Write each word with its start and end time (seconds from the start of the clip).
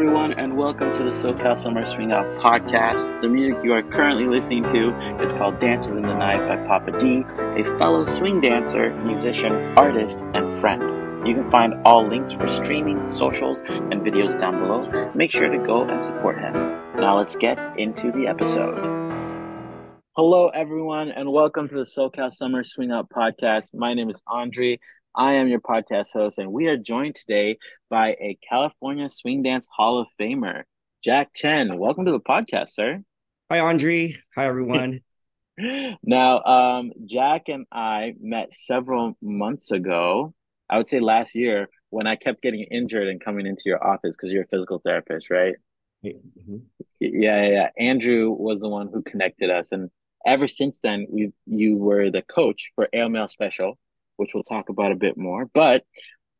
everyone, 0.00 0.32
and 0.32 0.56
welcome 0.56 0.90
to 0.96 1.02
the 1.02 1.10
SoCal 1.10 1.58
Summer 1.58 1.84
Swing 1.84 2.10
Out 2.10 2.24
podcast. 2.42 3.20
The 3.20 3.28
music 3.28 3.62
you 3.62 3.74
are 3.74 3.82
currently 3.82 4.24
listening 4.24 4.62
to 4.68 4.94
is 5.22 5.34
called 5.34 5.58
Dances 5.58 5.94
in 5.94 6.04
the 6.04 6.14
Night 6.14 6.38
by 6.48 6.56
Pappa 6.66 6.98
D, 6.98 7.22
a 7.38 7.64
fellow 7.78 8.06
swing 8.06 8.40
dancer, 8.40 8.94
musician, 9.04 9.52
artist, 9.76 10.24
and 10.32 10.58
friend. 10.58 11.28
You 11.28 11.34
can 11.34 11.50
find 11.50 11.74
all 11.84 12.06
links 12.08 12.32
for 12.32 12.48
streaming, 12.48 13.10
socials, 13.10 13.60
and 13.68 14.00
videos 14.00 14.40
down 14.40 14.58
below. 14.58 15.12
Make 15.14 15.32
sure 15.32 15.50
to 15.50 15.58
go 15.58 15.82
and 15.82 16.02
support 16.02 16.38
him. 16.38 16.54
Now 16.96 17.18
let's 17.18 17.36
get 17.36 17.58
into 17.78 18.10
the 18.10 18.26
episode. 18.26 18.78
Hello, 20.16 20.48
everyone, 20.48 21.10
and 21.10 21.30
welcome 21.30 21.68
to 21.68 21.74
the 21.74 21.82
SoCal 21.82 22.34
Summer 22.34 22.64
Swing 22.64 22.90
Out 22.90 23.10
podcast. 23.10 23.74
My 23.74 23.92
name 23.92 24.08
is 24.08 24.22
Andre. 24.26 24.80
I 25.14 25.34
am 25.34 25.48
your 25.48 25.60
podcast 25.60 26.12
host, 26.12 26.38
and 26.38 26.52
we 26.52 26.68
are 26.68 26.76
joined 26.76 27.16
today 27.16 27.58
by 27.88 28.10
a 28.20 28.38
California 28.48 29.08
Swing 29.10 29.42
Dance 29.42 29.68
Hall 29.74 29.98
of 29.98 30.06
Famer, 30.20 30.62
Jack 31.02 31.34
Chen. 31.34 31.78
Welcome 31.78 32.04
to 32.04 32.12
the 32.12 32.20
podcast, 32.20 32.70
sir. 32.70 33.02
Hi, 33.50 33.58
Andre. 33.58 34.16
Hi, 34.36 34.46
everyone. 34.46 35.00
now, 36.04 36.42
um, 36.44 36.92
Jack 37.06 37.48
and 37.48 37.66
I 37.72 38.14
met 38.20 38.52
several 38.54 39.16
months 39.20 39.72
ago. 39.72 40.32
I 40.70 40.78
would 40.78 40.88
say 40.88 41.00
last 41.00 41.34
year 41.34 41.68
when 41.90 42.06
I 42.06 42.14
kept 42.14 42.40
getting 42.40 42.62
injured 42.70 43.08
and 43.08 43.22
coming 43.22 43.46
into 43.46 43.64
your 43.66 43.84
office 43.84 44.14
because 44.16 44.32
you're 44.32 44.44
a 44.44 44.48
physical 44.48 44.78
therapist, 44.78 45.28
right? 45.28 45.56
Mm-hmm. 46.04 46.58
Yeah, 47.00 47.42
yeah, 47.42 47.48
yeah. 47.48 47.68
Andrew 47.76 48.30
was 48.30 48.60
the 48.60 48.68
one 48.68 48.88
who 48.94 49.02
connected 49.02 49.50
us, 49.50 49.72
and 49.72 49.90
ever 50.24 50.46
since 50.46 50.78
then, 50.80 51.08
we 51.10 51.32
you 51.46 51.76
were 51.76 52.10
the 52.10 52.22
coach 52.22 52.70
for 52.76 52.88
Airmail 52.92 53.26
Special 53.26 53.76
which 54.20 54.34
we'll 54.34 54.44
talk 54.44 54.68
about 54.68 54.92
a 54.92 54.96
bit 54.96 55.16
more. 55.16 55.46
But 55.46 55.84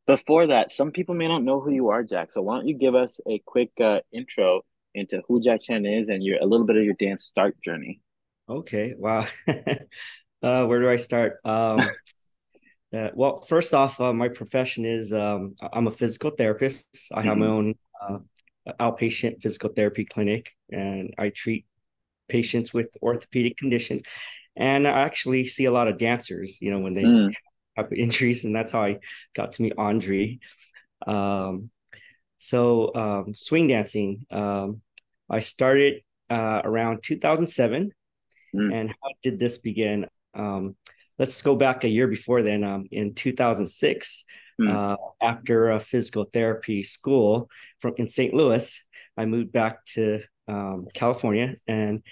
before 0.06 0.48
that, 0.48 0.70
some 0.70 0.92
people 0.92 1.14
may 1.14 1.26
not 1.26 1.42
know 1.42 1.60
who 1.60 1.72
you 1.72 1.88
are, 1.88 2.02
Jack. 2.02 2.30
So 2.30 2.42
why 2.42 2.56
don't 2.56 2.68
you 2.68 2.74
give 2.74 2.94
us 2.94 3.20
a 3.26 3.40
quick 3.46 3.70
uh, 3.80 4.00
intro 4.12 4.60
into 4.94 5.22
who 5.26 5.40
Jack 5.40 5.62
Chen 5.62 5.86
is 5.86 6.10
and 6.10 6.22
your 6.22 6.38
a 6.40 6.46
little 6.46 6.66
bit 6.66 6.76
of 6.76 6.84
your 6.84 6.94
dance 6.94 7.24
start 7.24 7.56
journey? 7.64 8.00
Okay. 8.48 8.92
Wow. 8.98 9.26
uh, 9.48 10.66
where 10.66 10.80
do 10.80 10.90
I 10.90 10.96
start? 10.96 11.38
Um, 11.42 11.80
uh, 12.94 13.08
well, 13.14 13.40
first 13.40 13.72
off, 13.72 13.98
uh, 13.98 14.12
my 14.12 14.28
profession 14.28 14.84
is 14.84 15.12
um, 15.14 15.54
I'm 15.72 15.86
a 15.86 15.92
physical 15.92 16.30
therapist. 16.30 16.86
I 17.14 17.22
have 17.22 17.38
mm-hmm. 17.38 17.40
my 17.40 17.46
own 17.46 17.74
uh, 18.06 18.18
outpatient 18.78 19.40
physical 19.40 19.70
therapy 19.70 20.04
clinic, 20.04 20.54
and 20.70 21.14
I 21.16 21.30
treat 21.30 21.64
patients 22.28 22.74
with 22.74 22.88
orthopedic 23.00 23.56
conditions. 23.56 24.02
And 24.54 24.86
I 24.86 25.00
actually 25.00 25.46
see 25.46 25.64
a 25.64 25.72
lot 25.72 25.88
of 25.88 25.96
dancers, 25.96 26.60
you 26.60 26.70
know, 26.70 26.80
when 26.80 26.92
they 26.92 27.04
mm 27.04 27.32
type 27.82 27.92
of 27.92 27.98
injuries, 27.98 28.44
and 28.44 28.54
that's 28.54 28.72
how 28.72 28.82
I 28.82 28.98
got 29.34 29.52
to 29.52 29.62
meet 29.62 29.74
Andre. 29.76 30.38
Um, 31.06 31.70
so 32.38 32.94
um, 32.94 33.34
swing 33.34 33.68
dancing, 33.68 34.24
um, 34.30 34.80
I 35.28 35.40
started 35.40 36.02
uh, 36.28 36.62
around 36.64 37.02
2007, 37.02 37.92
mm. 38.54 38.74
and 38.74 38.88
how 38.88 39.10
did 39.22 39.38
this 39.38 39.58
begin? 39.58 40.06
Um, 40.34 40.76
let's 41.18 41.42
go 41.42 41.54
back 41.54 41.84
a 41.84 41.88
year 41.88 42.08
before 42.08 42.42
then. 42.42 42.64
Um, 42.64 42.86
in 42.90 43.14
2006, 43.14 44.24
mm. 44.60 44.74
uh, 44.74 44.96
after 45.20 45.70
a 45.70 45.80
physical 45.80 46.24
therapy 46.24 46.82
school 46.82 47.48
from 47.78 47.94
in 47.98 48.08
St. 48.08 48.32
Louis, 48.32 48.82
I 49.16 49.26
moved 49.26 49.52
back 49.52 49.84
to 49.94 50.20
um, 50.48 50.86
California, 50.94 51.56
and 51.66 52.02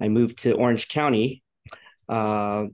I 0.00 0.08
moved 0.08 0.38
to 0.42 0.52
Orange 0.54 0.88
County. 0.88 1.42
Uh, 2.08 2.66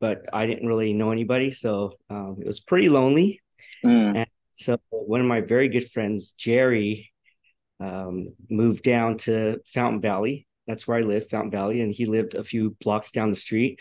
but 0.00 0.24
I 0.32 0.46
didn't 0.46 0.66
really 0.66 0.92
know 0.92 1.10
anybody, 1.10 1.50
so 1.50 1.92
um, 2.08 2.38
it 2.40 2.46
was 2.46 2.58
pretty 2.58 2.88
lonely. 2.88 3.40
Mm. 3.84 4.16
And 4.16 4.26
so 4.52 4.78
one 4.90 5.20
of 5.20 5.26
my 5.26 5.42
very 5.42 5.68
good 5.68 5.90
friends, 5.90 6.32
Jerry, 6.32 7.12
um, 7.78 8.34
moved 8.48 8.82
down 8.82 9.18
to 9.18 9.60
Fountain 9.66 10.00
Valley. 10.00 10.46
That's 10.66 10.88
where 10.88 10.98
I 10.98 11.02
live, 11.02 11.28
Fountain 11.28 11.50
Valley, 11.50 11.82
and 11.82 11.92
he 11.92 12.06
lived 12.06 12.34
a 12.34 12.42
few 12.42 12.76
blocks 12.80 13.10
down 13.10 13.30
the 13.30 13.36
street, 13.36 13.80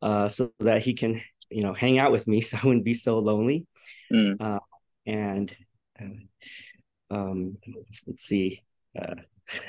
uh, 0.00 0.28
so 0.28 0.52
that 0.60 0.82
he 0.82 0.94
can, 0.94 1.20
you 1.50 1.62
know, 1.62 1.74
hang 1.74 1.98
out 1.98 2.12
with 2.12 2.26
me, 2.26 2.40
so 2.42 2.58
I 2.62 2.66
wouldn't 2.66 2.84
be 2.84 2.94
so 2.94 3.18
lonely. 3.18 3.66
Mm. 4.12 4.40
Uh, 4.40 4.60
and 5.06 5.54
uh, 6.00 7.14
um, 7.14 7.58
let's 8.06 8.22
see, 8.22 8.62
uh, 8.98 9.16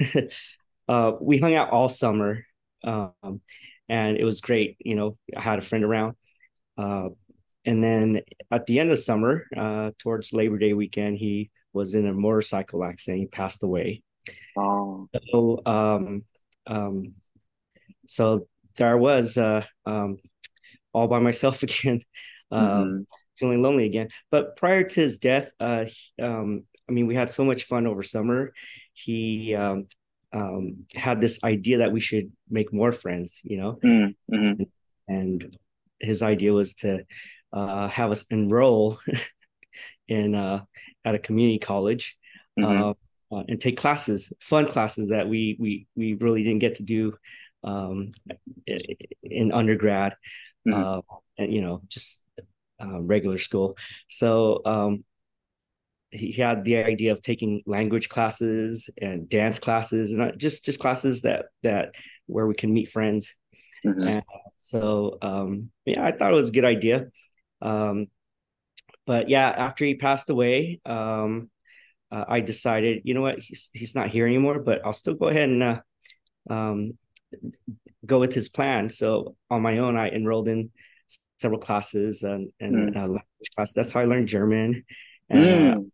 uh, 0.87 1.11
we 1.19 1.39
hung 1.39 1.55
out 1.55 1.71
all 1.71 1.89
summer. 1.89 2.45
Um, 2.85 3.41
and 3.93 4.17
it 4.17 4.23
was 4.23 4.41
great. 4.41 4.77
You 4.79 4.95
know, 4.95 5.17
I 5.37 5.41
had 5.41 5.59
a 5.59 5.61
friend 5.61 5.83
around. 5.83 6.15
Uh, 6.79 7.09
and 7.63 7.83
then 7.83 8.21
at 8.49 8.65
the 8.65 8.79
end 8.79 8.89
of 8.89 8.97
summer, 8.97 9.45
uh, 9.55 9.91
towards 9.99 10.33
Labor 10.33 10.57
Day 10.57 10.73
weekend, 10.73 11.19
he 11.19 11.51
was 11.73 11.93
in 11.93 12.07
a 12.07 12.13
motorcycle 12.13 12.83
accident. 12.83 13.19
He 13.19 13.27
passed 13.27 13.61
away. 13.61 14.01
Oh. 14.57 15.07
So, 15.31 15.61
um, 15.67 16.23
um, 16.65 17.13
so 18.07 18.47
there 18.77 18.89
I 18.89 18.95
was, 18.95 19.37
uh, 19.37 19.63
um, 19.85 20.17
all 20.91 21.07
by 21.07 21.19
myself 21.29 21.61
again, 21.61 22.01
um, 22.49 22.65
mm-hmm. 22.65 23.01
feeling 23.37 23.61
lonely 23.61 23.85
again. 23.85 24.09
But 24.31 24.55
prior 24.57 24.83
to 24.83 25.01
his 25.01 25.19
death, 25.19 25.49
uh, 25.59 25.85
um, 26.19 26.63
I 26.89 26.93
mean, 26.93 27.05
we 27.05 27.13
had 27.13 27.29
so 27.29 27.45
much 27.45 27.65
fun 27.65 27.85
over 27.85 28.01
summer. 28.01 28.53
He 28.93 29.55
um, 30.33 30.85
had 30.95 31.21
this 31.21 31.43
idea 31.43 31.79
that 31.79 31.91
we 31.91 31.99
should 31.99 32.31
make 32.49 32.73
more 32.73 32.91
friends, 32.91 33.39
you 33.43 33.57
know, 33.57 33.79
mm, 33.83 34.15
mm-hmm. 34.31 34.63
and 35.07 35.57
his 35.99 36.21
idea 36.21 36.51
was 36.51 36.73
to 36.75 37.05
uh, 37.53 37.87
have 37.87 38.11
us 38.11 38.25
enroll 38.29 38.99
in 40.07 40.35
uh, 40.35 40.63
at 41.05 41.15
a 41.15 41.19
community 41.19 41.59
college 41.59 42.17
mm-hmm. 42.59 43.35
uh, 43.35 43.43
and 43.47 43.61
take 43.61 43.77
classes, 43.77 44.33
fun 44.41 44.67
classes 44.67 45.09
that 45.09 45.29
we 45.29 45.55
we 45.59 45.87
we 45.95 46.15
really 46.15 46.43
didn't 46.43 46.59
get 46.59 46.75
to 46.75 46.83
do 46.83 47.13
um, 47.63 48.11
in 49.23 49.51
undergrad, 49.51 50.15
mm-hmm. 50.67 50.73
Uh, 50.73 51.01
and 51.37 51.53
you 51.53 51.61
know, 51.61 51.81
just 51.87 52.25
uh, 52.83 52.99
regular 53.01 53.37
school. 53.37 53.77
So 54.09 54.61
um, 54.65 55.03
he 56.13 56.31
had 56.31 56.63
the 56.63 56.77
idea 56.77 57.11
of 57.11 57.21
taking 57.21 57.63
language 57.65 58.07
classes 58.07 58.89
and 59.01 59.27
dance 59.27 59.59
classes 59.59 60.13
and 60.13 60.39
just 60.39 60.63
just 60.63 60.79
classes 60.79 61.21
that 61.21 61.45
that 61.63 61.95
where 62.27 62.45
we 62.45 62.53
can 62.53 62.71
meet 62.71 62.89
friends 62.89 63.35
mm-hmm. 63.85 64.07
and 64.07 64.23
so 64.57 65.17
um 65.21 65.69
yeah 65.85 66.05
i 66.05 66.11
thought 66.11 66.31
it 66.31 66.35
was 66.35 66.49
a 66.49 66.53
good 66.53 66.65
idea 66.65 67.07
um 67.61 68.07
but 69.05 69.27
yeah 69.27 69.49
after 69.49 69.83
he 69.85 69.95
passed 69.95 70.29
away 70.29 70.79
um 70.85 71.49
uh, 72.11 72.25
i 72.27 72.39
decided 72.39 73.01
you 73.05 73.13
know 73.13 73.21
what 73.21 73.39
he's 73.39 73.71
he's 73.73 73.95
not 73.95 74.09
here 74.09 74.27
anymore 74.27 74.59
but 74.59 74.85
i'll 74.85 74.93
still 74.93 75.15
go 75.15 75.27
ahead 75.27 75.49
and 75.49 75.63
uh, 75.63 75.79
um 76.49 76.97
go 78.05 78.19
with 78.19 78.33
his 78.33 78.49
plan 78.49 78.89
so 78.89 79.35
on 79.49 79.61
my 79.61 79.79
own 79.79 79.97
i 79.97 80.09
enrolled 80.09 80.47
in 80.47 80.69
several 81.39 81.59
classes 81.59 82.23
and, 82.23 82.51
and 82.59 82.93
mm. 82.93 82.95
uh, 82.95 83.01
language 83.01 83.51
classes 83.55 83.73
that's 83.73 83.91
how 83.91 83.99
i 83.99 84.05
learned 84.05 84.27
german 84.27 84.83
and, 85.29 85.43
uh, 85.43 85.75
mm. 85.75 85.91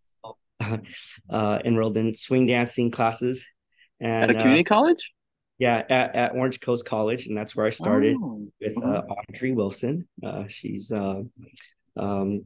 uh, 1.30 1.60
enrolled 1.66 1.98
in 1.98 2.14
swing 2.16 2.48
dancing 2.48 2.92
classes. 2.92 3.46
And, 4.00 4.24
at 4.24 4.30
a 4.30 4.34
community 4.34 4.66
uh, 4.66 4.70
college? 4.70 5.12
Yeah, 5.58 5.84
at, 5.90 6.16
at, 6.16 6.32
Orange 6.36 6.62
Coast 6.62 6.86
College, 6.86 7.28
and 7.28 7.38
that's 7.38 7.54
where 7.54 7.66
I 7.66 7.70
started 7.70 8.16
oh, 8.18 8.48
with 8.62 8.78
uh. 8.78 9.02
Audrey 9.30 9.52
Wilson. 9.52 10.08
Uh, 10.24 10.46
she's 10.48 10.90
uh, 10.90 11.22
um, 11.98 12.46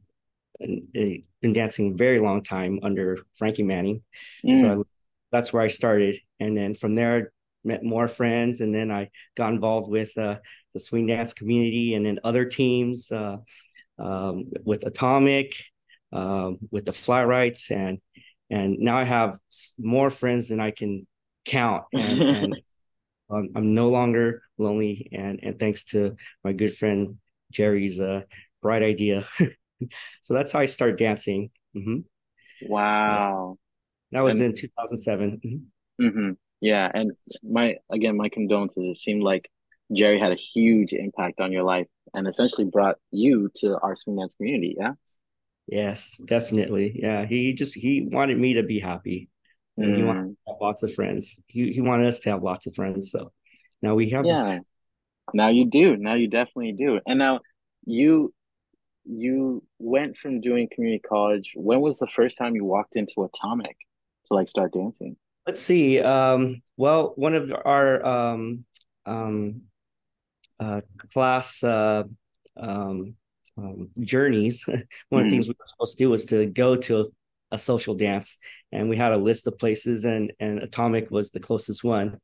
been 0.59 1.53
dancing 1.53 1.93
a 1.93 1.95
very 1.95 2.19
long 2.19 2.41
time 2.41 2.79
under 2.81 3.19
Frankie 3.35 3.61
Manning, 3.61 4.01
mm. 4.43 4.59
so 4.59 4.81
I, 4.81 4.83
that's 5.31 5.53
where 5.53 5.61
I 5.61 5.67
started. 5.67 6.17
And 6.39 6.57
then 6.57 6.73
from 6.73 6.95
there, 6.95 7.31
met 7.63 7.83
more 7.83 8.07
friends, 8.07 8.61
and 8.61 8.73
then 8.73 8.89
I 8.89 9.11
got 9.37 9.53
involved 9.53 9.91
with 9.91 10.17
uh, 10.17 10.39
the 10.73 10.79
swing 10.79 11.05
dance 11.05 11.33
community, 11.33 11.93
and 11.93 12.03
then 12.03 12.19
other 12.23 12.45
teams 12.45 13.11
um, 13.99 14.51
with 14.63 14.87
Atomic 14.87 15.63
um, 16.13 16.59
with 16.71 16.85
the 16.85 16.93
Fly-Rites 16.93 17.71
and 17.71 17.99
and 18.49 18.77
now 18.79 18.97
I 18.97 19.03
have 19.03 19.37
more 19.79 20.11
friends 20.11 20.49
than 20.49 20.59
I 20.59 20.71
can 20.71 21.07
count 21.45 21.85
and, 21.93 22.21
and 22.21 22.55
um, 23.29 23.49
I'm 23.55 23.73
no 23.73 23.89
longer 23.89 24.43
lonely 24.57 25.09
and 25.11 25.39
and 25.43 25.59
thanks 25.59 25.85
to 25.85 26.15
my 26.43 26.53
good 26.53 26.75
friend 26.75 27.17
Jerry's 27.51 27.99
uh, 27.99 28.21
bright 28.61 28.83
idea. 28.83 29.25
so 30.21 30.33
that's 30.33 30.51
how 30.51 30.59
I 30.59 30.65
started 30.65 30.97
dancing. 30.97 31.49
Mm-hmm. 31.75 31.99
Wow. 32.69 33.57
That 34.11 34.21
was 34.21 34.39
and, 34.39 34.51
in 34.51 34.55
2007. 34.55 35.41
Mm-hmm. 35.45 36.05
Mm-hmm. 36.05 36.31
Yeah, 36.61 36.89
and 36.93 37.11
my 37.43 37.75
again 37.91 38.15
my 38.15 38.29
condolences. 38.29 38.85
It 38.85 38.95
seemed 38.95 39.21
like 39.21 39.49
Jerry 39.91 40.19
had 40.19 40.31
a 40.31 40.35
huge 40.35 40.93
impact 40.93 41.41
on 41.41 41.51
your 41.51 41.63
life 41.63 41.87
and 42.13 42.27
essentially 42.27 42.65
brought 42.65 42.95
you 43.11 43.49
to 43.57 43.77
our 43.81 43.95
swing 43.95 44.17
dance 44.17 44.35
community. 44.35 44.75
Yeah. 44.77 44.93
Yes, 45.67 46.19
definitely. 46.25 46.99
Yeah, 47.01 47.25
he 47.25 47.53
just 47.53 47.73
he 47.73 48.07
wanted 48.11 48.37
me 48.37 48.55
to 48.55 48.63
be 48.63 48.79
happy. 48.79 49.29
Mm. 49.79 49.95
He 49.95 50.03
wanted 50.03 50.35
lots 50.59 50.83
of 50.83 50.93
friends. 50.93 51.39
He 51.47 51.71
he 51.71 51.81
wanted 51.81 52.07
us 52.07 52.19
to 52.19 52.31
have 52.31 52.43
lots 52.43 52.67
of 52.67 52.75
friends. 52.75 53.11
So 53.11 53.31
now 53.81 53.95
we 53.95 54.09
have. 54.11 54.25
Yeah. 54.25 54.59
Now 55.33 55.49
you 55.49 55.65
do. 55.69 55.95
Now 55.95 56.15
you 56.15 56.27
definitely 56.27 56.73
do. 56.73 56.99
And 57.07 57.17
now 57.17 57.39
you 57.85 58.33
you 59.05 59.63
went 59.79 60.17
from 60.17 60.41
doing 60.41 60.69
community 60.73 61.01
college. 61.07 61.53
When 61.55 61.81
was 61.81 61.97
the 61.97 62.07
first 62.07 62.37
time 62.37 62.55
you 62.55 62.65
walked 62.65 62.95
into 62.95 63.23
Atomic? 63.23 63.75
to 64.25 64.33
like 64.33 64.47
start 64.47 64.73
dancing? 64.73 65.15
Let's 65.45 65.61
see. 65.61 65.99
Um, 65.99 66.61
well, 66.77 67.13
one 67.15 67.35
of 67.35 67.51
our 67.65 68.05
um, 68.05 68.65
um, 69.05 69.61
uh, 70.59 70.81
class 71.11 71.63
uh, 71.63 72.03
um, 72.55 73.15
um, 73.57 73.89
journeys, 73.99 74.63
one 74.67 74.77
mm-hmm. 74.77 75.17
of 75.17 75.23
the 75.23 75.29
things 75.29 75.47
we 75.47 75.55
were 75.57 75.67
supposed 75.67 75.97
to 75.97 76.03
do 76.03 76.09
was 76.09 76.25
to 76.25 76.45
go 76.45 76.75
to 76.75 77.13
a 77.51 77.57
social 77.57 77.93
dance, 77.93 78.37
and 78.71 78.89
we 78.89 78.97
had 78.97 79.11
a 79.11 79.17
list 79.17 79.47
of 79.47 79.57
places, 79.59 80.05
and 80.05 80.33
and 80.39 80.59
Atomic 80.59 81.11
was 81.11 81.29
the 81.29 81.39
closest 81.39 81.83
one. 81.83 82.19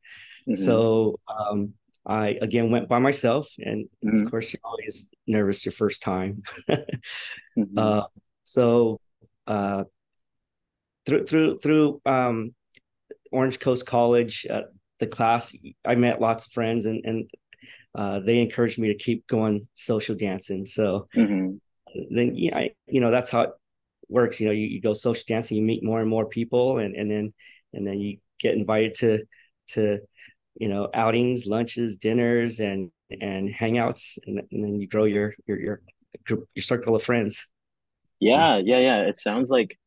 Mm-hmm. 0.48 0.56
So 0.56 1.20
um, 1.28 1.74
I 2.06 2.38
again 2.42 2.72
went 2.72 2.90
by 2.90 3.00
myself, 3.00 3.50
and 3.60 3.86
mm-hmm. 4.04 4.26
of 4.26 4.32
course 4.32 4.52
you're 4.52 4.62
always 4.64 5.10
nervous 5.28 5.66
your 5.66 5.72
first 5.72 6.02
time. 6.02 6.42
mm-hmm. 6.70 7.78
uh, 7.78 8.04
so 8.44 9.00
uh, 9.46 9.84
through 11.06 11.26
through 11.28 11.58
through 11.58 12.02
um, 12.06 12.56
Orange 13.32 13.60
Coast 13.60 13.86
College, 13.86 14.48
uh, 14.50 14.64
the 15.00 15.08
class, 15.08 15.56
I 15.86 15.96
met 15.96 16.22
lots 16.22 16.46
of 16.46 16.52
friends, 16.52 16.88
and 16.88 17.06
and 17.06 17.30
uh, 17.96 18.20
they 18.20 18.40
encouraged 18.40 18.80
me 18.80 18.90
to 18.90 18.96
keep 18.96 19.28
going 19.28 19.68
social 19.74 20.16
dancing. 20.16 20.66
So 20.66 21.08
mm-hmm. 21.16 21.56
then, 22.16 22.36
yeah, 22.36 22.58
I, 22.58 22.72
you 22.88 23.02
know, 23.02 23.12
that's 23.12 23.30
how 23.30 23.42
it 23.42 23.52
works. 24.08 24.40
You 24.40 24.48
know, 24.48 24.54
you, 24.54 24.68
you 24.68 24.82
go 24.82 24.94
social 24.94 25.24
dancing, 25.28 25.58
you 25.58 25.64
meet 25.64 25.84
more 25.84 26.02
and 26.02 26.10
more 26.10 26.26
people, 26.26 26.80
and 26.80 26.96
and 26.96 27.10
then 27.10 27.34
and 27.74 27.86
then 27.86 28.00
you 28.00 28.18
get 28.40 28.56
invited 28.56 28.96
to 28.96 29.24
to 29.70 30.00
you 30.56 30.68
know 30.68 30.90
outings, 30.94 31.46
lunches, 31.46 31.98
dinners, 31.98 32.60
and 32.60 32.92
and 33.10 33.50
hangouts, 33.50 34.18
and, 34.26 34.40
and 34.52 34.64
then 34.64 34.80
you 34.80 34.88
grow 34.88 35.06
your 35.06 35.34
your 35.48 35.60
your 35.60 35.82
group, 36.26 36.48
your 36.56 36.64
circle 36.64 36.96
of 36.96 37.04
friends. 37.04 37.48
Yeah, 38.20 38.58
yeah, 38.58 38.80
yeah. 38.80 39.02
It 39.04 39.18
sounds 39.18 39.50
like 39.50 39.80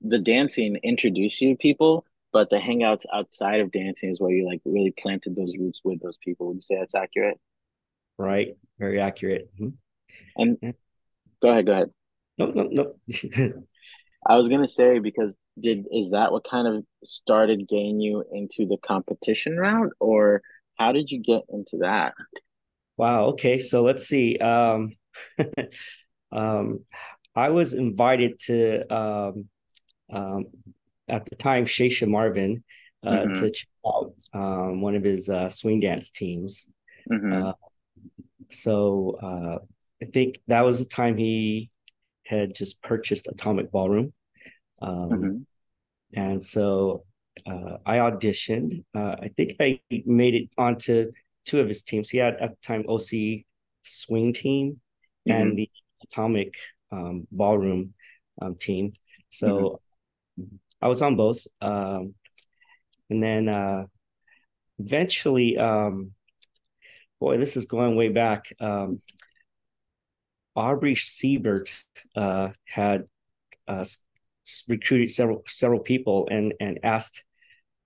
the 0.00 0.18
dancing 0.18 0.76
introduced 0.82 1.40
you 1.40 1.50
to 1.50 1.56
people, 1.56 2.04
but 2.34 2.50
the 2.50 2.56
hangouts 2.56 3.04
outside 3.14 3.60
of 3.60 3.70
dancing 3.70 4.10
is 4.10 4.20
where 4.20 4.32
you 4.32 4.44
like 4.44 4.60
really 4.64 4.92
planted 4.98 5.36
those 5.36 5.54
roots 5.56 5.80
with 5.84 6.02
those 6.02 6.18
people. 6.22 6.48
Would 6.48 6.56
you 6.56 6.60
say 6.62 6.76
that's 6.76 6.96
accurate? 6.96 7.38
Right. 8.18 8.56
Very 8.78 9.00
accurate. 9.00 9.48
Mm-hmm. 9.54 9.68
And 10.36 10.74
go 11.40 11.50
ahead, 11.50 11.66
go 11.66 11.72
ahead. 11.72 11.90
No, 12.36 12.46
no, 12.46 12.68
no. 12.70 12.94
I 14.26 14.36
was 14.36 14.48
gonna 14.48 14.66
say 14.66 14.98
because 14.98 15.36
did 15.60 15.86
is 15.92 16.10
that 16.10 16.32
what 16.32 16.42
kind 16.42 16.66
of 16.66 16.84
started 17.04 17.68
getting 17.68 18.00
you 18.00 18.24
into 18.32 18.66
the 18.66 18.78
competition 18.78 19.56
route, 19.56 19.92
or 20.00 20.42
how 20.76 20.90
did 20.90 21.12
you 21.12 21.22
get 21.22 21.44
into 21.50 21.78
that? 21.82 22.14
Wow. 22.96 23.26
Okay. 23.26 23.60
So 23.60 23.82
let's 23.82 24.08
see. 24.08 24.38
Um, 24.38 24.96
um, 26.32 26.80
I 27.36 27.50
was 27.50 27.74
invited 27.74 28.40
to 28.46 28.92
um, 28.92 29.48
um, 30.12 30.46
at 31.08 31.24
the 31.26 31.36
time 31.36 31.64
Shasha 31.64 32.08
Marvin 32.08 32.62
uh, 33.04 33.10
mm-hmm. 33.10 33.32
to 33.34 33.50
check 33.50 33.68
out 33.86 34.14
um, 34.32 34.80
one 34.80 34.94
of 34.94 35.04
his 35.04 35.28
uh, 35.28 35.48
swing 35.48 35.80
dance 35.80 36.10
teams. 36.10 36.66
Mm-hmm. 37.10 37.48
Uh, 37.48 37.52
so 38.50 39.18
uh, 39.22 39.58
I 40.02 40.06
think 40.06 40.40
that 40.48 40.62
was 40.62 40.78
the 40.78 40.84
time 40.84 41.16
he 41.16 41.70
had 42.24 42.54
just 42.54 42.80
purchased 42.82 43.26
Atomic 43.28 43.70
Ballroom. 43.70 44.12
Um, 44.80 45.10
mm-hmm. 45.10 45.36
And 46.14 46.44
so 46.44 47.04
uh, 47.46 47.78
I 47.84 47.98
auditioned. 47.98 48.84
Uh, 48.94 49.16
I 49.20 49.30
think 49.36 49.56
I 49.60 49.80
made 50.06 50.34
it 50.34 50.50
onto 50.56 51.12
two 51.44 51.60
of 51.60 51.68
his 51.68 51.82
teams. 51.82 52.08
He 52.08 52.18
had 52.18 52.36
at 52.36 52.50
the 52.50 52.66
time 52.66 52.84
OC 52.88 53.44
Swing 53.82 54.32
Team 54.32 54.80
mm-hmm. 55.28 55.32
and 55.32 55.58
the 55.58 55.70
Atomic 56.04 56.54
um, 56.92 57.26
Ballroom 57.30 57.94
um, 58.40 58.54
team. 58.56 58.92
So 59.30 59.80
mm-hmm. 60.38 60.56
I 60.84 60.88
was 60.88 61.00
on 61.00 61.16
both. 61.16 61.46
Um, 61.62 62.14
and 63.08 63.22
then 63.22 63.48
uh, 63.48 63.86
eventually, 64.78 65.56
um, 65.56 66.12
boy, 67.18 67.38
this 67.38 67.56
is 67.56 67.64
going 67.64 67.96
way 67.96 68.10
back. 68.10 68.52
Um, 68.60 69.00
Aubrey 70.54 70.94
Siebert 70.94 71.72
uh, 72.14 72.50
had 72.66 73.04
uh, 73.66 73.84
recruited 74.68 75.10
several 75.10 75.42
several 75.48 75.80
people 75.80 76.28
and 76.30 76.52
and 76.60 76.78
asked 76.82 77.24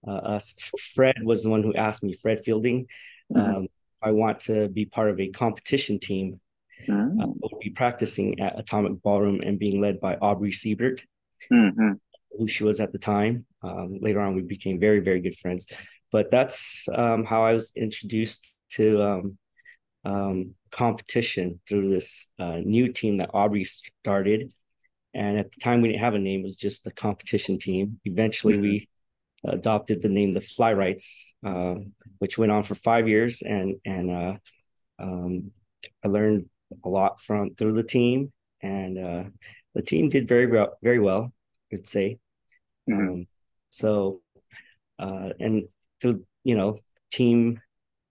uh, 0.07 0.11
us. 0.11 0.55
Fred 0.95 1.17
was 1.23 1.45
the 1.45 1.51
one 1.51 1.63
who 1.63 1.75
asked 1.75 2.03
me. 2.03 2.15
Fred 2.15 2.45
Fielding. 2.45 2.89
Mm-hmm. 3.33 3.57
Um, 3.57 3.67
I 4.03 4.11
want 4.11 4.41
to 4.41 4.69
be 4.69 4.87
part 4.87 5.11
of 5.11 5.21
a 5.21 5.29
competition 5.29 6.01
team. 6.01 6.41
Mm-hmm. 6.87 7.21
Uh, 7.21 7.27
we'll 7.27 7.61
be 7.61 7.71
practicing 7.71 8.41
at 8.41 8.59
Atomic 8.59 9.03
Ballroom 9.03 9.41
and 9.41 9.59
being 9.59 9.81
led 9.81 10.01
by 10.01 10.17
Aubrey 10.17 10.53
Siebert, 10.53 11.05
mm-hmm. 11.53 11.93
Who 12.37 12.47
she 12.47 12.65
was 12.65 12.81
at 12.81 12.93
the 12.93 12.99
time. 12.99 13.47
Um, 13.63 13.99
later 14.01 14.21
on, 14.21 14.35
we 14.35 14.43
became 14.43 14.81
very 14.81 15.01
very 15.01 15.21
good 15.21 15.37
friends. 15.37 15.67
But 16.11 16.31
that's 16.31 16.89
um, 16.95 17.25
how 17.25 17.45
I 17.45 17.53
was 17.53 17.73
introduced 17.77 18.55
to 18.73 19.03
um, 19.03 19.39
um, 20.05 20.55
competition 20.71 21.61
through 21.69 21.91
this 21.91 22.27
uh, 22.39 22.61
new 22.65 22.93
team 22.93 23.19
that 23.19 23.31
Aubrey 23.35 23.65
started. 23.65 24.53
And 25.15 25.39
at 25.39 25.53
the 25.53 25.61
time, 25.61 25.81
we 25.81 25.89
didn't 25.89 26.01
have 26.01 26.15
a 26.15 26.19
name; 26.19 26.41
it 26.41 26.45
was 26.45 26.57
just 26.57 26.85
the 26.85 26.93
competition 26.93 27.59
team. 27.59 28.01
Eventually, 28.05 28.55
mm-hmm. 28.55 28.63
we 28.63 28.89
adopted 29.45 30.03
the 30.03 30.09
name 30.09 30.33
the 30.33 30.41
Fly-Rites, 30.41 31.35
uh, 31.47 31.75
which 32.19 32.39
went 32.39 32.53
on 32.53 32.63
for 32.63 32.75
five 32.75 33.09
years, 33.09 33.43
and 33.43 33.77
and 33.85 34.11
uh, 34.11 34.35
um, 34.99 35.51
I 36.05 36.09
learned 36.09 36.47
a 36.85 36.89
lot 36.89 37.21
from 37.21 37.55
through 37.55 37.75
the 37.75 37.83
team, 37.83 38.33
and 38.63 38.99
uh, 38.99 39.25
the 39.75 39.83
team 39.83 40.09
did 40.11 40.29
very 40.29 40.47
well. 40.47 40.77
Very 40.83 40.99
well, 40.99 41.33
I'd 41.73 41.87
say. 41.87 42.19
Mm-hmm. 42.89 43.09
Um, 43.09 43.27
so, 43.71 44.23
uh, 44.99 45.31
and 45.39 45.65
through 46.01 46.25
you 46.45 46.57
know 46.57 46.79
team 47.11 47.61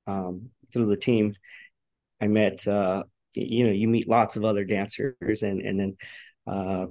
um, 0.05 0.49
through 0.73 0.87
the 0.87 0.97
team, 0.97 1.35
I 2.21 2.27
met 2.27 2.67
uh, 2.67 3.03
you 3.33 3.65
know 3.65 3.73
you 3.73 3.87
meet 3.87 4.09
lots 4.09 4.35
of 4.35 4.45
other 4.45 4.63
dancers, 4.63 5.43
and 5.43 5.61
and 5.61 5.79
then 5.79 5.97
uh, 6.45 6.87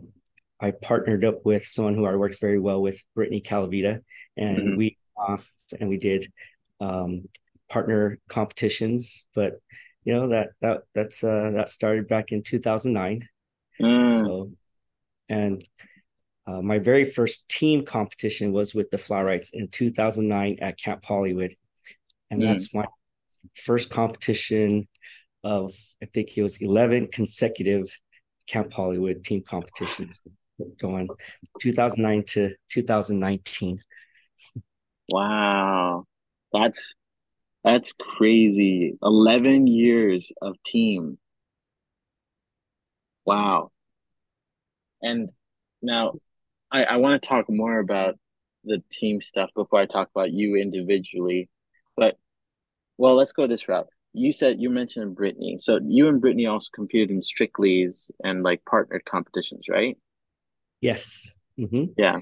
I 0.60 0.70
partnered 0.70 1.24
up 1.24 1.44
with 1.44 1.66
someone 1.66 1.94
who 1.94 2.06
I 2.06 2.16
worked 2.16 2.40
very 2.40 2.58
well 2.58 2.80
with, 2.80 3.02
Brittany 3.14 3.40
Calavita, 3.40 4.00
and 4.36 4.58
mm-hmm. 4.58 4.76
we 4.76 4.98
off 5.16 5.50
and 5.78 5.88
we 5.88 5.96
did 5.96 6.30
um, 6.80 7.28
partner 7.68 8.18
competitions. 8.28 9.26
But 9.34 9.54
you 10.04 10.14
know 10.14 10.28
that 10.28 10.50
that 10.60 10.82
that's 10.94 11.22
uh, 11.22 11.50
that 11.54 11.68
started 11.68 12.08
back 12.08 12.32
in 12.32 12.42
2009. 12.42 13.28
Mm. 13.80 14.20
So, 14.20 14.50
and 15.28 15.62
uh, 16.46 16.62
my 16.62 16.78
very 16.78 17.04
first 17.04 17.48
team 17.48 17.84
competition 17.84 18.52
was 18.52 18.74
with 18.74 18.90
the 18.90 18.98
Fly-Rites 18.98 19.50
in 19.52 19.68
2009 19.68 20.58
at 20.60 20.78
Camp 20.78 21.04
Hollywood, 21.04 21.56
and 22.30 22.40
mm. 22.40 22.46
that's 22.46 22.72
my 22.72 22.86
first 23.54 23.90
competition 23.90 24.86
of 25.44 25.74
I 26.02 26.06
think 26.06 26.36
it 26.36 26.42
was 26.42 26.56
11 26.56 27.08
consecutive 27.08 27.94
Camp 28.46 28.72
Hollywood 28.72 29.24
team 29.24 29.42
competitions 29.42 30.20
going 30.80 31.08
2009 31.60 32.24
to 32.24 32.54
2019. 32.70 33.80
Wow. 35.08 36.04
That's 36.52 36.94
that's 37.64 37.92
crazy. 37.92 38.96
11 39.02 39.66
years 39.66 40.30
of 40.40 40.56
team. 40.64 41.18
Wow. 43.24 43.70
And 45.02 45.30
now 45.82 46.14
I, 46.76 46.94
I 46.94 46.96
want 46.96 47.22
to 47.22 47.28
talk 47.28 47.46
more 47.48 47.78
about 47.78 48.16
the 48.64 48.82
team 48.90 49.22
stuff 49.22 49.50
before 49.54 49.80
I 49.80 49.86
talk 49.86 50.10
about 50.14 50.32
you 50.32 50.56
individually. 50.56 51.48
But 51.96 52.16
well, 52.98 53.14
let's 53.14 53.32
go 53.32 53.46
this 53.46 53.68
route 53.68 53.86
you 54.16 54.32
said 54.32 54.60
you 54.60 54.70
mentioned 54.70 55.14
Brittany. 55.14 55.58
So 55.60 55.78
you 55.86 56.08
and 56.08 56.20
Brittany 56.20 56.46
also 56.46 56.70
competed 56.74 57.10
in 57.10 57.20
Strictly's 57.20 58.10
and 58.24 58.42
like 58.42 58.64
partnered 58.64 59.04
competitions, 59.04 59.68
right? 59.68 59.98
Yes. 60.80 61.34
Mm-hmm. 61.58 61.92
Yeah. 61.98 62.18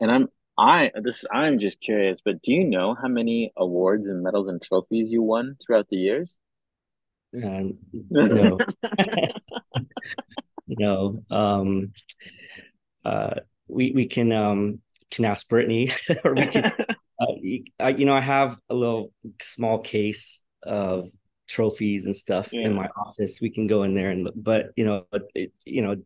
And 0.00 0.10
I'm 0.10 0.28
I 0.58 0.90
this 1.02 1.24
I'm 1.30 1.58
just 1.58 1.80
curious, 1.80 2.20
but 2.24 2.42
do 2.42 2.52
you 2.52 2.64
know 2.64 2.94
how 3.00 3.08
many 3.08 3.52
awards 3.56 4.08
and 4.08 4.22
medals 4.22 4.48
and 4.48 4.60
trophies 4.60 5.10
you 5.10 5.22
won 5.22 5.56
throughout 5.64 5.88
the 5.90 5.96
years? 5.96 6.38
Uh, 7.36 7.64
no. 8.10 8.58
no. 10.66 11.22
Um 11.30 11.92
uh 13.04 13.34
we 13.68 13.92
we 13.92 14.06
can 14.06 14.32
um 14.32 14.80
can 15.10 15.24
ask 15.24 15.48
Brittany 15.48 15.92
or 16.24 16.34
we 16.34 16.46
can 16.46 16.72
uh, 17.20 17.88
you 17.88 18.04
know 18.04 18.14
I 18.14 18.20
have 18.20 18.58
a 18.68 18.74
little 18.74 19.12
small 19.40 19.78
case 19.78 20.42
of 20.62 21.08
trophies 21.52 22.06
and 22.06 22.16
stuff 22.16 22.52
yeah. 22.52 22.62
in 22.66 22.74
my 22.74 22.88
office. 22.96 23.40
We 23.40 23.50
can 23.50 23.66
go 23.66 23.82
in 23.82 23.94
there 23.94 24.10
and, 24.10 24.30
but 24.34 24.70
you 24.76 24.84
know, 24.84 25.06
it, 25.34 25.52
you 25.64 25.82
know, 25.82 25.96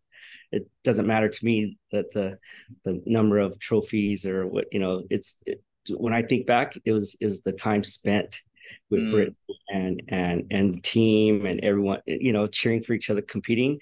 it 0.52 0.68
doesn't 0.84 1.06
matter 1.06 1.28
to 1.28 1.44
me 1.44 1.78
that 1.92 2.12
the 2.12 2.38
the 2.84 3.02
number 3.04 3.38
of 3.38 3.58
trophies 3.58 4.26
or 4.26 4.46
what 4.46 4.66
you 4.72 4.78
know. 4.78 5.02
It's 5.10 5.36
it, 5.44 5.62
when 5.90 6.12
I 6.12 6.22
think 6.22 6.46
back, 6.46 6.76
it 6.84 6.92
was 6.92 7.16
is 7.20 7.40
the 7.40 7.52
time 7.52 7.82
spent 7.82 8.42
with 8.88 9.00
mm. 9.00 9.10
Brit 9.10 9.34
and 9.68 10.02
and 10.08 10.44
and 10.50 10.74
the 10.74 10.80
team 10.80 11.46
and 11.46 11.60
everyone, 11.64 12.00
you 12.06 12.32
know, 12.32 12.46
cheering 12.46 12.82
for 12.82 12.92
each 12.92 13.10
other, 13.10 13.22
competing. 13.22 13.80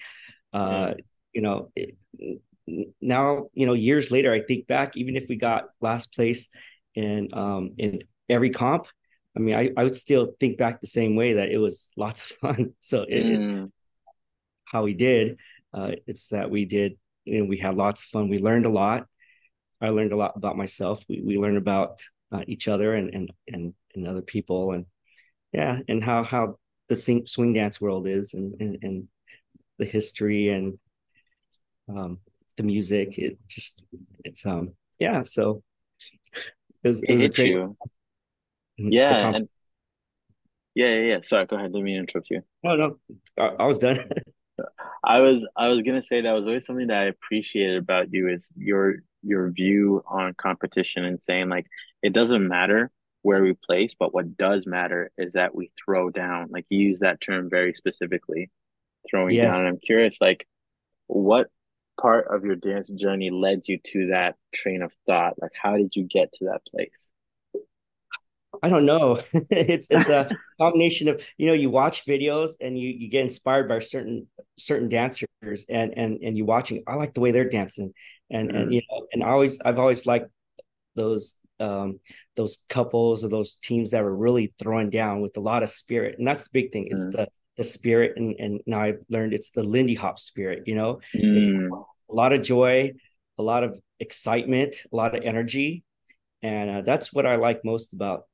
Uh, 0.52 0.94
yeah. 0.96 1.04
You 1.34 1.42
know, 1.42 1.70
it, 1.76 1.96
now 3.00 3.48
you 3.52 3.66
know 3.66 3.74
years 3.74 4.10
later 4.10 4.32
i 4.32 4.40
think 4.40 4.66
back 4.66 4.96
even 4.96 5.16
if 5.16 5.28
we 5.28 5.36
got 5.36 5.64
last 5.80 6.14
place 6.14 6.48
in 6.94 7.28
um 7.34 7.74
in 7.76 8.00
every 8.28 8.50
comp 8.50 8.86
i 9.36 9.40
mean 9.40 9.54
i, 9.54 9.70
I 9.76 9.84
would 9.84 9.96
still 9.96 10.32
think 10.40 10.56
back 10.56 10.80
the 10.80 10.86
same 10.86 11.14
way 11.14 11.34
that 11.34 11.50
it 11.50 11.58
was 11.58 11.90
lots 11.96 12.30
of 12.30 12.36
fun. 12.38 12.72
So 12.80 13.02
it, 13.02 13.24
mm. 13.24 13.64
it, 13.64 13.70
how 14.64 14.82
we 14.82 14.94
did 14.94 15.38
uh 15.74 15.92
it's 16.06 16.28
that 16.28 16.50
we 16.50 16.64
did 16.64 16.96
you 17.24 17.40
know 17.40 17.44
we 17.44 17.58
had 17.58 17.76
lots 17.76 18.02
of 18.02 18.08
fun. 18.08 18.28
We 18.28 18.38
learned 18.38 18.66
a 18.66 18.70
lot. 18.70 19.06
I 19.80 19.88
learned 19.88 20.12
a 20.12 20.16
lot 20.16 20.36
about 20.36 20.56
myself. 20.56 21.04
We, 21.08 21.20
we 21.24 21.38
learned 21.38 21.58
about 21.58 22.02
uh, 22.32 22.42
each 22.46 22.68
other 22.68 22.94
and, 22.94 23.12
and 23.14 23.32
and 23.48 23.74
and 23.94 24.08
other 24.08 24.22
people 24.22 24.72
and 24.72 24.86
yeah 25.52 25.80
and 25.88 26.02
how 26.02 26.24
how 26.24 26.58
the 26.88 26.96
swing, 26.96 27.26
swing 27.26 27.54
dance 27.54 27.80
world 27.80 28.06
is 28.06 28.34
and, 28.34 28.54
and 28.60 28.78
and 28.82 29.08
the 29.78 29.84
history 29.84 30.48
and 30.48 30.78
um 31.88 32.18
the 32.56 32.62
music. 32.62 33.18
It 33.18 33.38
just 33.48 33.82
it's 34.24 34.44
um 34.46 34.72
yeah. 34.98 35.22
So 35.22 35.62
it 36.82 36.88
was, 36.88 37.02
it, 37.02 37.10
it 37.10 37.12
was 37.12 37.22
hit 37.22 37.34
great, 37.34 37.48
you. 37.48 37.76
Yeah, 38.76 39.28
and 39.34 39.48
yeah, 40.74 40.94
yeah, 40.94 41.02
yeah. 41.02 41.18
Sorry, 41.22 41.46
go 41.46 41.56
ahead. 41.56 41.72
Let 41.72 41.82
me 41.82 41.96
interrupt 41.96 42.30
you. 42.30 42.42
No, 42.62 42.76
no, 42.76 42.98
I, 43.38 43.46
I 43.60 43.66
was 43.66 43.78
done. 43.78 44.08
I 45.04 45.20
was 45.20 45.46
I 45.56 45.68
was 45.68 45.82
gonna 45.82 46.02
say 46.02 46.20
that 46.20 46.32
was 46.32 46.44
always 46.44 46.64
something 46.64 46.88
that 46.88 47.02
I 47.02 47.06
appreciated 47.06 47.76
about 47.76 48.12
you 48.12 48.28
is 48.28 48.52
your 48.56 48.96
your 49.22 49.50
view 49.50 50.02
on 50.06 50.34
competition 50.34 51.04
and 51.04 51.22
saying 51.22 51.48
like 51.48 51.66
it 52.02 52.12
doesn't 52.12 52.46
matter 52.46 52.90
where 53.24 53.42
we 53.42 53.54
place, 53.54 53.94
but 53.98 54.12
what 54.12 54.36
does 54.36 54.66
matter 54.66 55.10
is 55.16 55.32
that 55.32 55.54
we 55.54 55.72
throw 55.82 56.10
down. 56.10 56.48
Like 56.50 56.66
you 56.68 56.78
use 56.78 56.98
that 56.98 57.22
term 57.22 57.48
very 57.48 57.72
specifically, 57.72 58.50
throwing 59.10 59.34
yes. 59.34 59.50
down. 59.50 59.60
And 59.60 59.68
I'm 59.70 59.78
curious, 59.78 60.18
like, 60.20 60.46
what 61.06 61.48
part 62.00 62.28
of 62.28 62.44
your 62.44 62.56
dance 62.56 62.88
journey 62.88 63.30
led 63.30 63.68
you 63.68 63.78
to 63.78 64.08
that 64.08 64.36
train 64.52 64.82
of 64.82 64.92
thought? 65.06 65.40
Like, 65.40 65.52
how 65.60 65.76
did 65.76 65.96
you 65.96 66.04
get 66.04 66.32
to 66.34 66.46
that 66.46 66.62
place? 66.66 67.08
I 68.62 68.68
don't 68.68 68.86
know. 68.86 69.20
it's 69.50 69.88
it's 69.90 70.08
a 70.08 70.30
combination 70.60 71.08
of 71.08 71.22
you 71.36 71.46
know 71.46 71.52
you 71.52 71.70
watch 71.70 72.06
videos 72.06 72.52
and 72.60 72.78
you 72.78 72.88
you 72.88 73.08
get 73.08 73.22
inspired 73.22 73.68
by 73.68 73.80
certain 73.80 74.26
certain 74.58 74.88
dancers 74.88 75.28
and 75.68 75.96
and 75.96 76.18
and 76.22 76.36
you 76.36 76.44
watching. 76.44 76.82
I 76.86 76.94
like 76.94 77.14
the 77.14 77.20
way 77.20 77.30
they're 77.30 77.48
dancing, 77.48 77.92
and 78.30 78.50
mm. 78.50 78.56
and 78.56 78.74
you 78.74 78.82
know 78.90 79.06
and 79.12 79.22
I 79.22 79.28
always 79.28 79.60
I've 79.64 79.78
always 79.78 80.06
liked 80.06 80.30
those 80.94 81.34
um 81.60 82.00
those 82.36 82.64
couples 82.68 83.24
or 83.24 83.28
those 83.28 83.56
teams 83.56 83.90
that 83.90 84.02
were 84.02 84.14
really 84.14 84.54
throwing 84.58 84.90
down 84.90 85.20
with 85.20 85.36
a 85.36 85.40
lot 85.40 85.62
of 85.62 85.68
spirit, 85.68 86.18
and 86.18 86.26
that's 86.26 86.44
the 86.44 86.50
big 86.52 86.72
thing. 86.72 86.88
It's 86.90 87.06
mm. 87.06 87.12
the 87.12 87.28
the 87.56 87.64
spirit 87.64 88.14
and 88.16 88.34
and 88.38 88.60
now 88.66 88.80
I've 88.80 89.00
learned 89.08 89.32
it's 89.32 89.50
the 89.50 89.62
Lindy 89.62 89.94
Hop 89.94 90.18
spirit, 90.18 90.64
you 90.66 90.74
know. 90.74 91.00
Mm. 91.14 91.36
It's 91.36 91.50
a 91.50 92.14
lot 92.14 92.32
of 92.32 92.42
joy, 92.42 92.92
a 93.38 93.42
lot 93.42 93.64
of 93.64 93.78
excitement, 94.00 94.76
a 94.92 94.96
lot 94.96 95.16
of 95.16 95.22
energy. 95.24 95.84
And 96.42 96.70
uh, 96.70 96.80
that's 96.82 97.12
what 97.12 97.26
I 97.26 97.36
like 97.36 97.64
most 97.64 97.92
about 97.94 98.24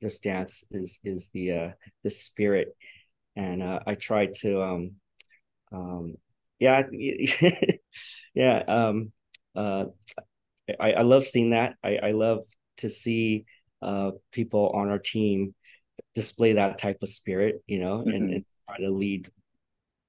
this 0.00 0.18
dance 0.18 0.64
is 0.70 0.98
is 1.04 1.28
the 1.30 1.52
uh 1.52 1.70
the 2.02 2.10
spirit. 2.10 2.74
And 3.36 3.62
uh, 3.62 3.80
I 3.86 3.94
try 3.94 4.26
to 4.40 4.62
um 4.62 4.90
um 5.72 6.14
yeah 6.58 6.82
yeah 8.34 8.62
um 8.66 9.12
uh 9.54 9.86
I, 10.78 10.92
I 10.92 11.02
love 11.02 11.24
seeing 11.24 11.50
that. 11.50 11.74
I, 11.82 11.96
I 11.96 12.10
love 12.12 12.44
to 12.78 12.88
see 12.90 13.44
uh 13.82 14.12
people 14.32 14.70
on 14.74 14.88
our 14.88 14.98
team 14.98 15.54
display 16.14 16.54
that 16.54 16.78
type 16.78 16.98
of 17.02 17.08
spirit, 17.08 17.62
you 17.66 17.80
know, 17.80 17.98
mm-hmm. 17.98 18.10
and, 18.10 18.34
and, 18.34 18.44
try 18.68 18.78
to 18.78 18.90
lead 18.90 19.30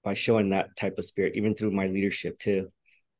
by 0.03 0.13
showing 0.13 0.49
that 0.49 0.75
type 0.75 0.97
of 0.97 1.05
spirit, 1.05 1.33
even 1.35 1.55
through 1.55 1.71
my 1.71 1.87
leadership 1.87 2.37
too. 2.39 2.71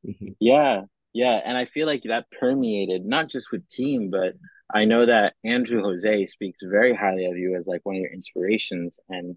Mm-hmm. 0.06 0.28
Yeah, 0.40 0.82
yeah, 1.12 1.40
and 1.44 1.56
I 1.56 1.66
feel 1.66 1.86
like 1.86 2.02
that 2.04 2.26
permeated 2.38 3.04
not 3.04 3.28
just 3.28 3.52
with 3.52 3.68
team, 3.68 4.10
but 4.10 4.34
I 4.74 4.84
know 4.84 5.04
that 5.06 5.34
Andrew 5.44 5.82
Jose 5.82 6.26
speaks 6.26 6.60
very 6.62 6.94
highly 6.94 7.26
of 7.26 7.36
you 7.36 7.56
as 7.56 7.66
like 7.66 7.82
one 7.84 7.96
of 7.96 8.00
your 8.00 8.12
inspirations. 8.12 8.98
And 9.08 9.36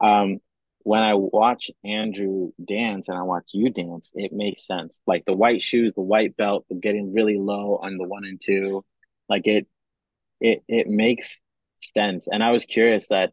um, 0.00 0.38
when 0.82 1.02
I 1.02 1.14
watch 1.14 1.70
Andrew 1.84 2.52
dance 2.62 3.08
and 3.08 3.16
I 3.16 3.22
watch 3.22 3.46
you 3.52 3.70
dance, 3.70 4.10
it 4.14 4.32
makes 4.32 4.66
sense. 4.66 5.00
Like 5.06 5.24
the 5.24 5.32
white 5.32 5.62
shoes, 5.62 5.94
the 5.94 6.02
white 6.02 6.36
belt, 6.36 6.66
the 6.68 6.74
getting 6.74 7.14
really 7.14 7.38
low 7.38 7.78
on 7.82 7.96
the 7.96 8.06
one 8.06 8.24
and 8.24 8.40
two, 8.40 8.84
like 9.28 9.46
it, 9.46 9.66
it, 10.40 10.62
it 10.68 10.86
makes 10.88 11.40
sense. 11.76 12.28
And 12.30 12.42
I 12.42 12.50
was 12.50 12.64
curious 12.64 13.08
that 13.08 13.32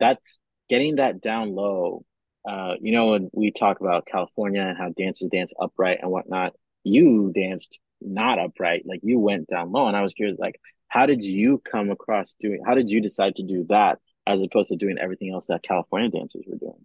that's 0.00 0.38
getting 0.68 0.96
that 0.96 1.20
down 1.20 1.54
low. 1.54 2.04
Uh, 2.48 2.74
you 2.80 2.92
know, 2.92 3.12
when 3.12 3.30
we 3.32 3.50
talk 3.50 3.80
about 3.80 4.06
California 4.06 4.62
and 4.62 4.76
how 4.76 4.90
dancers 4.90 5.28
dance 5.30 5.52
upright 5.58 6.00
and 6.02 6.10
whatnot, 6.10 6.52
you 6.82 7.32
danced 7.34 7.78
not 8.00 8.38
upright. 8.38 8.84
Like 8.86 9.00
you 9.02 9.18
went 9.18 9.48
down 9.48 9.72
low. 9.72 9.88
And 9.88 9.96
I 9.96 10.02
was 10.02 10.14
curious, 10.14 10.38
like, 10.38 10.60
how 10.88 11.06
did 11.06 11.24
you 11.24 11.60
come 11.70 11.90
across 11.90 12.34
doing, 12.38 12.62
how 12.66 12.74
did 12.74 12.90
you 12.90 13.00
decide 13.00 13.36
to 13.36 13.42
do 13.42 13.64
that 13.68 13.98
as 14.26 14.40
opposed 14.40 14.68
to 14.70 14.76
doing 14.76 14.98
everything 14.98 15.32
else 15.32 15.46
that 15.46 15.62
California 15.62 16.10
dancers 16.10 16.44
were 16.46 16.58
doing? 16.58 16.84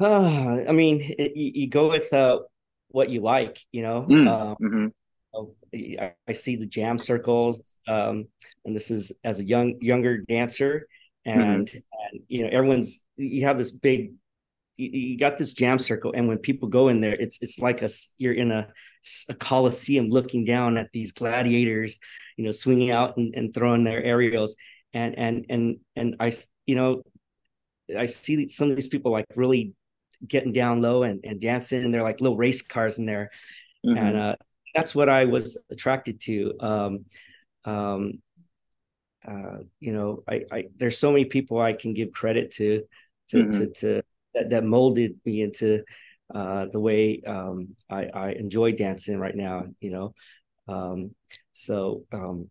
Uh, 0.00 0.64
I 0.68 0.72
mean, 0.72 1.00
it, 1.00 1.36
you, 1.36 1.52
you, 1.54 1.68
go 1.68 1.88
with 1.88 2.12
uh, 2.12 2.40
what 2.88 3.08
you 3.08 3.20
like, 3.20 3.60
you 3.72 3.82
know. 3.82 4.06
Mm, 4.08 4.28
um, 4.28 4.56
mm-hmm. 4.62 4.86
I, 5.74 6.32
see 6.32 6.56
the 6.56 6.66
jam 6.66 6.98
circles, 6.98 7.76
um, 7.88 8.26
and 8.64 8.74
this 8.74 8.90
is 8.90 9.12
as 9.24 9.40
a 9.40 9.44
young 9.44 9.78
younger 9.80 10.18
dancer, 10.18 10.88
and, 11.24 11.68
mm-hmm. 11.68 11.76
and 11.76 12.22
you 12.28 12.42
know 12.42 12.50
everyone's 12.50 13.04
you 13.16 13.44
have 13.44 13.58
this 13.58 13.70
big 13.70 14.12
you, 14.76 14.90
you, 14.90 15.18
got 15.18 15.38
this 15.38 15.54
jam 15.54 15.78
circle, 15.78 16.12
and 16.14 16.28
when 16.28 16.38
people 16.38 16.68
go 16.68 16.88
in 16.88 17.00
there, 17.00 17.14
it's 17.14 17.38
it's 17.40 17.58
like 17.58 17.82
a 17.82 17.88
you're 18.18 18.34
in 18.34 18.52
a, 18.52 18.68
a 19.28 19.34
coliseum 19.34 20.08
looking 20.08 20.44
down 20.44 20.76
at 20.76 20.90
these 20.92 21.12
gladiators, 21.12 21.98
you 22.36 22.44
know, 22.44 22.52
swinging 22.52 22.90
out 22.90 23.16
and, 23.16 23.34
and 23.34 23.54
throwing 23.54 23.84
their 23.84 24.02
aerials, 24.02 24.56
and 24.92 25.18
and 25.18 25.46
and 25.48 25.76
and 25.94 26.16
I 26.20 26.32
you 26.66 26.74
know 26.74 27.02
I 27.96 28.06
see 28.06 28.48
some 28.48 28.70
of 28.70 28.76
these 28.76 28.88
people 28.88 29.12
like 29.12 29.26
really 29.34 29.74
getting 30.26 30.52
down 30.52 30.82
low 30.82 31.02
and, 31.02 31.20
and 31.24 31.40
dancing 31.40 31.84
and 31.84 31.92
they're 31.92 32.02
like 32.02 32.20
little 32.20 32.36
race 32.36 32.62
cars 32.62 32.98
in 32.98 33.06
there 33.06 33.30
mm-hmm. 33.84 33.96
and 33.96 34.16
uh, 34.16 34.36
that's 34.76 34.94
what 34.94 35.08
I 35.08 35.24
was 35.24 35.56
attracted 35.70 36.20
to. 36.22 36.52
Um, 36.60 37.04
um, 37.64 38.22
uh, 39.26 39.58
you 39.80 39.92
know, 39.92 40.22
I, 40.28 40.42
I, 40.52 40.64
there's 40.76 40.98
so 40.98 41.10
many 41.10 41.24
people 41.24 41.58
I 41.58 41.72
can 41.72 41.94
give 41.94 42.12
credit 42.12 42.52
to, 42.52 42.82
to, 43.30 43.36
mm-hmm. 43.38 43.50
to, 43.58 43.66
to 43.80 44.02
that, 44.34 44.50
that, 44.50 44.64
molded 44.64 45.18
me 45.24 45.40
into 45.40 45.82
uh, 46.32 46.66
the 46.70 46.78
way 46.78 47.22
um, 47.26 47.74
I, 47.90 48.04
I 48.04 48.32
enjoy 48.32 48.72
dancing 48.72 49.18
right 49.18 49.34
now. 49.34 49.64
You 49.80 49.90
know, 49.90 50.14
um, 50.68 51.14
so 51.54 52.04
um, 52.12 52.50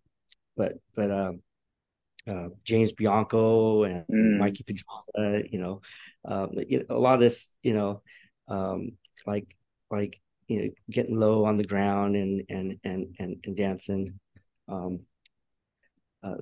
but 0.58 0.74
but 0.96 1.12
um, 1.12 1.42
uh, 2.28 2.50
James 2.64 2.92
Bianco 2.92 3.84
and 3.84 4.04
mm. 4.12 4.38
Mikey 4.40 4.64
Pedraza, 4.64 5.48
you 5.50 5.60
know, 5.60 5.82
um, 6.26 6.50
a 6.90 6.94
lot 6.94 7.14
of 7.14 7.20
this, 7.22 7.50
you 7.62 7.74
know, 7.74 8.02
um, 8.48 8.92
like 9.26 9.56
like 9.92 10.20
you 10.48 10.62
know 10.62 10.70
getting 10.90 11.18
low 11.20 11.46
on 11.46 11.58
the 11.58 11.64
ground 11.64 12.16
and 12.16 12.44
and 12.50 12.80
and 12.84 13.16
and, 13.20 13.38
and 13.46 13.58
dancing. 13.58 14.20
Um 14.68 15.02
uh 16.24 16.38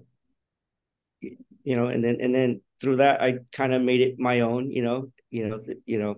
you 1.22 1.76
know 1.76 1.88
and 1.88 2.04
then 2.04 2.18
and 2.22 2.34
then 2.36 2.62
through 2.82 2.98
that 2.98 3.22
i 3.22 3.36
kind 3.54 3.74
of 3.74 3.82
made 3.82 4.02
it 4.02 4.20
my 4.20 4.42
own 4.42 4.70
you 4.70 4.84
know 4.84 5.10
you 5.32 5.48
know 5.48 5.62
you 5.86 6.00
know 6.00 6.16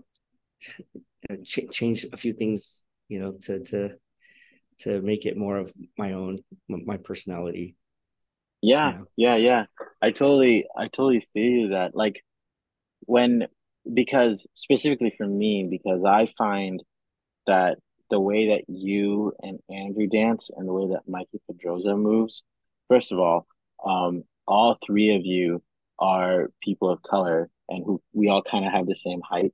ch- 1.43 1.69
change 1.71 2.05
a 2.11 2.17
few 2.17 2.33
things 2.33 2.83
you 3.07 3.19
know 3.19 3.33
to 3.33 3.59
to 3.63 3.91
to 4.79 5.01
make 5.01 5.25
it 5.25 5.37
more 5.37 5.57
of 5.57 5.71
my 5.97 6.13
own 6.13 6.39
my 6.67 6.97
personality. 6.97 7.75
Yeah 8.61 8.91
you 8.91 8.97
know? 8.99 9.05
yeah 9.15 9.35
yeah. 9.35 9.65
I 10.01 10.11
totally 10.11 10.65
i 10.77 10.87
totally 10.87 11.27
feel 11.33 11.69
that 11.69 11.95
like 11.95 12.21
when 13.01 13.47
because 13.93 14.47
specifically 14.55 15.13
for 15.15 15.27
me 15.27 15.67
because 15.69 16.03
i 16.03 16.27
find 16.37 16.81
that 17.45 17.77
the 18.09 18.19
way 18.19 18.49
that 18.49 18.63
you 18.67 19.33
and 19.41 19.59
Andrew 19.69 20.07
dance 20.07 20.49
and 20.55 20.67
the 20.67 20.73
way 20.73 20.93
that 20.93 21.07
Mikey 21.07 21.41
Pedroza 21.49 21.97
moves, 21.97 22.43
first 22.87 23.11
of 23.11 23.19
all, 23.19 23.47
um, 23.85 24.23
all 24.47 24.77
three 24.85 25.15
of 25.15 25.25
you 25.25 25.61
are 25.99 26.51
people 26.61 26.89
of 26.89 27.01
color 27.01 27.49
and 27.69 27.83
who 27.85 28.01
we 28.13 28.29
all 28.29 28.43
kind 28.43 28.65
of 28.65 28.71
have 28.71 28.85
the 28.85 28.95
same 28.95 29.21
height. 29.21 29.53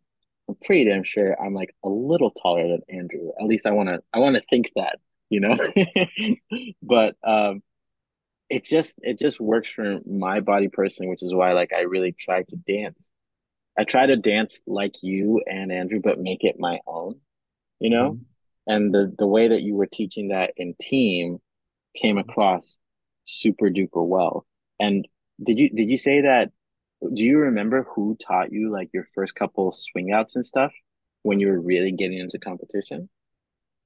I'm 0.50 0.56
pretty 0.66 0.90
damn 0.90 1.04
sure 1.04 1.42
I'm 1.42 1.54
like 1.54 1.74
a 1.84 1.90
little 1.90 2.32
taller 2.32 2.68
than 2.68 2.82
Andrew. 2.90 3.30
At 3.40 3.48
least 3.48 3.66
I 3.66 3.72
want 3.72 3.90
to 3.90 4.02
I 4.14 4.20
want 4.20 4.36
to 4.36 4.44
think 4.50 4.72
that, 4.76 5.00
you 5.30 5.40
know. 5.40 5.58
but 6.82 7.16
um 7.24 7.62
it 8.50 8.66
just 8.66 8.96
it 9.02 9.18
just 9.18 9.40
works 9.40 9.70
for 9.70 10.00
my 10.06 10.42
body 10.42 10.68
personally, 10.68 11.10
which 11.10 11.24
is 11.24 11.34
why 11.34 11.54
like 11.54 11.72
I 11.72 11.82
really 11.82 12.12
try 12.12 12.44
to 12.44 12.56
dance. 12.56 13.10
I 13.80 13.86
try 13.86 14.06
to 14.06 14.18
dance 14.18 14.60
like 14.68 14.96
you 15.02 15.42
and 15.48 15.72
Andrew, 15.72 16.02
but 16.04 16.20
make 16.20 16.44
it 16.44 16.60
my 16.60 16.80
own 16.86 17.22
you 17.82 17.90
know 17.90 18.12
mm-hmm. 18.12 18.24
And 18.68 18.94
the 18.94 19.14
the 19.18 19.28
way 19.28 19.48
that 19.48 19.62
you 19.62 19.76
were 19.76 19.88
teaching 19.88 20.30
that 20.30 20.52
in 20.58 20.76
team 20.82 21.40
came 21.96 22.18
across 22.18 22.78
super 23.26 23.70
duper 23.70 24.06
well 24.06 24.46
and 24.80 25.08
did 25.44 25.60
you 25.60 25.70
did 25.70 25.90
you 25.90 25.98
say 25.98 26.22
that 26.22 26.52
do 27.14 27.24
you 27.24 27.38
remember 27.40 27.88
who 27.96 28.16
taught 28.26 28.52
you 28.52 28.72
like 28.72 28.90
your 28.94 29.06
first 29.16 29.36
couple 29.36 29.72
swing 29.72 30.12
outs 30.12 30.36
and 30.36 30.46
stuff 30.46 30.72
when 31.24 31.40
you 31.40 31.48
were 31.48 31.60
really 31.62 31.92
getting 31.92 32.18
into 32.20 32.40
competition 32.40 33.10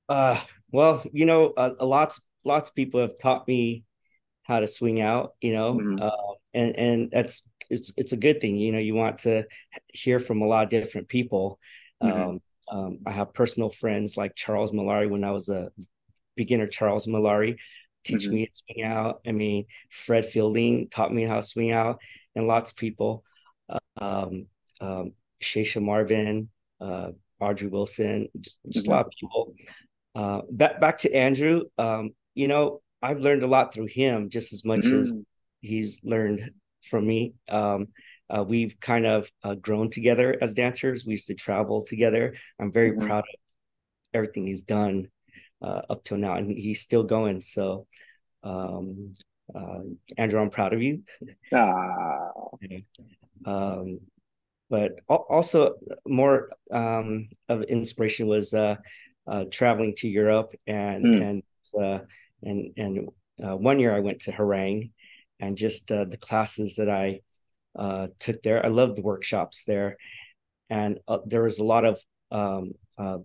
Uh, 0.10 0.40
well, 0.72 1.02
you 1.14 1.26
know, 1.26 1.54
uh, 1.58 1.72
lots 1.82 2.22
lots 2.44 2.70
of 2.70 2.76
people 2.76 3.02
have 3.02 3.18
taught 3.22 3.48
me 3.48 3.84
how 4.44 4.60
to 4.60 4.68
swing 4.68 5.02
out, 5.02 5.34
you 5.42 5.54
know, 5.54 5.82
Mm-hmm. 5.82 5.98
uh, 6.00 6.34
and 6.54 6.76
and 6.78 7.12
that's 7.12 7.44
it's 7.70 7.92
it's 7.98 8.12
a 8.12 8.18
good 8.18 8.42
thing. 8.42 8.58
You 8.58 8.72
know, 8.72 8.80
you 8.80 8.94
want 8.96 9.20
to 9.20 9.46
hear 9.88 10.20
from 10.20 10.42
a 10.42 10.48
lot 10.48 10.64
of 10.66 10.70
different 10.70 11.08
people. 11.08 11.60
Mm-hmm. 12.04 12.38
Um, 12.72 13.00
I 13.06 13.12
have 13.12 13.34
personal 13.34 13.70
friends 13.70 14.18
like 14.18 14.36
Charles 14.36 14.72
Malari 14.72 15.10
when 15.10 15.24
I 15.24 15.32
was 15.32 15.50
a 15.50 15.70
beginner. 16.36 16.68
Charles 16.68 17.08
Malari 17.08 17.58
teach 18.04 18.30
Mm-hmm. 18.30 18.32
me 18.32 18.48
to 18.48 18.52
swing 18.74 18.86
out. 18.86 19.22
I 19.28 19.32
mean, 19.32 19.66
Fred 19.92 20.26
Fielding 20.26 20.90
taught 20.90 21.14
me 21.14 21.24
how 21.24 21.38
to 21.38 21.42
swing 21.42 21.72
out, 21.72 22.02
and 22.36 22.48
lots 22.48 22.72
of 22.72 22.78
people. 22.78 23.24
Um, 24.00 24.48
um, 24.82 25.14
Shasha 25.42 25.82
Marvin, 25.82 26.50
uh, 26.82 27.12
Audrey 27.40 27.68
Wilson, 27.70 28.30
just, 28.40 28.60
just 28.70 28.88
a 28.88 28.90
Mm-hmm. 28.90 28.92
lot 28.92 29.06
of 29.06 29.12
people. 29.20 29.54
Uh, 30.16 30.42
back 30.52 30.80
back 30.80 30.98
to 31.00 31.14
Andrew. 31.14 31.64
Um, 31.78 32.12
you 32.36 32.48
know, 32.48 32.82
I've 33.02 33.20
learned 33.20 33.44
a 33.44 33.48
lot 33.48 33.74
through 33.74 33.88
him 33.88 34.30
just 34.30 34.54
as 34.54 34.64
much 34.66 34.92
as 34.92 35.14
Mm-hmm. 35.14 35.22
he's 35.62 36.02
learned 36.04 36.52
from 36.84 37.06
me. 37.06 37.34
Um, 37.50 37.88
uh, 38.30 38.44
we've 38.44 38.80
kind 38.80 39.06
of 39.06 39.30
uh, 39.44 39.56
grown 39.56 39.90
together 39.90 40.38
as 40.42 40.54
dancers. 40.54 41.06
We 41.06 41.14
used 41.14 41.28
to 41.28 41.36
travel 41.36 41.84
together. 41.84 42.36
I'm 42.60 42.72
very 42.72 42.92
Mm-hmm. 42.92 43.08
proud 43.08 43.20
of 43.20 43.36
everything 44.14 44.48
he's 44.48 44.64
done 44.64 45.10
uh, 45.62 45.82
up 45.90 46.04
till 46.04 46.18
now, 46.18 46.36
and 46.36 46.50
he's 46.52 46.82
still 46.82 47.04
going. 47.04 47.42
So, 47.42 47.88
um, 48.44 49.14
uh, 49.54 49.80
Andrew, 50.18 50.42
I'm 50.42 50.50
proud 50.50 50.74
of 50.74 50.82
you. 50.82 51.04
Ah. 51.54 52.32
Um, 53.46 54.00
but 54.70 54.94
also 55.08 55.76
more 56.08 56.50
um, 56.72 57.30
of 57.48 57.62
inspiration 57.64 58.26
was 58.28 58.54
uh, 58.54 58.78
uh, 59.28 59.46
traveling 59.52 59.94
to 59.98 60.08
Europe 60.10 60.56
and 60.66 61.06
Mm. 61.06 61.22
and 61.22 61.44
uh, 61.80 62.00
and 62.42 62.74
and 62.78 63.10
uh, 63.44 63.56
one 63.56 63.80
year 63.80 63.96
I 63.96 64.00
went 64.00 64.22
to 64.22 64.32
Herräng 64.32 64.92
and 65.40 65.56
just 65.56 65.92
uh, 65.92 66.06
the 66.06 66.18
classes 66.18 66.76
that 66.78 66.90
I 66.90 67.22
uh, 67.78 68.08
took 68.20 68.42
there. 68.44 68.66
I 68.66 68.70
loved 68.70 68.96
the 68.98 69.02
workshops 69.02 69.64
there, 69.66 69.98
and 70.70 71.00
uh, 71.08 71.20
there 71.26 71.44
was 71.44 71.60
a 71.60 71.64
lot 71.64 71.86
of 71.86 72.00
um, 72.32 72.74
uh, 72.98 73.20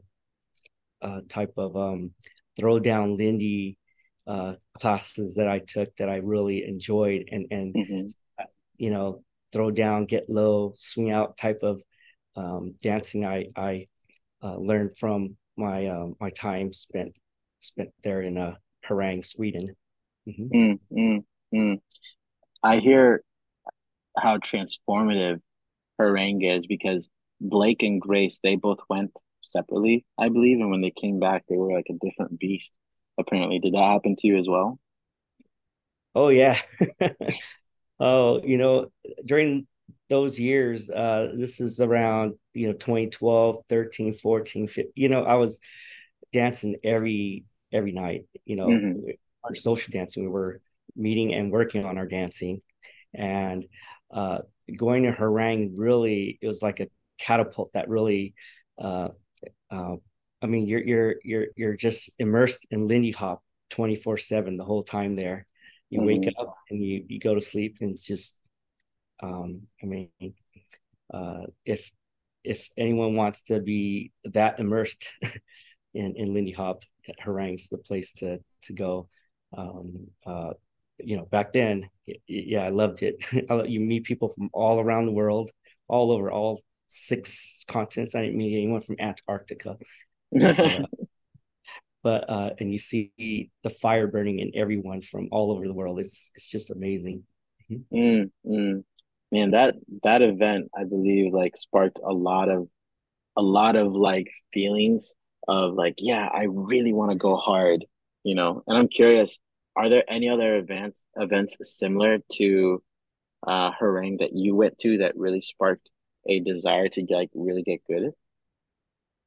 uh, 1.03 1.21
type 1.29 1.55
of 1.57 1.77
um, 1.77 2.13
throw 2.59 2.79
down 2.79 3.17
Lindy 3.17 3.79
uh, 4.27 4.55
classes 4.79 5.35
that 5.37 5.49
I 5.49 5.61
took 5.61 5.95
that 5.97 6.09
I 6.09 6.17
really 6.17 6.65
enjoyed, 6.65 7.29
and 7.31 7.47
and 7.51 7.77
Mm-hmm. 7.77 8.07
you 8.79 8.91
know 8.91 9.23
throw 9.53 9.71
down, 9.71 10.05
get 10.07 10.31
low, 10.31 10.75
swing 10.79 11.11
out 11.11 11.37
type 11.37 11.61
of 11.63 11.83
um, 12.37 12.75
dancing 12.83 13.25
I 13.25 13.47
I 13.57 13.89
uh, 14.43 14.57
learned 14.57 14.97
from 14.97 15.37
my 15.57 15.87
uh, 15.87 16.09
my 16.21 16.31
time 16.31 16.73
spent 16.73 17.15
spent 17.61 17.91
there 18.03 18.23
in 18.23 18.39
uh, 18.39 18.55
Herräng, 18.89 19.25
Sweden. 19.25 19.75
Mhm. 20.29 20.51
Mm, 20.55 20.79
mm, 20.93 21.25
mm. 21.55 21.81
I 22.63 22.79
hear 22.79 23.23
how 24.17 24.39
transformative 24.39 25.41
Herräng 26.01 26.41
is 26.45 26.67
because 26.67 27.11
Blake 27.41 27.83
and 27.83 28.01
Grace, 28.01 28.41
they 28.43 28.57
both 28.57 28.81
went 28.89 29.13
separately, 29.43 30.07
I 30.19 30.29
believe, 30.31 30.61
and 30.61 30.71
when 30.71 30.83
they 30.83 30.93
came 30.93 31.21
back, 31.21 31.45
they 31.49 31.57
were 31.57 31.73
like 31.73 31.89
a 31.91 32.07
different 32.07 32.39
beast. 32.39 32.73
Apparently, 33.19 33.59
did 33.61 33.75
that 33.75 33.93
happen 33.93 34.17
to 34.17 34.27
you 34.29 34.39
as 34.39 34.49
well? 34.49 34.79
Oh 36.15 36.29
yeah. 36.29 36.59
Oh, 38.01 38.41
you 38.43 38.57
know, 38.59 38.91
during 39.25 39.67
those 40.09 40.39
years, 40.41 40.91
uh, 40.91 41.33
this 41.37 41.61
is 41.61 41.81
around, 41.81 42.35
you 42.55 42.69
know, 42.69 42.73
2012, 42.75 43.63
13, 43.69 44.13
14, 44.15 44.69
15, 44.69 44.93
you 44.97 45.09
know, 45.09 45.23
I 45.25 45.35
was 45.35 45.61
dancing 46.33 46.77
every 46.85 47.45
every 47.73 47.93
night, 47.93 48.27
you 48.47 48.57
know, 48.57 48.85
Mm-hmm. 48.85 49.11
our 49.45 49.55
social 49.55 49.93
dancing. 49.93 50.25
We 50.25 50.31
were 50.31 50.61
meeting 50.97 51.35
and 51.35 51.53
working 51.53 51.85
on 51.85 51.99
our 51.99 52.07
dancing. 52.07 52.63
And 53.15 53.67
uh 54.13 54.39
going 54.77 55.05
to 55.05 55.13
Herräng 55.13 55.73
really 55.77 56.39
it 56.41 56.47
was 56.47 56.63
like 56.63 56.81
a 56.81 56.89
catapult 57.19 57.73
that 57.75 57.89
really 57.89 58.35
uh 58.83 59.09
uh 59.71 59.97
I 60.43 60.47
mean 60.47 60.67
you're 60.67 60.83
you're 60.85 61.15
you're 61.25 61.47
you're 61.57 61.77
just 61.77 62.11
immersed 62.19 62.67
in 62.71 62.89
Lindy 62.89 63.13
Hop 63.13 63.43
24/7 63.71 64.57
the 64.59 64.65
whole 64.65 64.83
time 64.83 65.17
there. 65.17 65.47
You 65.91 66.03
wake 66.03 66.25
Mm-hmm. 66.25 66.41
up 66.41 66.53
and 66.71 66.83
you 66.85 67.05
you 67.09 67.21
go 67.21 67.35
to 67.35 67.41
sleep 67.41 67.79
and 67.81 67.93
it's 67.93 68.07
just 68.07 68.39
um 69.23 69.63
I 69.83 69.87
mean 69.87 70.11
uh 71.13 71.43
if 71.65 71.91
if 72.45 72.69
anyone 72.77 73.17
wants 73.17 73.45
to 73.45 73.61
be 73.61 74.13
that 74.25 74.61
immersed 74.61 75.09
in 75.95 76.17
in 76.17 76.35
Lindy 76.35 76.53
Hop, 76.53 76.85
Herräng's 77.25 77.69
the 77.69 77.79
place 77.79 78.13
to 78.15 78.41
to 78.65 78.73
go. 78.73 79.09
Um, 79.57 80.09
uh, 80.27 80.53
you 81.05 81.17
know, 81.17 81.25
back 81.25 81.53
then, 81.53 81.89
yeah, 82.27 82.65
I 82.65 82.71
loved 82.71 83.03
it. 83.03 83.25
you 83.69 83.81
meet 83.81 84.05
people 84.05 84.29
from 84.29 84.51
all 84.53 84.81
around 84.81 85.07
the 85.07 85.13
world, 85.13 85.51
all 85.89 86.13
over, 86.13 86.31
all 86.31 86.63
six 86.89 87.65
continents. 87.69 88.15
I 88.15 88.23
didn't 88.23 88.37
meet 88.37 88.57
anyone 88.57 88.81
from 88.81 88.97
Antarctica, 88.99 89.77
but 90.33 90.59
uh, 90.59 90.87
but 92.03 92.31
uh, 92.31 92.51
and 92.59 92.73
you 92.73 92.79
see 92.79 93.51
the 93.63 93.71
fire 93.71 94.07
burning 94.07 94.39
in 94.39 94.53
everyone 94.55 95.03
from 95.03 95.29
all 95.33 95.53
over 95.53 95.67
the 95.67 95.75
world. 95.75 96.01
It's 96.01 96.31
it's 96.35 96.49
just 96.49 96.71
amazing. 96.71 97.25
mm, 97.71 98.31
mm. 98.47 98.85
Man, 99.33 99.53
that 99.53 99.77
that 100.03 100.23
event, 100.23 100.71
I 100.77 100.85
believe, 100.85 101.33
like 101.33 101.57
sparked 101.57 102.01
a 102.05 102.13
lot 102.13 102.49
of 102.49 102.69
a 103.37 103.43
lot 103.43 103.77
of 103.77 103.93
like 103.93 104.29
feelings 104.53 105.15
of 105.49 105.75
like, 105.75 105.95
yeah, 105.99 106.29
I 106.33 106.45
really 106.45 106.93
want 106.93 107.11
to 107.13 107.17
go 107.17 107.37
hard, 107.37 107.85
you 108.25 108.35
know. 108.35 108.63
And 108.67 108.77
I'm 108.77 108.89
curious, 108.89 109.39
are 109.81 109.89
there 109.89 110.05
any 110.11 110.29
other 110.29 110.57
events 110.59 111.05
events 111.17 111.57
similar 111.63 112.19
to 112.35 112.83
uh 113.47 113.73
Herräng 113.73 114.19
that 114.21 114.35
you 114.35 114.57
went 114.57 114.79
to 114.81 114.99
that 114.99 115.17
really 115.17 115.41
sparked 115.43 115.91
a 116.29 116.41
desire 116.41 116.89
to 116.91 117.07
like 117.11 117.31
really 117.35 117.63
get 117.63 117.83
good? 117.89 118.13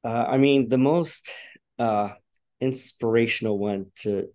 Uh, 0.04 0.26
I 0.30 0.38
mean, 0.38 0.70
the 0.70 0.78
most 0.78 1.30
uh, 1.80 2.10
inspirational 2.60 3.58
one 3.58 3.88
to 4.02 4.28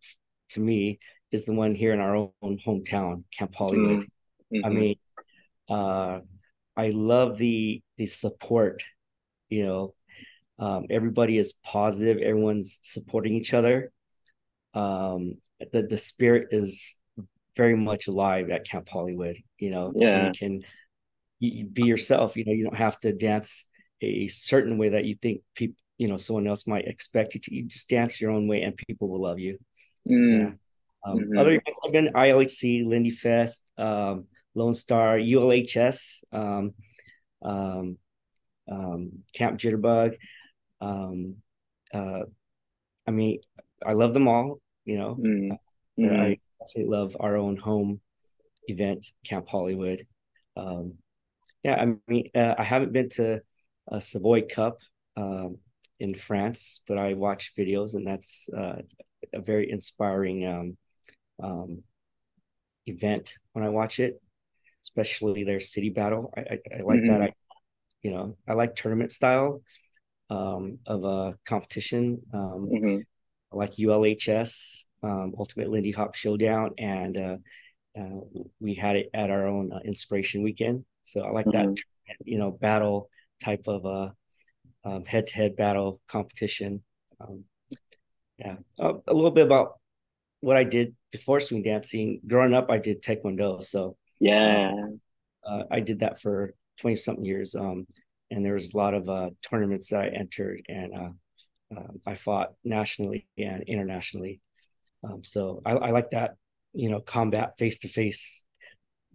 to 0.50 0.60
me 0.60 0.98
is 1.30 1.44
the 1.44 1.52
one 1.52 1.74
here 1.74 1.92
in 1.92 2.00
our 2.00 2.16
own 2.16 2.58
hometown, 2.66 3.24
Camp 3.36 3.54
Hollywood. 3.54 4.00
Mm, 4.00 4.62
I 4.62 4.70
hmm 4.70 4.70
mean, 4.70 4.96
uh, 5.70 6.20
I 6.76 6.90
love 6.90 7.38
the 7.38 7.82
the 7.98 8.06
support. 8.06 8.84
You 9.50 9.66
know, 9.66 9.94
um, 10.58 10.86
everybody 10.90 11.38
is 11.38 11.54
positive. 11.64 12.18
Everyone's 12.18 12.80
supporting 12.82 13.34
each 13.34 13.54
other. 13.54 13.92
Um, 14.74 15.36
the 15.72 15.82
the 15.82 15.96
spirit 15.96 16.48
is 16.52 16.94
very 17.56 17.76
much 17.76 18.06
alive 18.06 18.50
at 18.50 18.66
Camp 18.68 18.88
Hollywood. 18.88 19.36
You 19.58 19.70
know, 19.70 19.96
you 20.12 20.30
Yeah. 20.30 20.32
can 20.32 20.62
you, 21.40 21.50
you 21.50 21.64
be 21.66 21.84
yourself. 21.84 22.36
You 22.36 22.44
know, 22.44 22.52
you 22.52 22.64
don't 22.64 22.76
have 22.76 22.98
to 23.00 23.12
dance 23.12 23.66
a 24.00 24.28
certain 24.28 24.78
way 24.78 24.90
that 24.90 25.04
you 25.04 25.16
think 25.20 25.42
people, 25.54 25.76
you 25.98 26.08
know, 26.08 26.16
someone 26.16 26.46
else 26.46 26.66
might 26.66 26.86
expect 26.86 27.34
you 27.34 27.40
to. 27.40 27.54
You 27.54 27.64
just 27.64 27.88
dance 27.88 28.20
your 28.20 28.30
own 28.30 28.48
way, 28.48 28.62
and 28.62 28.76
people 28.76 29.08
will 29.08 29.22
love 29.22 29.38
you. 29.38 29.58
Yeah. 30.06 30.50
Mm, 30.50 30.58
Um, 31.06 31.30
other 31.36 31.50
hmm 31.50 31.58
events 31.58 31.80
I've 31.84 31.92
been 31.92 32.10
ILHC, 32.14 32.84
Lindy 32.86 33.10
Fest, 33.10 33.64
um, 33.78 34.26
Lone 34.54 34.74
Star, 34.74 35.18
ULHS, 35.18 36.24
um, 36.32 36.74
um, 37.42 37.98
um, 38.70 39.10
Camp 39.32 39.58
Jitterbug. 39.58 40.16
Um, 40.80 41.36
uh, 41.92 42.22
I 43.06 43.10
mean, 43.10 43.40
I 43.84 43.92
love 43.94 44.14
them 44.14 44.28
all, 44.28 44.60
you 44.88 44.98
know, 44.98 45.22
mm, 45.22 45.58
I 46.04 46.38
absolutely 46.62 46.96
love 46.96 47.16
our 47.20 47.36
own 47.36 47.56
home 47.58 48.00
event, 48.68 49.06
Camp 49.26 49.48
Hollywood. 49.48 50.06
Um, 50.56 50.94
yeah, 51.64 51.76
I 51.76 52.10
mean, 52.10 52.30
uh, 52.34 52.54
I 52.58 52.64
haven't 52.64 52.92
been 52.92 53.10
to 53.10 53.42
a 53.90 54.00
Savoy 54.00 54.42
Cup 54.48 54.78
um, 55.16 55.58
in 56.00 56.14
France, 56.14 56.82
but 56.88 56.98
I 56.98 57.14
watch 57.14 57.54
videos, 57.58 57.94
and 57.94 58.06
that's 58.06 58.48
uh, 58.56 58.82
a 59.34 59.40
very 59.40 59.70
inspiring 59.70 60.46
um, 60.46 60.78
um, 61.42 61.84
event 62.86 63.34
when 63.52 63.64
I 63.64 63.68
watch 63.68 64.00
it, 64.00 64.20
especially 64.84 65.44
their 65.44 65.60
city 65.60 65.90
battle. 65.90 66.32
I, 66.36 66.40
I, 66.40 66.58
I 66.78 66.82
like 66.82 67.06
that. 67.06 67.20
hmm 67.20 67.22
I 67.22 67.32
you 68.02 68.12
know 68.12 68.36
I 68.48 68.54
like 68.54 68.76
tournament 68.76 69.12
style 69.12 69.62
um, 70.30 70.78
of 70.86 71.04
a 71.04 71.38
competition. 71.46 72.22
Um, 72.34 72.76
hmm 72.80 73.00
I 73.00 73.17
like 73.52 73.78
ULHS, 73.78 74.84
um, 75.02 75.34
Ultimate 75.38 75.70
Lindy 75.70 75.92
Hop 75.92 76.14
Showdown, 76.14 76.72
and 76.78 77.16
uh, 77.16 77.36
uh, 77.98 78.20
we 78.60 78.74
had 78.74 78.96
it 78.96 79.10
at 79.14 79.30
our 79.30 79.46
own 79.46 79.72
uh, 79.72 79.80
Inspiration 79.84 80.42
Weekend. 80.42 80.84
So 81.02 81.22
I 81.22 81.30
like 81.30 81.50
that 81.52 81.70
hmm 81.70 81.78
you 82.24 82.38
know 82.38 82.50
battle 82.50 83.10
type 83.42 83.64
of 83.68 83.86
uh, 83.86 84.10
um, 84.84 85.04
head-to-head 85.04 85.56
battle 85.56 86.00
competition. 86.08 86.82
Um, 87.20 87.44
yeah, 88.38 88.56
uh, 88.80 88.94
a 89.06 89.14
little 89.14 89.30
bit 89.30 89.46
about 89.46 89.80
what 90.40 90.56
I 90.56 90.64
did 90.64 90.94
before 91.12 91.40
swing 91.40 91.62
dancing. 91.62 92.20
Growing 92.26 92.54
up, 92.54 92.70
I 92.70 92.78
did 92.78 93.02
Taekwondo, 93.02 93.62
so 93.62 93.96
uh, 94.42 94.60
Yeah. 94.60 94.72
uh, 95.46 95.64
I 95.70 95.80
did 95.80 96.00
that 96.00 96.20
for 96.20 96.54
20 96.80 96.96
something 96.96 97.24
years. 97.24 97.54
Um, 97.54 97.86
and 98.30 98.44
there 98.44 98.54
was 98.54 98.74
a 98.74 98.76
lot 98.76 98.94
of 98.94 99.08
uh, 99.08 99.30
tournaments 99.48 99.88
that 99.90 100.00
I 100.00 100.08
entered, 100.08 100.62
and 100.68 100.94
uh, 101.74 101.92
I 102.06 102.14
fought 102.14 102.54
nationally 102.64 103.26
and 103.36 103.62
internationally. 103.64 104.40
Um, 105.04 105.22
so 105.22 105.62
I, 105.64 105.72
I, 105.72 105.90
like 105.90 106.10
that, 106.10 106.36
you 106.72 106.90
know, 106.90 107.00
combat 107.00 107.58
face 107.58 107.78
to 107.80 107.88
face 107.88 108.44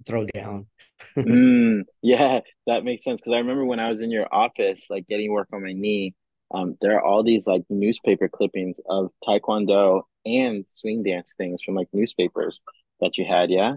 throwdown. 0.05 0.67
mm, 1.17 1.81
yeah, 2.01 2.39
that 2.67 2.83
makes 2.83 3.03
sense. 3.03 3.21
Because 3.21 3.33
I 3.33 3.37
remember 3.37 3.65
when 3.65 3.79
I 3.79 3.89
was 3.89 4.01
in 4.01 4.11
your 4.11 4.27
office, 4.31 4.87
like 4.89 5.07
getting 5.07 5.31
work 5.31 5.49
on 5.53 5.63
my 5.63 5.73
knee, 5.73 6.13
um, 6.53 6.77
there 6.81 6.95
are 6.95 7.03
all 7.03 7.23
these 7.23 7.47
like 7.47 7.63
newspaper 7.69 8.29
clippings 8.29 8.79
of 8.87 9.11
Taekwondo 9.27 10.03
and 10.25 10.65
swing 10.67 11.03
dance 11.03 11.33
things 11.37 11.63
from 11.63 11.75
like 11.75 11.87
newspapers 11.91 12.61
that 13.01 13.17
you 13.17 13.25
had. 13.25 13.49
Yeah. 13.49 13.75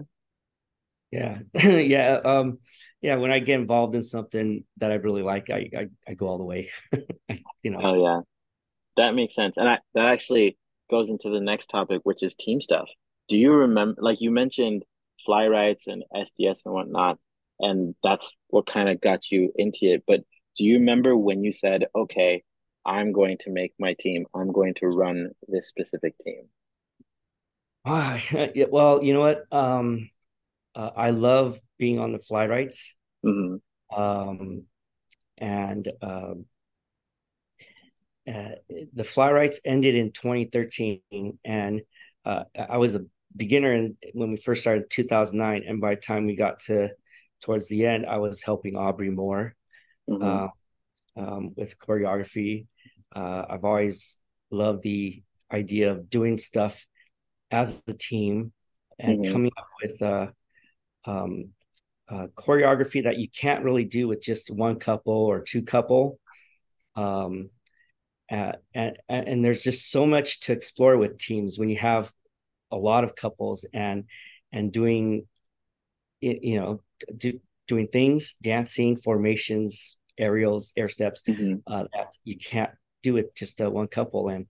Yeah, 1.11 1.39
yeah, 1.53 2.19
um, 2.25 2.59
yeah. 3.01 3.15
When 3.15 3.31
I 3.31 3.39
get 3.39 3.61
involved 3.61 3.95
in 3.95 4.03
something 4.03 4.65
that 4.77 4.91
I 4.91 4.95
really 4.95 5.21
like, 5.21 5.49
I 5.49 5.69
I, 5.75 5.87
I 6.05 6.13
go 6.15 6.27
all 6.27 6.37
the 6.37 6.43
way. 6.43 6.69
you 7.63 7.71
know. 7.71 7.79
Oh 7.81 8.03
yeah, 8.03 8.19
that 8.97 9.15
makes 9.15 9.35
sense, 9.35 9.55
and 9.57 9.69
I, 9.69 9.79
that 9.93 10.07
actually 10.07 10.57
goes 10.89 11.09
into 11.09 11.29
the 11.29 11.39
next 11.39 11.67
topic, 11.67 12.01
which 12.03 12.23
is 12.23 12.35
team 12.35 12.61
stuff. 12.61 12.89
Do 13.27 13.37
you 13.37 13.51
remember, 13.51 14.01
like 14.01 14.21
you 14.21 14.31
mentioned, 14.31 14.83
Fly-Rites 15.25 15.87
and 15.87 16.03
SDS 16.13 16.59
and 16.65 16.73
whatnot, 16.73 17.17
and 17.59 17.95
that's 18.03 18.37
what 18.47 18.65
kind 18.65 18.89
of 18.89 19.01
got 19.01 19.31
you 19.31 19.51
into 19.55 19.85
it. 19.85 20.03
But 20.07 20.21
do 20.57 20.63
you 20.63 20.75
remember 20.75 21.15
when 21.15 21.43
you 21.43 21.51
said, 21.51 21.85
"Okay, 21.95 22.43
I'm 22.85 23.11
going 23.11 23.37
to 23.39 23.51
make 23.51 23.73
my 23.79 23.95
team. 23.99 24.25
I'm 24.33 24.51
going 24.51 24.73
to 24.75 24.87
run 24.87 25.31
this 25.47 25.67
specific 25.67 26.15
team"? 26.19 26.49
Ah, 27.85 28.21
yeah, 28.55 28.65
well, 28.69 29.03
you 29.03 29.13
know 29.13 29.21
what? 29.21 29.45
Um, 29.51 30.09
uh, 30.75 30.91
I 30.95 31.09
love 31.11 31.59
being 31.77 31.99
on 31.99 32.11
the 32.11 32.19
Fly-Rites. 32.19 32.95
Mm-hmm. 33.25 33.99
Um, 33.99 34.63
and 35.37 35.91
um, 36.01 36.45
uh, 38.27 38.55
the 38.93 39.03
Fly-Rites 39.03 39.59
ended 39.65 39.95
in 39.95 40.11
2013, 40.11 41.01
and 41.45 41.81
uh, 42.25 42.43
I 42.57 42.77
was 42.77 42.95
a 42.95 43.05
beginner 43.35 43.73
in, 43.73 43.97
when 44.13 44.31
we 44.31 44.37
first 44.37 44.61
started 44.61 44.83
in 44.83 44.89
2009. 44.89 45.63
And 45.67 45.79
by 45.79 45.95
the 45.95 46.01
time 46.01 46.25
we 46.25 46.35
got 46.35 46.59
to 46.61 46.89
towards 47.41 47.67
the 47.67 47.85
end, 47.85 48.05
I 48.05 48.17
was 48.17 48.41
helping 48.41 48.75
Aubrey 48.75 49.09
Moore 49.09 49.55
mm-hmm. 50.09 50.23
Uh, 50.23 50.47
um, 51.21 51.53
with 51.55 51.77
choreography. 51.79 52.67
Uh, 53.15 53.45
I've 53.49 53.65
always 53.65 54.19
loved 54.51 54.83
the 54.83 55.23
idea 55.51 55.91
of 55.91 56.09
doing 56.09 56.37
stuff 56.37 56.85
as 57.49 57.81
a 57.87 57.93
team 57.93 58.51
and 58.99 59.19
mm-hmm. 59.19 59.31
coming 59.31 59.51
up 59.57 59.67
with 59.81 60.01
uh, 60.01 60.27
um, 61.05 61.49
uh, 62.09 62.27
choreography 62.37 63.03
that 63.03 63.17
you 63.17 63.29
can't 63.29 63.63
really 63.63 63.85
do 63.85 64.07
with 64.07 64.21
just 64.21 64.49
one 64.49 64.79
couple 64.79 65.13
or 65.13 65.41
two 65.41 65.61
couple. 65.61 66.19
Um, 66.95 67.49
uh, 68.31 68.53
and, 68.73 68.97
and 69.09 69.45
there's 69.45 69.61
just 69.61 69.91
so 69.91 70.05
much 70.05 70.41
to 70.41 70.51
explore 70.51 70.97
with 70.97 71.17
teams 71.17 71.57
when 71.57 71.69
you 71.69 71.77
have 71.77 72.11
a 72.71 72.77
lot 72.77 73.03
of 73.03 73.15
couples 73.15 73.65
and 73.73 74.05
and 74.51 74.71
doing 74.71 75.25
you 76.19 76.59
know 76.59 76.81
do, 77.15 77.39
doing 77.67 77.87
things 77.87 78.35
dancing 78.41 78.97
formations 78.97 79.97
aerials 80.17 80.73
air 80.75 80.89
steps 80.89 81.21
mm-hmm. 81.27 81.55
uh, 81.67 81.85
that 81.93 82.17
you 82.23 82.37
can't 82.37 82.71
do 83.03 83.13
with 83.13 83.33
just 83.35 83.61
uh, 83.61 83.69
one 83.69 83.87
couple 83.87 84.29
and 84.29 84.47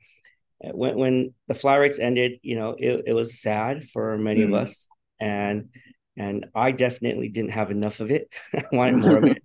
uh, 0.65 0.69
when 0.69 0.97
when 0.97 1.33
the 1.47 1.53
Fly-Rites 1.53 1.99
ended 1.99 2.39
you 2.41 2.55
know 2.55 2.75
it, 2.77 3.03
it 3.07 3.13
was 3.13 3.41
sad 3.41 3.87
for 3.89 4.17
many 4.17 4.41
mm-hmm. 4.41 4.53
of 4.53 4.61
us 4.61 4.87
and 5.19 5.69
and 6.17 6.47
I 6.55 6.71
definitely 6.71 7.29
didn't 7.29 7.51
have 7.51 7.69
enough 7.69 7.99
of 7.99 8.11
it. 8.11 8.33
I 8.53 8.63
wanted 8.71 8.97
more 9.05 9.17
of 9.17 9.23
it. 9.25 9.43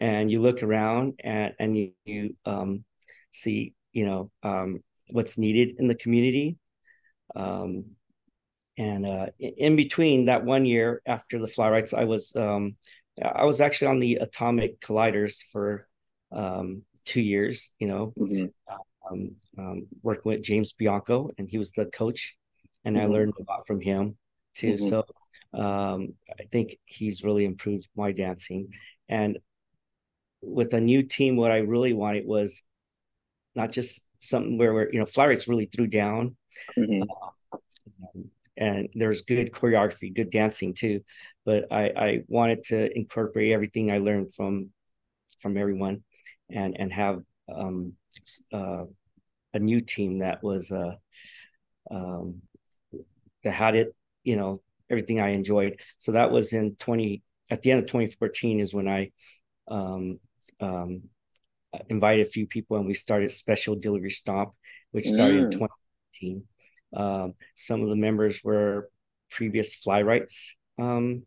And 0.00 0.30
you 0.30 0.40
look 0.40 0.62
around 0.62 1.20
and 1.24 1.54
and 1.58 1.76
you, 1.76 1.92
you 2.04 2.36
um, 2.46 2.84
see 3.32 3.74
you 3.92 4.06
know 4.06 4.30
um, 4.42 4.82
what's 5.10 5.38
needed 5.38 5.76
in 5.78 5.88
the 5.88 5.94
community. 5.94 6.56
Um, 7.36 7.84
and 8.76 9.04
uh, 9.04 9.26
in 9.38 9.74
between 9.74 10.26
that 10.26 10.44
one 10.44 10.64
year 10.64 11.02
after 11.04 11.40
the 11.40 11.48
Fly-Rites, 11.48 11.94
I 11.94 12.04
was 12.04 12.34
um, 12.36 12.76
I 13.22 13.44
was 13.44 13.60
actually 13.60 13.88
on 13.88 13.98
the 13.98 14.14
atomic 14.16 14.80
colliders 14.80 15.38
for 15.50 15.88
um, 16.30 16.82
two 17.04 17.20
years. 17.20 17.72
You 17.78 17.88
know, 17.88 18.12
mm-hmm. 18.16 18.46
um, 19.10 19.36
um, 19.58 19.86
working 20.02 20.22
with 20.32 20.42
James 20.42 20.72
Bianco, 20.72 21.30
and 21.38 21.48
he 21.48 21.58
was 21.58 21.72
the 21.72 21.86
coach, 21.86 22.36
and 22.84 22.96
mm-hmm. 22.96 23.06
I 23.06 23.08
learned 23.08 23.34
a 23.38 23.50
lot 23.50 23.66
from 23.66 23.80
him 23.80 24.16
too. 24.54 24.74
Mm-hmm. 24.74 24.88
So 24.88 25.04
um, 25.52 26.14
I 26.38 26.44
think 26.50 26.78
he's 26.84 27.24
really 27.24 27.44
improved 27.44 27.88
my 27.96 28.12
dancing. 28.12 28.74
And 29.08 29.38
with 30.42 30.74
a 30.74 30.80
new 30.80 31.02
team, 31.02 31.36
what 31.36 31.50
I 31.50 31.58
really 31.58 31.92
wanted 31.92 32.26
was 32.26 32.62
not 33.54 33.72
just 33.72 34.00
something 34.18 34.58
where 34.58 34.72
we're, 34.72 34.90
you 34.90 34.98
know, 34.98 35.06
Fly-Rites 35.06 35.48
really 35.48 35.66
threw 35.66 35.86
down. 35.86 36.36
Mm-hmm. 36.76 37.02
Uh, 37.02 37.58
and 38.56 38.88
there's 38.94 39.22
good 39.22 39.52
choreography, 39.52 40.14
good 40.14 40.30
dancing 40.30 40.74
too. 40.74 41.00
But 41.44 41.66
I, 41.70 41.92
I 41.96 42.22
wanted 42.26 42.64
to 42.64 42.96
incorporate 42.96 43.52
everything 43.52 43.90
I 43.90 43.98
learned 43.98 44.34
from 44.34 44.70
from 45.40 45.56
everyone 45.56 46.02
and 46.50 46.76
and 46.78 46.92
have 46.92 47.22
um, 47.54 47.92
uh, 48.52 48.84
a 49.54 49.58
new 49.58 49.80
team 49.80 50.18
that 50.18 50.42
was 50.42 50.72
uh, 50.72 50.96
um, 51.90 52.42
that 53.44 53.52
had 53.52 53.76
it, 53.76 53.94
you 54.24 54.36
know, 54.36 54.60
everything 54.90 55.20
I 55.20 55.30
enjoyed. 55.30 55.80
So 55.96 56.12
that 56.12 56.30
was 56.30 56.52
in 56.52 56.74
20 56.76 57.22
at 57.50 57.62
the 57.62 57.70
end 57.70 57.80
of 57.80 57.86
2014 57.86 58.60
is 58.60 58.74
when 58.74 58.88
I 58.88 59.10
um, 59.68 60.18
um, 60.60 61.02
invited 61.88 62.26
a 62.26 62.30
few 62.30 62.46
people 62.46 62.76
and 62.76 62.86
we 62.86 62.94
started 62.94 63.30
Special 63.30 63.74
Delivery 63.74 64.10
Stomp, 64.10 64.52
which 64.90 65.06
started 65.06 65.40
mm. 65.40 65.44
in 65.44 65.50
2015. 65.50 66.44
Um, 66.96 67.34
some 67.54 67.82
of 67.82 67.88
the 67.88 67.96
members 67.96 68.42
were 68.42 68.90
previous 69.30 69.74
Fly-Rites 69.74 70.56
um, 70.78 71.22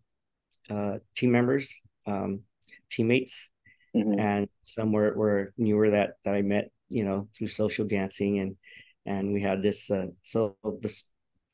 uh, 0.69 0.97
team 1.15 1.31
members, 1.31 1.81
um, 2.07 2.41
teammates, 2.89 3.49
mm-hmm. 3.95 4.19
and 4.19 4.47
some 4.63 4.91
were, 4.91 5.13
were 5.13 5.53
newer 5.57 5.91
that 5.91 6.13
that 6.23 6.33
I 6.33 6.41
met, 6.41 6.71
you 6.89 7.03
know, 7.03 7.27
through 7.35 7.47
social 7.47 7.85
dancing 7.85 8.39
and 8.39 8.55
and 9.05 9.33
we 9.33 9.41
had 9.41 9.61
this. 9.61 9.89
Uh, 9.89 10.07
so 10.23 10.55
this 10.81 11.03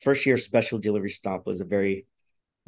first 0.00 0.26
year 0.26 0.36
special 0.36 0.78
delivery 0.78 1.10
stomp 1.10 1.46
was 1.46 1.60
a 1.60 1.64
very 1.64 2.06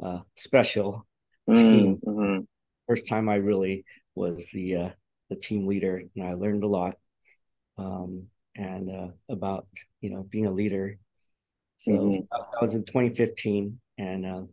uh, 0.03 0.19
special 0.35 1.05
mm, 1.49 1.55
team. 1.55 1.99
Mm-hmm. 2.05 2.39
First 2.87 3.07
time 3.07 3.29
I 3.29 3.35
really 3.35 3.85
was 4.15 4.49
the 4.53 4.75
uh, 4.75 4.89
the 5.31 5.37
team 5.37 5.65
leader, 5.65 6.03
and 6.15 6.27
I 6.27 6.33
learned 6.33 6.63
a 6.63 6.67
lot 6.67 6.95
um, 7.77 8.27
and 8.55 8.91
uh, 8.91 9.07
about 9.29 9.65
you 10.01 10.11
know 10.11 10.23
being 10.29 10.45
a 10.45 10.51
leader. 10.51 10.99
So 11.77 11.91
mm-hmm. 11.93 12.21
that 12.31 12.61
was 12.61 12.75
in 12.75 12.83
2015, 12.83 13.79
and 13.97 14.25
uh, 14.25 14.43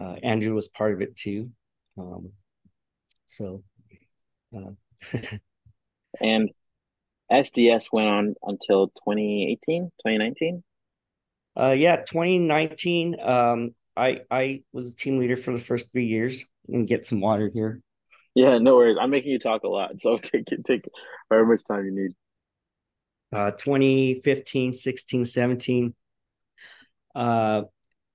uh, 0.00 0.16
Andrew 0.22 0.54
was 0.54 0.68
part 0.68 0.94
of 0.94 1.02
it 1.02 1.14
too. 1.16 1.50
Um, 1.98 2.30
so, 3.26 3.62
uh, 4.56 4.72
and 6.20 6.50
SDS 7.30 7.84
went 7.92 8.08
on 8.08 8.34
until 8.42 8.88
2018, 8.88 9.84
2019. 9.84 10.64
Uh, 11.56 11.74
yeah, 11.78 11.96
2019. 11.96 13.20
Um, 13.20 13.74
I 13.96 14.22
I 14.30 14.62
was 14.72 14.92
a 14.92 14.96
team 14.96 15.18
leader 15.18 15.36
for 15.36 15.52
the 15.52 15.62
first 15.62 15.92
three 15.92 16.06
years. 16.06 16.44
And 16.68 16.86
get 16.86 17.04
some 17.04 17.20
water 17.20 17.50
here. 17.52 17.80
Yeah, 18.34 18.58
no 18.58 18.76
worries. 18.76 18.96
I'm 19.00 19.10
making 19.10 19.32
you 19.32 19.38
talk 19.38 19.64
a 19.64 19.68
lot, 19.68 20.00
so 20.00 20.16
take 20.22 20.50
it 20.52 20.64
take 20.64 20.84
however 21.30 21.46
much 21.46 21.64
time 21.64 21.84
you 21.84 21.92
need. 21.92 22.12
Uh, 23.32 23.52
2015, 23.52 24.72
16, 24.72 25.24
17. 25.24 25.94
Uh, 27.14 27.62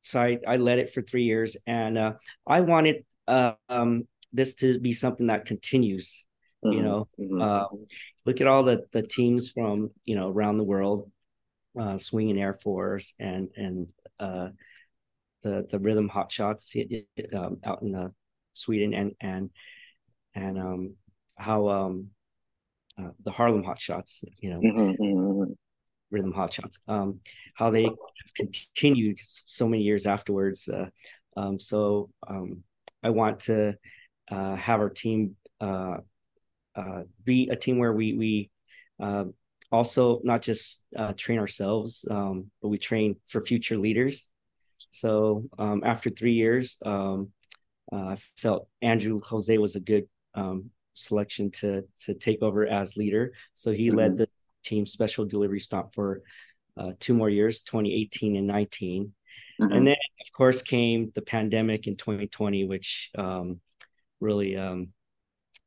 so 0.01 0.21
I, 0.21 0.37
I 0.47 0.57
led 0.57 0.79
it 0.79 0.93
for 0.93 1.01
three 1.01 1.23
years, 1.23 1.57
and 1.65 1.97
uh, 1.97 2.13
I 2.45 2.61
wanted 2.61 3.05
uh, 3.27 3.53
um, 3.69 4.07
this 4.33 4.55
to 4.55 4.79
be 4.79 4.93
something 4.93 5.27
that 5.27 5.45
continues. 5.45 6.27
Mm-hmm. 6.63 6.77
You 6.77 6.83
know, 6.83 7.07
mm-hmm. 7.19 7.41
uh, 7.41 7.65
look 8.25 8.41
at 8.41 8.47
all 8.47 8.63
the 8.63 8.85
the 8.91 9.03
teams 9.03 9.51
from 9.51 9.91
you 10.05 10.15
know 10.15 10.29
around 10.29 10.57
the 10.57 10.63
world 10.63 11.11
uh, 11.79 11.97
swinging 11.97 12.39
Air 12.39 12.53
Force 12.53 13.13
and 13.19 13.49
and 13.55 13.87
uh, 14.19 14.49
the 15.43 15.65
the 15.69 15.79
rhythm 15.79 16.07
hot 16.07 16.31
shots 16.31 16.75
um, 17.33 17.57
out 17.65 17.81
in 17.81 17.95
uh, 17.95 18.09
Sweden 18.53 18.93
and 18.93 19.11
and 19.19 19.49
and 20.35 20.59
um, 20.59 20.95
how 21.37 21.69
um, 21.69 22.07
uh, 22.99 23.09
the 23.23 23.31
Harlem 23.31 23.63
hot 23.63 23.79
shots, 23.79 24.23
you 24.39 24.51
know, 24.51 24.59
mm-hmm, 24.59 25.03
mm-hmm. 25.03 25.51
rhythm 26.11 26.33
hot 26.33 26.53
shots, 26.53 26.79
um, 26.87 27.19
how 27.55 27.69
they 27.69 27.89
continued 28.35 29.17
so 29.19 29.67
many 29.67 29.83
years 29.83 30.05
afterwards. 30.05 30.67
Uh, 30.67 30.87
um, 31.37 31.59
so 31.59 32.09
um, 32.27 32.63
I 33.01 33.09
want 33.09 33.41
to 33.41 33.75
uh, 34.29 34.55
have 34.55 34.79
our 34.79 34.89
team 34.89 35.35
uh, 35.61 35.97
uh, 36.75 37.03
be 37.23 37.49
a 37.49 37.55
team 37.55 37.77
where 37.77 37.93
we 37.93 38.13
we 38.13 38.51
uh, 39.01 39.25
also 39.71 40.21
not 40.23 40.41
just 40.41 40.83
uh, 40.95 41.13
train 41.15 41.39
ourselves, 41.39 42.05
um, 42.09 42.51
but 42.61 42.69
we 42.69 42.77
train 42.77 43.15
for 43.27 43.41
future 43.41 43.77
leaders. 43.77 44.29
So 44.91 45.41
um, 45.57 45.81
after 45.85 46.09
three 46.09 46.33
years, 46.33 46.77
um, 46.85 47.31
uh, 47.91 47.95
I 48.13 48.17
felt 48.37 48.67
Andrew 48.81 49.21
Jose 49.23 49.57
was 49.57 49.75
a 49.75 49.79
good 49.79 50.07
um, 50.35 50.69
selection 50.93 51.51
to 51.51 51.83
to 52.01 52.13
take 52.13 52.41
over 52.41 52.65
as 52.67 52.97
leader. 52.97 53.33
So 53.53 53.71
he 53.71 53.87
mm-hmm. 53.87 53.97
led 53.97 54.17
the 54.17 54.29
team 54.63 54.85
special 54.85 55.25
delivery 55.25 55.59
stomp 55.59 55.93
for 55.93 56.21
uh, 56.77 56.91
two 56.99 57.13
more 57.13 57.29
years, 57.29 57.61
2018 57.61 58.35
and 58.35 58.47
19. 58.47 59.13
Mm-hmm. 59.61 59.71
And 59.71 59.87
then, 59.87 59.95
of 60.25 60.33
course, 60.33 60.61
came 60.61 61.11
the 61.15 61.21
pandemic 61.21 61.87
in 61.87 61.95
2020, 61.95 62.65
which 62.65 63.11
um, 63.17 63.61
really 64.19 64.57
um, 64.57 64.89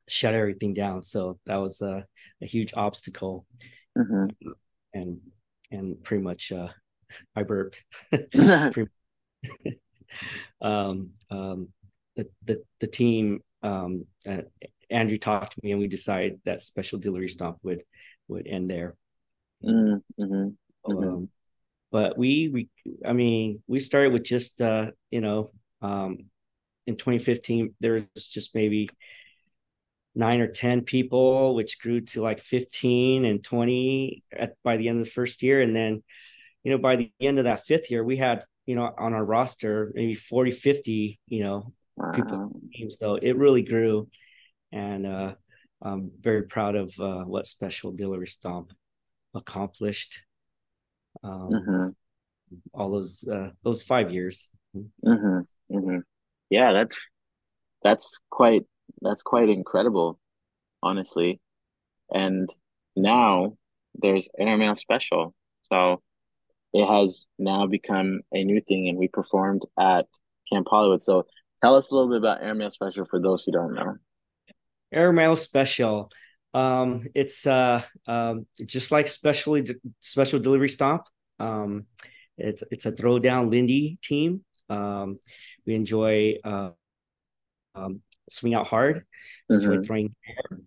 shut 0.09 0.35
everything 0.35 0.75
down. 0.75 1.03
So 1.03 1.39
that 1.47 1.57
was 1.57 1.81
a, 1.81 2.05
a 2.43 2.47
huge 2.47 2.75
obstacle. 2.77 3.47
Mm-hmm. 3.97 4.51
And 4.95 5.21
and 5.71 6.03
pretty 6.03 6.23
much 6.23 6.53
uh, 6.53 6.69
I 7.35 7.43
burped. 7.43 7.83
um, 10.61 11.11
um, 11.31 11.69
the, 12.17 12.29
the 12.45 12.63
the 12.81 12.87
team 12.87 13.41
um, 13.63 14.05
uh, 14.29 14.43
Andrew 14.91 15.19
talked 15.19 15.55
to 15.55 15.61
me 15.63 15.73
and 15.73 15.81
we 15.81 15.89
decided 15.89 16.41
that 16.45 16.63
special 16.63 16.99
delivery 16.99 17.29
stomp 17.29 17.59
would 17.63 17.83
would 18.29 18.47
end 18.47 18.71
there. 18.71 18.97
Mm-hmm. 19.65 20.23
Mm-hmm. 20.23 20.97
Um, 20.97 21.29
but 21.91 22.17
we 22.17 22.49
we 22.49 22.69
I 23.05 23.13
mean 23.13 23.63
we 23.67 23.81
started 23.81 24.13
with 24.13 24.25
just 24.25 24.61
uh, 24.61 24.91
you 25.11 25.21
know 25.21 25.51
um, 25.83 26.27
in 26.87 26.97
2015 26.97 27.75
there 27.81 28.05
was 28.15 28.29
just 28.29 28.55
maybe 28.55 28.89
nine 30.15 30.41
or 30.41 30.49
10 30.49 30.83
people, 30.83 31.55
which 31.55 31.81
grew 31.81 32.01
to 32.01 32.21
like 32.21 32.41
15 32.41 33.25
and 33.25 33.43
20 33.43 34.25
at, 34.37 34.55
by 34.65 34.77
the 34.77 34.89
end 34.89 34.99
of 34.99 35.05
the 35.05 35.11
first 35.11 35.43
year. 35.43 35.63
And 35.63 35.75
then, 35.75 36.03
you 36.65 36.73
know, 36.73 36.79
by 36.79 36.97
the 36.97 37.13
end 37.21 37.39
of 37.39 37.45
that 37.45 37.65
fifth 37.67 37.91
year, 37.91 38.03
we 38.03 38.17
had, 38.17 38.45
you 38.67 38.75
know, 38.75 38.93
on 38.99 39.15
our 39.15 39.25
roster, 39.25 39.93
maybe 39.95 40.15
40, 40.15 40.51
50, 40.51 41.21
you 41.29 41.45
know, 41.45 41.73
wow. 41.99 42.13
people. 42.13 42.61
So 42.91 43.17
it 43.17 43.37
really 43.37 43.63
grew. 43.63 44.09
And 44.73 45.07
uh, 45.07 45.35
I'm 45.83 46.11
very 46.21 46.43
proud 46.43 46.75
of 46.77 46.93
uh, 46.99 47.25
what 47.25 47.47
Special 47.47 47.93
Delivery 47.93 48.27
Stomp 48.27 48.73
accomplished. 49.35 50.23
Um, 51.23 51.51
mm-hmm. 51.51 51.89
All 52.73 52.91
those 52.93 53.25
uh, 53.31 53.51
those 53.63 53.83
five 53.83 54.11
years. 54.11 54.49
Mm-hmm. 54.77 55.41
Mm-hmm. 55.77 55.99
Yeah, 56.51 56.73
that's 56.73 57.09
that's 57.83 58.19
quite 58.31 58.65
that's 59.03 59.23
quite 59.23 59.49
incredible, 59.49 60.19
honestly. 60.83 61.41
And 62.13 62.49
now 62.97 63.57
there's 63.95 64.29
Airmail 64.39 64.77
Special. 64.77 65.35
So 65.63 66.03
it 66.73 66.87
has 66.87 67.27
now 67.39 67.67
become 67.67 68.21
a 68.33 68.45
new 68.45 68.61
thing, 68.61 68.89
and 68.89 68.99
we 68.99 69.09
performed 69.09 69.63
at 69.79 70.07
Camp 70.51 70.67
Hollywood. 70.71 71.03
So 71.03 71.27
tell 71.61 71.75
us 71.75 71.91
a 71.91 71.95
little 71.95 72.09
bit 72.09 72.19
about 72.19 72.43
Airmail 72.43 72.71
Special 72.71 73.05
for 73.05 73.21
those 73.21 73.45
who 73.45 73.53
don't 73.53 73.75
know. 73.75 73.97
Airmail 74.93 75.37
Special. 75.37 76.11
Um, 76.55 77.07
it's 77.15 77.47
uh, 77.47 77.83
um, 78.07 78.47
just 78.65 78.91
like 78.91 79.07
specially 79.07 79.67
special 80.01 80.39
delivery 80.39 80.69
stomp. 80.69 81.03
Um, 81.39 81.87
it's 82.37 82.63
it's 82.71 82.87
a 82.87 82.93
throwdown 82.93 83.51
Lindy 83.51 83.99
team. 84.03 84.45
Um, 84.71 85.19
we 85.67 85.75
enjoy 85.75 86.37
uh, 86.45 86.71
um, 87.75 88.03
swing 88.31 88.55
out 88.55 88.67
hard, 88.67 89.05
mm-hmm. 89.51 89.55
enjoy 89.55 89.83
throwing 89.83 90.15
air, 90.27 90.59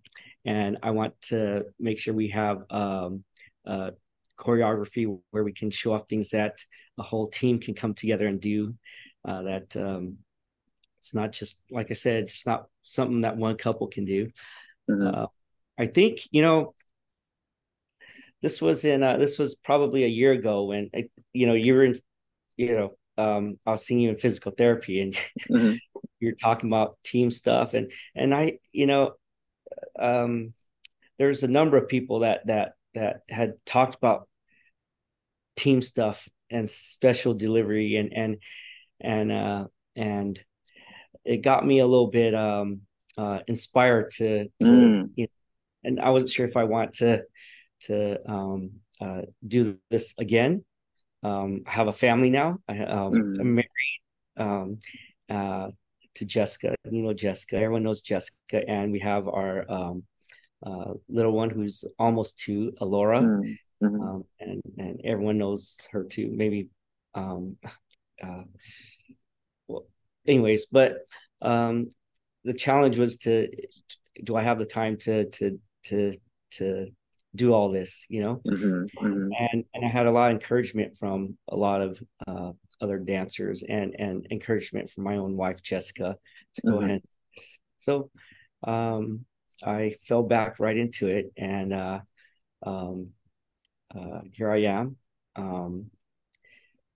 and 0.45 0.77
I 0.84 0.91
want 0.91 1.19
to 1.23 1.65
make 1.80 1.97
sure 1.97 2.13
we 2.13 2.30
have 2.30 2.63
um, 2.69 3.23
uh, 3.65 3.91
choreography 4.39 5.19
where 5.32 5.43
we 5.43 5.54
can 5.54 5.69
show 5.69 5.93
off 5.93 6.10
things 6.10 6.32
that 6.32 6.58
a 6.97 7.04
whole 7.04 7.27
team 7.27 7.60
can 7.60 7.73
come 7.73 7.93
together 7.93 8.27
and 8.27 8.39
do. 8.39 8.75
Uh, 9.23 9.43
that 9.43 9.77
um, 9.77 10.17
it's 11.02 11.16
not 11.16 11.32
just 11.32 11.60
like 11.72 11.88
I 11.90 11.96
said, 11.96 12.28
just 12.28 12.46
not 12.46 12.68
something 12.84 13.22
that 13.22 13.36
one 13.36 13.58
couple 13.58 13.88
can 13.88 14.06
do. 14.06 14.30
Mm-hmm. 14.90 15.08
Uh, 15.08 15.26
I 15.80 15.88
think 15.88 16.20
you 16.30 16.44
know 16.44 16.76
this 18.44 18.62
was 18.62 18.86
in 18.86 19.02
uh, 19.02 19.18
this 19.18 19.40
was 19.40 19.56
probably 19.56 20.04
a 20.04 20.08
year 20.08 20.32
ago 20.32 20.66
when 20.66 20.92
you 21.34 21.48
know 21.48 21.56
you 21.56 21.74
were 21.74 21.86
in 21.86 21.96
you 22.56 22.76
know 22.76 22.92
um, 23.18 23.58
I 23.66 23.72
was 23.72 23.84
seeing 23.84 24.00
you 24.00 24.12
in 24.12 24.20
physical 24.20 24.52
therapy 24.52 25.02
and 25.02 25.14
mm-hmm. 25.50 25.74
you're 26.20 26.36
talking 26.36 26.70
about 26.70 26.98
team 27.04 27.32
stuff 27.32 27.74
and 27.74 27.92
and 28.16 28.34
I 28.34 28.60
you 28.72 28.86
know 28.86 29.14
um 30.00 30.54
there's 31.18 31.42
a 31.42 31.48
number 31.48 31.78
of 31.78 31.88
people 31.88 32.20
that 32.20 32.46
that 32.46 32.74
that 32.94 33.22
had 33.28 33.54
talked 33.66 33.96
about 33.96 34.28
team 35.56 35.82
stuff 35.82 36.30
and 36.52 36.70
special 36.70 37.34
delivery 37.34 37.96
and 37.96 38.14
and 38.14 38.38
and 39.00 39.32
uh 39.32 39.66
and 39.96 40.40
it 41.25 41.38
got 41.38 41.65
me 41.65 41.79
a 41.79 41.88
little 41.88 42.07
bit 42.07 42.34
um 42.36 42.81
uh 43.17 43.39
inspired 43.47 44.12
to, 44.12 44.45
to 44.62 44.67
mm. 44.67 45.10
you 45.15 45.23
know, 45.23 45.29
and 45.84 45.99
I 45.99 46.10
wasn't 46.10 46.31
sure 46.31 46.45
if 46.45 46.57
I 46.57 46.63
want 46.63 46.93
to 46.95 47.23
to 47.84 48.17
um 48.29 48.71
uh 48.99 49.21
do 49.45 49.77
this 49.89 50.13
again 50.17 50.63
um 51.23 51.63
I 51.67 51.71
have 51.71 51.88
a 51.88 51.93
family 51.93 52.29
now 52.29 52.60
I 52.67 52.79
um 52.79 53.13
mm. 53.13 53.39
I'm 53.39 53.55
married 53.55 54.01
um 54.38 54.79
uh 55.29 55.69
to 56.15 56.25
Jessica. 56.25 56.75
You 56.89 57.03
know 57.03 57.13
Jessica. 57.13 57.55
Everyone 57.55 57.84
knows 57.84 58.01
Jessica, 58.01 58.62
and 58.67 58.91
we 58.91 58.99
have 58.99 59.27
our 59.27 59.69
um, 59.71 60.03
uh, 60.65 60.93
little 61.10 61.31
one 61.31 61.49
who's 61.49 61.86
almost 61.97 62.38
two, 62.39 62.73
Alora, 62.79 63.21
mm-hmm. 63.21 64.01
um, 64.01 64.23
and 64.39 64.62
and 64.77 65.01
everyone 65.03 65.38
knows 65.38 65.88
her 65.91 66.03
too. 66.03 66.29
Maybe, 66.31 66.69
um, 67.15 67.57
uh, 68.23 68.43
well, 69.67 69.86
anyways, 70.27 70.67
but 70.67 70.97
um, 71.41 71.88
the 72.43 72.53
challenge 72.53 72.97
was 72.97 73.17
to 73.19 73.49
do 74.23 74.36
I 74.36 74.43
have 74.43 74.60
the 74.60 74.65
time 74.65 74.97
to 74.97 75.29
to 75.29 75.60
to 75.86 76.13
to 76.51 76.88
do 77.36 77.53
all 77.53 77.71
this, 77.71 78.05
you 78.10 78.21
know? 78.21 78.41
Mm-hmm, 78.45 79.05
mm-hmm. 79.05 79.29
And 79.39 79.65
and 79.73 79.86
I 79.86 79.88
had 79.88 80.05
a 80.05 80.12
lot 80.12 80.31
of 80.31 80.34
encouragement 80.34 80.97
from 80.97 81.38
a 81.49 81.55
lot 81.55 81.81
of 81.81 82.01
uh, 82.27 82.51
other 82.81 82.97
dancers 82.97 83.63
and 83.67 83.95
and 83.97 84.27
encouragement 84.31 84.89
from 84.89 85.03
my 85.03 85.17
own 85.17 85.38
wife 85.38 85.62
Jessica 85.62 86.17
to 86.55 86.62
go 86.62 86.73
mm-hmm. 86.73 86.86
ahead. 86.86 87.03
So 87.77 88.12
um, 88.65 89.25
I 89.63 89.95
fell 90.07 90.23
back 90.23 90.60
right 90.60 90.77
into 90.77 91.07
it, 91.07 91.31
and 91.38 91.73
uh, 91.73 91.99
um, 92.63 93.10
uh, 93.95 94.21
here 94.31 94.51
I 94.51 94.63
am. 94.63 94.97
Um, 95.36 95.91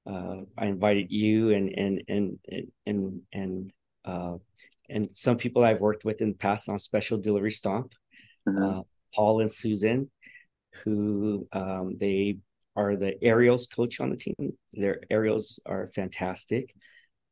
uh, 0.10 0.38
I 0.58 0.66
invited 0.68 1.12
you 1.12 1.52
and 1.52 1.70
and 1.70 2.04
and 2.08 2.40
and 2.86 3.22
and 3.34 3.72
uh, 4.06 4.38
and 4.90 5.12
some 5.12 5.38
people 5.38 5.64
I've 5.64 5.82
worked 5.82 6.06
with 6.06 6.22
in 6.22 6.30
the 6.30 6.38
past 6.38 6.70
on 6.70 6.80
special 6.80 7.18
delivery 7.18 7.52
stomp. 7.52 7.94
Mm-hmm. 8.48 8.64
Uh, 8.64 8.82
Paul 9.14 9.42
and 9.42 9.52
Susan, 9.52 10.12
who 10.84 11.48
um, 11.54 11.98
they 12.00 12.38
are 12.76 12.96
the 12.96 13.22
aerials 13.24 13.66
coach 13.68 14.00
on 14.00 14.10
the 14.10 14.18
team. 14.18 14.54
Their 14.74 15.02
aerials 15.10 15.60
are 15.66 15.88
fantastic. 15.88 16.74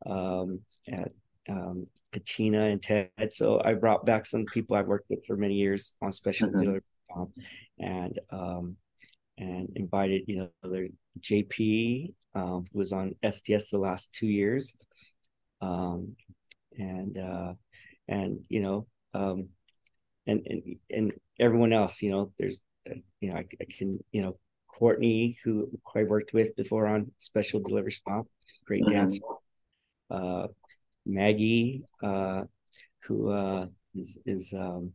Um, 0.05 0.61
at 0.91 1.11
um, 1.49 1.87
Katina 2.13 2.65
and 2.65 2.81
Ted. 2.81 3.09
So 3.31 3.61
I 3.63 3.73
brought 3.73 4.05
back 4.05 4.25
some 4.25 4.45
people 4.45 4.75
I've 4.75 4.87
worked 4.87 5.09
with 5.09 5.25
for 5.25 5.35
many 5.35 5.55
years 5.55 5.93
on 6.01 6.11
special 6.11 6.47
mm-hmm. 6.49 6.59
dealer, 6.59 6.83
um, 7.15 7.33
and 7.79 8.19
um, 8.29 8.77
and 9.37 9.69
invited 9.75 10.23
you 10.27 10.37
know 10.37 10.69
their 10.69 10.87
JP 11.19 12.13
um, 12.35 12.65
who 12.71 12.79
was 12.79 12.93
on 12.93 13.15
SDS 13.23 13.69
the 13.69 13.77
last 13.77 14.13
two 14.13 14.27
years, 14.27 14.75
um, 15.61 16.15
and 16.77 17.17
uh, 17.17 17.53
and 18.07 18.39
you 18.49 18.61
know 18.61 18.87
um, 19.13 19.49
and 20.27 20.45
and 20.45 20.75
and 20.89 21.13
everyone 21.39 21.73
else. 21.73 22.01
You 22.01 22.11
know, 22.11 22.31
there's 22.37 22.61
you 23.19 23.29
know 23.29 23.35
I, 23.35 23.45
I 23.61 23.65
can 23.69 23.99
you 24.11 24.21
know 24.21 24.37
Courtney, 24.67 25.37
who 25.43 25.69
I 25.95 26.03
worked 26.03 26.33
with 26.33 26.55
before 26.55 26.87
on 26.87 27.11
Special 27.19 27.59
Delivery 27.59 27.91
Stomp, 27.91 28.27
great 28.65 28.83
mm-hmm. 28.83 28.93
dancer. 28.93 29.21
Uh, 30.09 30.47
Maggie, 31.05 31.83
uh, 32.01 32.43
who 33.03 33.29
uh, 33.29 33.67
is, 33.95 34.17
is 34.25 34.53
um, 34.53 34.93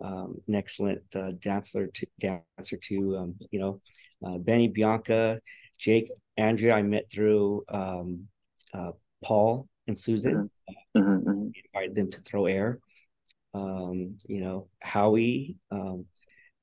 um, 0.00 0.40
an 0.46 0.54
excellent 0.54 1.02
uh, 1.14 1.32
dancer 1.38 1.88
to 1.88 2.06
dancer 2.20 2.76
to 2.76 3.16
um, 3.16 3.34
you 3.50 3.58
know 3.58 3.80
uh, 4.24 4.38
Benny, 4.38 4.68
Bianca, 4.68 5.40
Jake, 5.78 6.10
Andrea. 6.36 6.74
I 6.74 6.82
met 6.82 7.10
through 7.10 7.64
um, 7.68 8.28
uh, 8.72 8.92
Paul 9.24 9.68
and 9.86 9.96
Susan. 9.96 10.50
Mm-hmm. 10.96 11.00
mm-hmm. 11.00 11.48
Invited 11.74 11.94
them 11.94 12.10
to 12.10 12.20
throw 12.20 12.46
air. 12.46 12.78
Um, 13.54 14.18
you 14.28 14.40
know 14.40 14.68
Howie. 14.80 15.56
Um, 15.70 16.06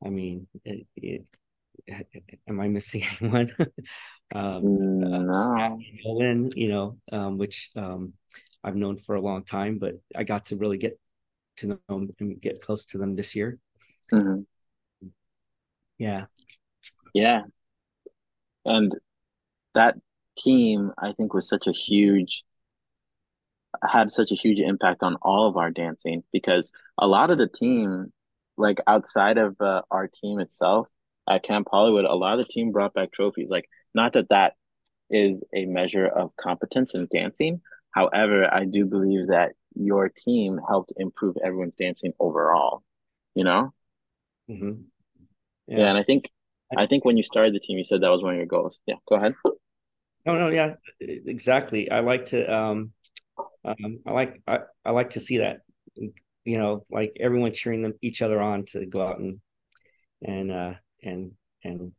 I 0.06 0.10
mean, 0.10 0.48
it, 0.64 0.86
it, 0.96 1.26
am 2.48 2.60
I 2.60 2.68
missing 2.68 3.04
anyone? 3.22 3.52
um, 4.34 5.00
no. 5.00 5.80
Nolan, 6.04 6.52
you 6.56 6.70
know, 6.70 6.98
um, 7.12 7.38
which 7.38 7.72
um, 7.76 8.14
I've 8.64 8.76
known 8.76 8.98
for 8.98 9.16
a 9.16 9.22
long 9.22 9.44
time, 9.44 9.78
but 9.78 9.96
I 10.16 10.24
got 10.24 10.46
to 10.46 10.58
really 10.58 10.78
get 10.78 11.00
to 11.58 11.68
know 11.68 11.80
them 11.88 12.10
and 12.20 12.42
get 12.42 12.62
close 12.62 12.86
to 12.86 12.98
them 12.98 13.16
this 13.16 13.36
year. 13.36 13.60
Mm-hmm. 14.12 14.42
Yeah. 15.98 16.26
Yeah. 17.14 17.44
And 18.66 18.94
that 19.74 19.96
team, 20.38 20.92
I 20.98 21.14
think, 21.14 21.34
was 21.34 21.48
such 21.48 21.68
a 21.68 21.72
huge, 21.72 22.44
had 23.84 24.12
such 24.12 24.32
a 24.32 24.36
huge 24.36 24.60
impact 24.60 25.04
on 25.04 25.16
all 25.22 25.48
of 25.48 25.58
our 25.58 25.72
dancing 25.72 26.24
because 26.32 26.72
a 26.98 27.08
lot 27.08 27.30
of 27.30 27.38
the 27.38 27.48
team, 27.48 28.12
like 28.58 28.80
outside 28.88 29.38
of 29.38 29.60
uh, 29.62 29.82
our 29.92 30.08
team 30.08 30.40
itself, 30.40 30.88
at 31.28 31.44
Camp 31.44 31.68
Hollywood, 31.72 32.06
a 32.06 32.14
lot 32.14 32.40
of 32.40 32.46
the 32.46 32.52
team 32.52 32.72
brought 32.72 32.94
back 32.94 33.12
trophies. 33.12 33.50
Like, 33.50 33.68
not 33.94 34.14
that 34.14 34.30
that 34.30 34.54
is 35.10 35.44
a 35.56 35.66
measure 35.66 36.06
of 36.06 36.36
competence 36.36 36.94
in 36.94 37.08
dancing. 37.12 37.62
However, 37.92 38.52
I 38.54 38.66
do 38.66 38.86
believe 38.86 39.28
that 39.28 39.54
your 39.76 40.10
team 40.10 40.60
helped 40.68 40.94
improve 40.98 41.38
everyone's 41.44 41.76
dancing 41.76 42.14
overall. 42.20 42.84
You 43.34 43.44
know. 43.44 43.74
Mm-hmm. 44.50 44.82
Yeah. 45.68 45.78
yeah, 45.78 45.90
and 45.90 45.98
I 45.98 46.04
think 46.04 46.30
I 46.76 46.86
think 46.88 47.06
when 47.06 47.18
you 47.18 47.24
started 47.24 47.54
the 47.54 47.60
team, 47.60 47.78
you 47.78 47.84
said 47.84 48.02
that 48.02 48.10
was 48.10 48.24
one 48.24 48.34
of 48.34 48.38
your 48.38 48.46
goals. 48.46 48.80
Yeah, 48.86 48.96
go 49.08 49.16
ahead. 49.16 49.36
No, 50.26 50.40
no, 50.40 50.50
yeah, 50.50 50.76
exactly. 51.00 51.92
I 51.92 52.00
like 52.00 52.28
to, 52.28 52.52
um, 52.52 52.92
um, 53.64 54.00
I 54.08 54.12
like, 54.12 54.42
I, 54.48 54.60
I 54.84 54.90
like 54.90 55.12
to 55.12 55.20
see 55.20 55.38
that, 55.38 55.60
you 55.96 56.58
know, 56.58 56.84
like 56.90 57.16
everyone 57.20 57.54
cheering 57.54 57.84
them 57.84 57.94
each 58.02 58.24
other 58.24 58.42
on 58.42 58.66
to 58.70 58.88
go 58.88 59.04
out 59.04 59.20
and, 59.20 59.40
and, 60.24 60.52
uh, 60.52 60.74
and, 61.04 61.32
and, 61.64 61.92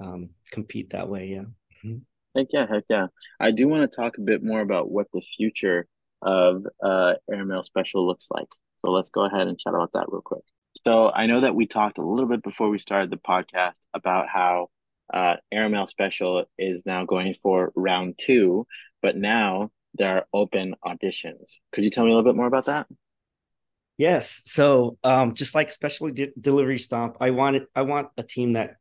um, 0.00 0.30
compete 0.50 0.90
that 0.90 1.08
way. 1.08 1.28
Yeah. 1.28 1.44
Mm-hmm. 1.84 1.98
Heck 2.36 2.48
yeah, 2.50 2.66
heck 2.66 2.84
yeah. 2.90 3.06
I 3.38 3.52
do 3.52 3.68
want 3.68 3.88
to 3.88 3.96
talk 3.96 4.18
a 4.18 4.22
bit 4.22 4.42
more 4.42 4.60
about 4.60 4.90
what 4.90 5.06
the 5.12 5.20
future 5.20 5.86
of 6.22 6.64
uh 6.82 7.14
Airmail 7.30 7.62
Special 7.62 8.06
looks 8.06 8.28
like. 8.30 8.48
So 8.84 8.90
let's 8.90 9.10
go 9.10 9.24
ahead 9.24 9.48
and 9.48 9.58
chat 9.58 9.74
about 9.74 9.92
that 9.94 10.06
real 10.08 10.22
quick. 10.22 10.42
So 10.84 11.10
I 11.10 11.26
know 11.26 11.40
that 11.40 11.54
we 11.54 11.66
talked 11.66 11.98
a 11.98 12.06
little 12.06 12.28
bit 12.28 12.42
before 12.42 12.68
we 12.68 12.78
started 12.78 13.10
the 13.10 13.16
podcast 13.16 13.78
about 13.94 14.28
how 14.28 14.68
uh, 15.12 15.36
Airmail 15.52 15.86
Special 15.86 16.44
is 16.58 16.84
now 16.86 17.04
going 17.04 17.34
for 17.42 17.72
round 17.76 18.18
two, 18.18 18.66
but 19.02 19.16
now 19.16 19.70
there 19.94 20.16
are 20.16 20.26
open 20.32 20.74
auditions. 20.84 21.56
Could 21.72 21.84
you 21.84 21.90
tell 21.90 22.04
me 22.04 22.10
a 22.10 22.14
little 22.14 22.30
bit 22.30 22.36
more 22.36 22.46
about 22.46 22.66
that? 22.66 22.86
Yes. 23.98 24.42
So, 24.46 24.96
um, 25.04 25.34
just 25.34 25.54
like 25.54 25.70
Special 25.70 26.10
de- 26.10 26.32
Delivery 26.40 26.78
Stomp, 26.78 27.18
I 27.20 27.30
want 27.30 27.62
I 27.76 27.82
want 27.82 28.08
a 28.16 28.22
team 28.22 28.54
that 28.54 28.76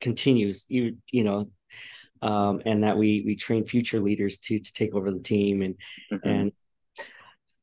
continues. 0.00 0.64
You 0.68 0.96
you 1.12 1.22
know, 1.22 1.50
um, 2.22 2.62
and 2.64 2.82
that 2.82 2.96
we 2.96 3.22
we 3.26 3.36
train 3.36 3.66
future 3.66 4.00
leaders 4.00 4.38
to 4.38 4.58
to 4.58 4.72
take 4.72 4.94
over 4.94 5.10
the 5.10 5.20
team 5.20 5.60
and 5.60 5.74
mm-hmm. 6.10 6.28
and 6.28 6.52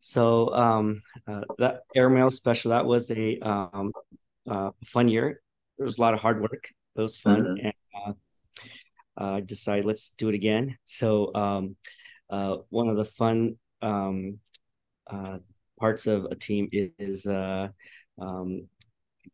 so 0.01 0.53
um, 0.53 1.03
uh, 1.27 1.41
that 1.59 1.81
airmail 1.95 2.31
special 2.31 2.71
that 2.71 2.87
was 2.87 3.11
a 3.11 3.39
um, 3.39 3.93
uh, 4.49 4.71
fun 4.83 5.07
year. 5.07 5.41
There 5.77 5.85
was 5.85 5.99
a 5.99 6.01
lot 6.01 6.15
of 6.15 6.19
hard 6.19 6.41
work. 6.41 6.69
It 6.95 7.01
was 7.01 7.17
fun, 7.17 7.43
mm-hmm. 7.43 7.65
and 7.67 7.73
uh, 7.95 8.13
I 9.15 9.37
uh, 9.37 9.39
decided 9.41 9.85
let's 9.85 10.09
do 10.09 10.29
it 10.29 10.35
again. 10.35 10.75
So 10.85 11.33
um, 11.35 11.75
uh, 12.31 12.57
one 12.69 12.89
of 12.89 12.97
the 12.97 13.05
fun 13.05 13.57
um, 13.83 14.39
uh, 15.05 15.37
parts 15.79 16.07
of 16.07 16.25
a 16.25 16.35
team 16.35 16.67
is, 16.71 17.27
um, 17.27 18.67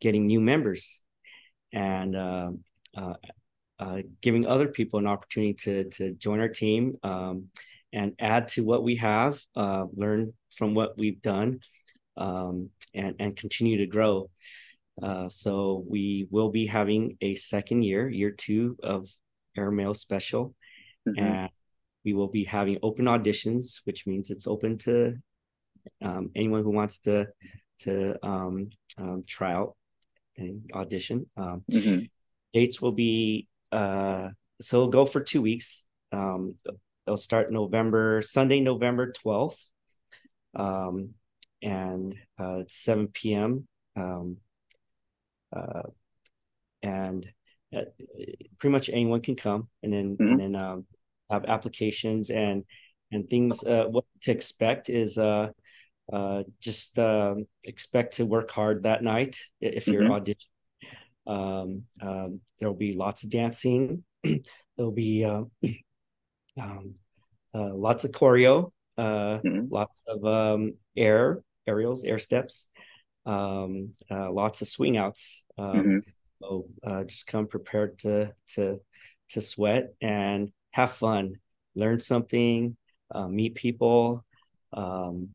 getting 0.00 0.26
new 0.26 0.40
members 0.40 1.02
and 1.72 2.12
giving 4.20 4.46
other 4.46 4.68
people 4.68 4.98
an 4.98 5.06
opportunity 5.06 5.54
to 5.54 5.84
to 5.90 6.12
join 6.12 6.40
our 6.40 6.48
team 6.48 6.96
um, 7.02 7.46
and 7.94 8.12
add 8.18 8.48
to 8.48 8.62
what 8.62 8.82
we 8.82 8.96
have, 8.96 9.40
learn 9.56 10.34
from 10.56 10.74
what 10.74 10.98
we've 10.98 11.22
done 11.22 11.60
um, 12.16 12.70
and, 12.94 13.14
and 13.18 13.36
continue 13.36 13.78
to 13.78 13.86
grow. 13.86 14.30
Uh, 15.02 15.28
so 15.28 15.84
we 15.88 16.26
will 16.30 16.50
be 16.50 16.66
having 16.66 17.16
a 17.20 17.34
second 17.36 17.82
year, 17.82 18.08
year 18.08 18.32
two 18.32 18.76
of 18.82 19.08
Airmail 19.56 19.94
Special, 19.94 20.54
mm-hmm. 21.08 21.22
and 21.24 21.50
we 22.04 22.14
will 22.14 22.28
be 22.28 22.44
having 22.44 22.78
open 22.82 23.04
auditions, 23.04 23.80
which 23.84 24.06
means 24.06 24.30
it's 24.30 24.46
open 24.46 24.78
to 24.78 25.14
um, 26.02 26.30
anyone 26.34 26.62
who 26.62 26.70
wants 26.70 26.98
to 27.00 27.26
to 27.80 28.16
um, 28.26 28.70
um, 28.98 29.22
try 29.26 29.52
out 29.52 29.76
and 30.36 30.68
audition. 30.74 31.26
Um, 31.36 31.62
mm-hmm. 31.70 32.04
Dates 32.52 32.80
will 32.80 32.92
be 32.92 33.46
uh, 33.70 34.28
so 34.60 34.78
it'll 34.78 34.90
go 34.90 35.06
for 35.06 35.20
two 35.20 35.42
weeks. 35.42 35.84
Um, 36.10 36.54
they'll 37.06 37.16
start 37.16 37.52
November 37.52 38.22
Sunday, 38.22 38.60
November 38.60 39.12
twelfth, 39.12 39.62
um, 40.58 41.10
and 41.62 42.14
uh, 42.38 42.58
it's 42.58 42.76
7 42.76 43.08
p.m. 43.08 43.66
Um, 43.96 44.36
uh, 45.54 45.82
and 46.82 47.26
uh, 47.74 47.82
pretty 48.58 48.72
much 48.72 48.90
anyone 48.90 49.20
can 49.20 49.36
come, 49.36 49.68
and 49.82 49.92
then 49.92 50.16
mm-hmm. 50.16 50.32
and 50.32 50.40
then 50.40 50.54
um, 50.54 50.86
have 51.30 51.44
applications 51.46 52.30
and 52.30 52.64
and 53.10 53.28
things. 53.28 53.62
Uh, 53.64 53.84
what 53.88 54.04
to 54.22 54.32
expect 54.32 54.90
is 54.90 55.18
uh, 55.18 55.48
uh, 56.12 56.42
just 56.60 56.98
um, 56.98 57.46
expect 57.64 58.14
to 58.14 58.26
work 58.26 58.50
hard 58.50 58.84
that 58.84 59.02
night 59.02 59.38
if 59.60 59.86
you're 59.86 60.02
mm-hmm. 60.02 60.12
auditioning. 60.12 60.44
Um, 61.26 61.82
um, 62.00 62.40
there 62.58 62.68
will 62.68 62.76
be 62.76 62.94
lots 62.94 63.24
of 63.24 63.30
dancing. 63.30 64.04
There'll 64.76 64.92
be 64.92 65.24
uh, 65.24 65.42
um, 66.60 66.94
uh, 67.54 67.74
lots 67.74 68.04
of 68.04 68.12
choreo 68.12 68.72
uh, 68.98 69.38
mm-hmm. 69.38 69.72
lots 69.72 70.02
of 70.06 70.24
um, 70.24 70.74
air 70.96 71.42
aerials, 71.66 72.02
air 72.04 72.18
steps, 72.18 72.66
um, 73.26 73.92
uh, 74.10 74.30
lots 74.30 74.62
of 74.62 74.68
swing 74.68 74.96
outs. 74.96 75.44
Um, 75.56 75.74
mm-hmm. 75.74 75.98
So 76.40 76.66
uh, 76.86 77.04
just 77.04 77.26
come 77.26 77.46
prepared 77.46 77.98
to 78.00 78.32
to 78.54 78.80
to 79.30 79.40
sweat 79.40 79.94
and 80.00 80.50
have 80.72 80.92
fun, 80.92 81.34
learn 81.74 82.00
something, 82.00 82.76
uh, 83.14 83.28
meet 83.28 83.54
people, 83.54 84.24
um, 84.72 85.30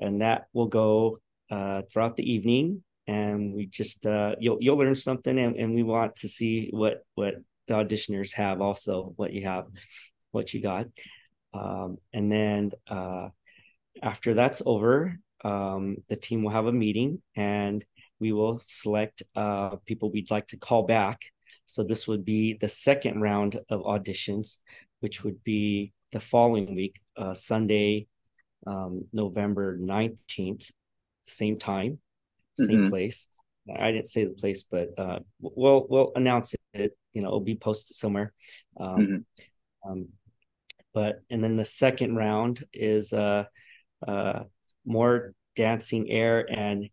and 0.00 0.22
that 0.22 0.46
will 0.52 0.66
go 0.66 1.20
uh, 1.50 1.82
throughout 1.90 2.16
the 2.16 2.30
evening. 2.30 2.82
And 3.06 3.52
we 3.52 3.66
just 3.66 4.06
uh, 4.06 4.36
you'll 4.38 4.58
you'll 4.60 4.78
learn 4.78 4.96
something, 4.96 5.38
and, 5.38 5.56
and 5.56 5.74
we 5.74 5.82
want 5.82 6.16
to 6.16 6.28
see 6.28 6.68
what 6.72 7.04
what 7.14 7.34
the 7.68 7.74
auditioners 7.74 8.32
have 8.32 8.60
also 8.60 9.12
what 9.16 9.32
you 9.32 9.44
have, 9.44 9.66
what 10.30 10.52
you 10.54 10.60
got. 10.60 10.86
Um, 11.54 11.98
and 12.12 12.30
then 12.30 12.72
uh, 12.88 13.28
after 14.02 14.34
that's 14.34 14.62
over, 14.64 15.18
um, 15.44 15.96
the 16.08 16.16
team 16.16 16.42
will 16.42 16.50
have 16.52 16.66
a 16.66 16.72
meeting 16.72 17.20
and 17.36 17.84
we 18.20 18.32
will 18.32 18.60
select 18.64 19.22
uh, 19.34 19.76
people 19.84 20.10
we'd 20.10 20.30
like 20.30 20.46
to 20.48 20.56
call 20.56 20.84
back. 20.84 21.20
So 21.66 21.82
this 21.82 22.06
would 22.06 22.24
be 22.24 22.56
the 22.60 22.68
second 22.68 23.20
round 23.20 23.60
of 23.68 23.82
auditions, 23.82 24.58
which 25.00 25.24
would 25.24 25.42
be 25.42 25.92
the 26.12 26.20
following 26.20 26.74
week, 26.74 27.00
uh, 27.16 27.34
Sunday, 27.34 28.06
um, 28.66 29.06
November 29.12 29.78
19th, 29.78 30.70
same 31.26 31.58
time, 31.58 31.98
same 32.58 32.68
mm-hmm. 32.68 32.90
place. 32.90 33.28
I 33.74 33.92
didn't 33.92 34.08
say 34.08 34.24
the 34.24 34.30
place, 34.30 34.64
but 34.64 34.90
uh, 34.98 35.20
we'll 35.40 35.86
we'll 35.88 36.12
announce 36.16 36.54
it. 36.74 36.96
You 37.12 37.22
know, 37.22 37.28
it'll 37.28 37.40
be 37.40 37.54
posted 37.54 37.96
somewhere. 37.96 38.32
Um, 38.78 38.96
mm-hmm. 38.96 39.90
um, 39.90 40.08
but 40.94 41.22
and 41.30 41.42
then 41.42 41.56
the 41.56 41.64
second 41.64 42.16
round 42.16 42.64
is 42.72 43.12
uh, 43.12 43.44
uh, 44.06 44.44
more 44.84 45.34
dancing 45.56 46.10
air 46.10 46.46
and 46.50 46.88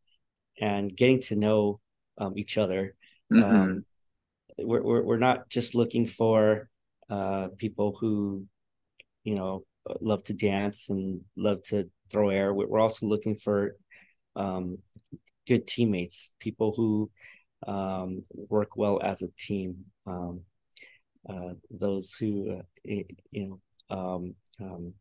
and 0.60 0.96
getting 0.96 1.22
to 1.22 1.36
know 1.36 1.80
um, 2.18 2.38
each 2.38 2.58
other. 2.58 2.96
Mm-hmm. 3.32 3.44
Um, 3.44 3.86
we're, 4.58 4.82
we're 4.82 5.04
we're 5.04 5.18
not 5.18 5.50
just 5.50 5.76
looking 5.76 6.06
for 6.06 6.70
uh, 7.10 7.48
people 7.58 7.98
who 8.00 8.46
you 9.24 9.36
know 9.36 9.64
love 10.02 10.24
to 10.26 10.34
dance 10.34 10.90
and 10.90 11.22
love 11.36 11.64
to 11.64 11.90
throw 12.12 12.30
air. 12.30 12.54
We're 12.54 12.80
also 12.80 13.08
looking 13.08 13.36
for 13.36 13.76
um, 14.36 14.78
good 15.48 15.68
teammates, 15.68 16.32
people 16.40 16.74
who 16.76 17.10
um, 17.68 18.24
work 18.32 18.76
well 18.76 19.02
as 19.04 19.22
a 19.22 19.30
team. 19.38 19.86
Um, 20.06 20.42
uh, 21.28 21.54
those 21.70 22.14
who 22.14 22.60
uh, 22.60 22.62
you 22.84 23.06
know 23.34 23.60
um, 23.90 24.36
um, 24.62 24.94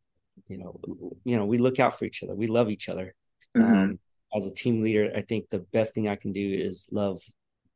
you 0.48 0.58
know, 0.58 0.80
you 1.24 1.36
know, 1.36 1.46
we 1.46 1.58
look 1.58 1.80
out 1.80 1.98
for 1.98 2.04
each 2.04 2.22
other. 2.22 2.34
We 2.34 2.46
love 2.46 2.70
each 2.70 2.88
other. 2.88 3.14
Mm-hmm. 3.56 3.74
Um, 3.74 3.98
as 4.34 4.46
a 4.46 4.54
team 4.54 4.82
leader, 4.82 5.10
I 5.16 5.22
think 5.22 5.48
the 5.50 5.64
best 5.72 5.94
thing 5.94 6.08
I 6.08 6.16
can 6.16 6.32
do 6.32 6.54
is 6.54 6.86
love, 6.90 7.22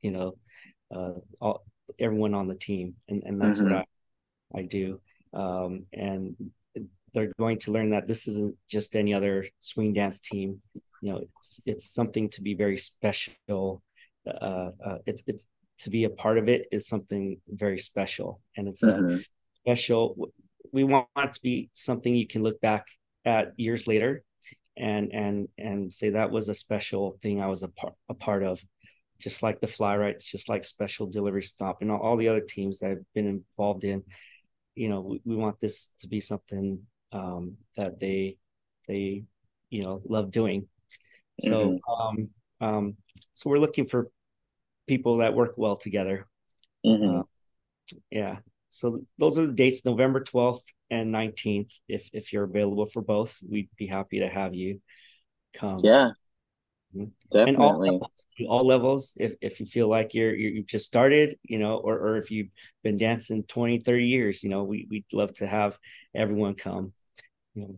you 0.01 0.11
know, 0.11 0.35
uh, 0.95 1.15
all, 1.41 1.65
everyone 1.99 2.35
on 2.35 2.49
the 2.49 2.55
team, 2.55 2.95
and 3.09 3.23
and 3.25 3.41
that's 3.41 3.59
mm-hmm. 3.59 3.73
what 3.73 3.87
I 4.55 4.59
I 4.61 4.63
do. 4.63 5.01
Um, 5.33 5.87
and 5.93 6.37
they're 7.15 7.33
going 7.39 7.59
to 7.61 7.73
learn 7.73 7.91
that 7.91 8.07
this 8.07 8.29
isn't 8.29 8.57
just 8.69 8.97
any 8.97 9.15
other 9.15 9.47
swing 9.61 9.93
dance 9.93 10.21
team. 10.21 10.61
You 11.01 11.13
know, 11.13 11.21
it's 11.39 11.61
it's 11.67 11.95
something 11.95 12.29
to 12.31 12.43
be 12.43 12.55
very 12.55 12.79
special. 12.79 13.83
Uh, 14.27 14.71
uh, 14.85 14.99
it's 15.07 15.23
it's 15.27 15.47
to 15.81 15.91
be 15.91 16.05
a 16.05 16.11
part 16.11 16.39
of 16.39 16.49
it 16.49 16.69
is 16.71 16.87
something 16.87 17.41
very 17.49 17.79
special, 17.79 18.41
and 18.57 18.69
it's 18.69 18.83
mm-hmm. 18.83 19.17
a 19.17 19.21
special 19.65 20.33
we 20.73 20.85
want 20.85 21.07
it 21.17 21.33
to 21.35 21.43
be 21.43 21.71
something 21.75 22.15
you 22.15 22.27
can 22.27 22.43
look 22.43 22.61
back 22.61 22.87
at 23.25 23.53
years 23.57 23.87
later 23.87 24.25
and 24.77 25.13
and 25.13 25.49
and 25.59 25.93
say 25.93 26.11
that 26.11 26.31
was 26.31 26.49
a 26.49 26.55
special 26.55 27.19
thing 27.23 27.41
I 27.41 27.47
was 27.47 27.63
a 27.63 27.69
part 27.69 27.95
a 28.09 28.15
part 28.15 28.43
of, 28.43 28.63
just 29.19 29.43
like 29.43 29.61
the 29.61 29.67
Fly-Rites, 29.67 30.25
just 30.25 30.49
like 30.49 30.65
Special 30.65 31.07
Delivery 31.07 31.43
Stomp, 31.43 31.79
and 31.81 31.91
all, 31.91 32.01
all 32.01 32.17
the 32.17 32.29
other 32.29 32.41
teams 32.41 32.79
that 32.79 32.91
I've 32.91 33.05
been 33.15 33.27
involved 33.27 33.85
in. 33.85 34.03
You 34.75 34.89
know, 34.89 35.01
we, 35.03 35.21
we 35.25 35.37
want 35.37 35.61
this 35.61 35.93
to 36.01 36.09
be 36.09 36.21
something 36.21 36.81
um, 37.13 37.57
that 37.77 38.01
they 38.01 38.39
they 38.89 39.25
you 39.69 39.83
know 39.83 40.01
love 40.09 40.31
doing. 40.31 40.69
So 41.41 41.79
mm-hmm. 41.89 42.03
um, 42.03 42.29
um, 42.61 42.97
so 43.35 43.51
we're 43.51 43.59
looking 43.59 43.87
for 43.87 44.11
people 44.87 45.19
that 45.19 45.35
work 45.35 45.55
well 45.57 45.77
together. 45.77 46.27
Mm-hmm. 46.85 47.19
Uh, 47.19 47.23
yeah. 48.11 48.39
So 48.73 49.03
those 49.19 49.39
are 49.39 49.47
the 49.47 49.53
dates, 49.53 49.85
November 49.85 50.21
12th 50.21 50.65
and 50.91 51.13
19th. 51.13 51.73
If 51.89 52.09
if 52.13 52.33
you're 52.33 52.45
available 52.45 52.87
for 52.87 53.03
both, 53.03 53.39
we'd 53.49 53.69
be 53.77 53.87
happy 53.87 54.21
to 54.21 54.29
have 54.29 54.55
you 54.55 54.81
come. 55.55 55.81
Yeah. 55.83 56.11
Mm-hmm. 56.97 57.05
Definitely. 57.31 57.53
And 57.53 57.57
all 57.57 57.79
levels, 57.79 58.11
all 58.49 58.67
levels 58.67 59.13
if, 59.17 59.35
if 59.41 59.61
you 59.61 59.67
feel 59.67 59.89
like 59.89 60.15
you're, 60.15 60.35
you're 60.35 60.53
you've 60.53 60.67
just 60.67 60.87
started, 60.87 61.39
you 61.43 61.59
know, 61.59 61.77
or, 61.77 61.99
or 61.99 62.17
if 62.17 62.31
you've 62.31 62.51
been 62.83 62.99
dancing 62.99 63.45
20, 63.45 63.81
30 63.81 64.07
years, 64.07 64.43
you 64.43 64.51
know, 64.51 64.65
we, 64.65 64.87
we'd 64.91 65.05
love 65.13 65.33
to 65.35 65.47
have 65.47 65.79
everyone 66.15 66.55
come. 66.55 66.93
You 67.55 67.63
know. 67.63 67.77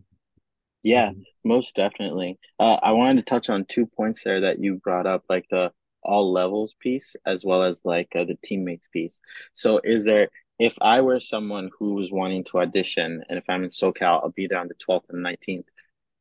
Yeah, 0.83 1.07
um, 1.09 1.23
most 1.43 1.75
definitely. 1.75 2.37
Uh, 2.59 2.77
I 2.81 2.91
wanted 2.91 3.17
to 3.17 3.29
touch 3.29 3.49
on 3.49 3.65
two 3.65 3.85
points 3.85 4.21
there 4.23 4.41
that 4.41 4.59
you 4.59 4.75
brought 4.75 5.07
up, 5.07 5.23
like 5.29 5.45
the 5.49 5.71
all 6.03 6.31
levels 6.31 6.75
piece 6.79 7.15
as 7.25 7.43
well 7.43 7.63
as 7.63 7.79
like 7.83 8.09
uh, 8.15 8.23
the 8.23 8.37
teammates 8.43 8.87
piece. 8.87 9.19
So 9.53 9.81
is 9.83 10.05
there 10.05 10.29
if 10.59 10.75
I 10.81 11.01
were 11.01 11.19
someone 11.19 11.69
who 11.77 11.95
was 11.95 12.11
wanting 12.11 12.43
to 12.45 12.59
audition 12.59 13.23
and 13.27 13.37
if 13.37 13.45
I'm 13.49 13.63
in 13.63 13.69
SoCal, 13.69 14.23
I'll 14.23 14.33
be 14.35 14.47
there 14.47 14.59
on 14.59 14.67
the 14.67 14.75
12th 14.75 15.09
and 15.09 15.25
19th. 15.25 15.65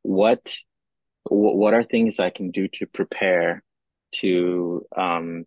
What 0.03 0.55
what 1.31 1.73
are 1.73 1.83
things 1.83 2.21
I 2.21 2.29
can 2.31 2.51
do 2.51 2.69
to 2.69 2.87
prepare 2.87 3.63
to 4.17 4.85
um 4.97 5.47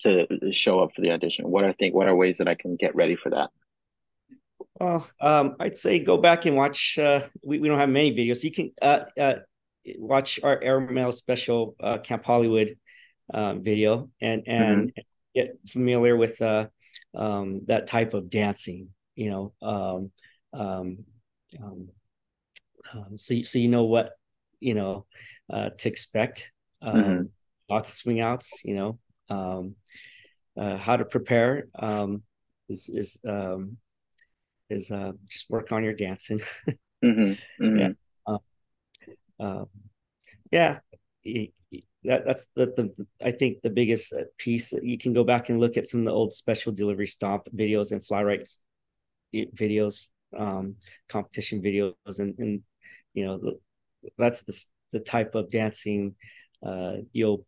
to 0.00 0.26
show 0.52 0.80
up 0.80 0.94
for 0.94 1.00
the 1.00 1.12
audition? 1.12 1.48
What 1.48 1.64
are 1.64 1.72
think 1.72 1.94
what 1.94 2.08
are 2.08 2.14
ways 2.14 2.38
that 2.38 2.48
I 2.48 2.54
can 2.54 2.76
get 2.76 2.94
ready 2.94 3.16
for 3.16 3.30
that? 3.30 3.50
Well, 4.78 5.08
um, 5.20 5.56
I'd 5.58 5.78
say 5.78 6.00
go 6.00 6.18
back 6.18 6.44
and 6.44 6.56
watch. 6.56 6.98
Uh, 6.98 7.20
we, 7.42 7.58
we 7.58 7.68
don't 7.68 7.78
have 7.78 7.88
many 7.88 8.14
videos. 8.14 8.44
You 8.44 8.52
can 8.52 8.72
uh, 8.82 9.04
uh, 9.18 9.34
watch 9.96 10.38
our 10.42 10.60
Airmail 10.62 11.12
special 11.12 11.76
uh, 11.82 11.98
Camp 11.98 12.24
Hollywood 12.24 12.76
uh, 13.32 13.54
video 13.54 14.10
and 14.20 14.42
and 14.46 14.88
mm-hmm. 14.88 15.00
get 15.34 15.58
familiar 15.68 16.16
with 16.16 16.42
uh, 16.42 16.66
um, 17.16 17.60
that 17.66 17.86
type 17.86 18.14
of 18.14 18.30
dancing. 18.30 18.90
You 19.14 19.30
know, 19.30 19.52
um, 19.62 20.10
um, 20.52 21.04
um, 21.62 21.88
um 22.92 23.16
so 23.16 23.42
so 23.42 23.58
you 23.58 23.68
know 23.68 23.84
what 23.84 24.10
you 24.60 24.74
know 24.74 25.06
uh, 25.52 25.70
to 25.78 25.88
expect. 25.88 26.52
Um, 26.82 26.94
mm-hmm. 26.94 27.22
Lots 27.68 27.88
of 27.88 27.94
swing 27.96 28.20
outs. 28.20 28.62
You 28.64 28.74
know, 28.76 28.98
um, 29.30 29.74
uh, 30.56 30.76
how 30.76 30.96
to 30.96 31.04
prepare 31.04 31.68
um, 31.78 32.22
is 32.68 32.88
is 32.88 33.18
um, 33.26 33.78
is 34.70 34.90
uh, 34.90 35.12
just 35.28 35.50
work 35.50 35.72
on 35.72 35.82
your 35.82 35.94
dancing. 35.94 36.40
mm-hmm. 37.04 37.32
Mm-hmm. 37.64 37.78
Yeah. 37.78 37.88
Uh, 38.26 38.38
uh, 39.40 39.64
yeah 40.52 40.78
that 42.06 42.24
that's 42.26 42.48
the, 42.54 42.66
the 42.66 43.06
I 43.24 43.32
think 43.32 43.62
the 43.62 43.70
biggest 43.70 44.12
uh, 44.12 44.24
piece. 44.38 44.72
You 44.72 44.98
can 44.98 45.12
go 45.12 45.24
back 45.24 45.48
and 45.48 45.60
look 45.60 45.76
at 45.76 45.88
some 45.88 46.00
of 46.00 46.06
the 46.06 46.12
old 46.12 46.32
special 46.32 46.72
delivery 46.72 47.06
stomp 47.06 47.48
videos 47.54 47.92
and 47.92 48.04
Fly-Rites 48.04 48.58
videos, 49.34 50.06
um, 50.36 50.76
competition 51.08 51.62
videos, 51.62 52.18
and 52.18 52.38
and 52.38 52.62
you 53.14 53.24
know 53.26 53.54
that's 54.18 54.42
the 54.44 54.64
the 54.92 55.00
type 55.00 55.34
of 55.34 55.50
dancing 55.50 56.14
uh, 56.64 56.96
you'll 57.12 57.46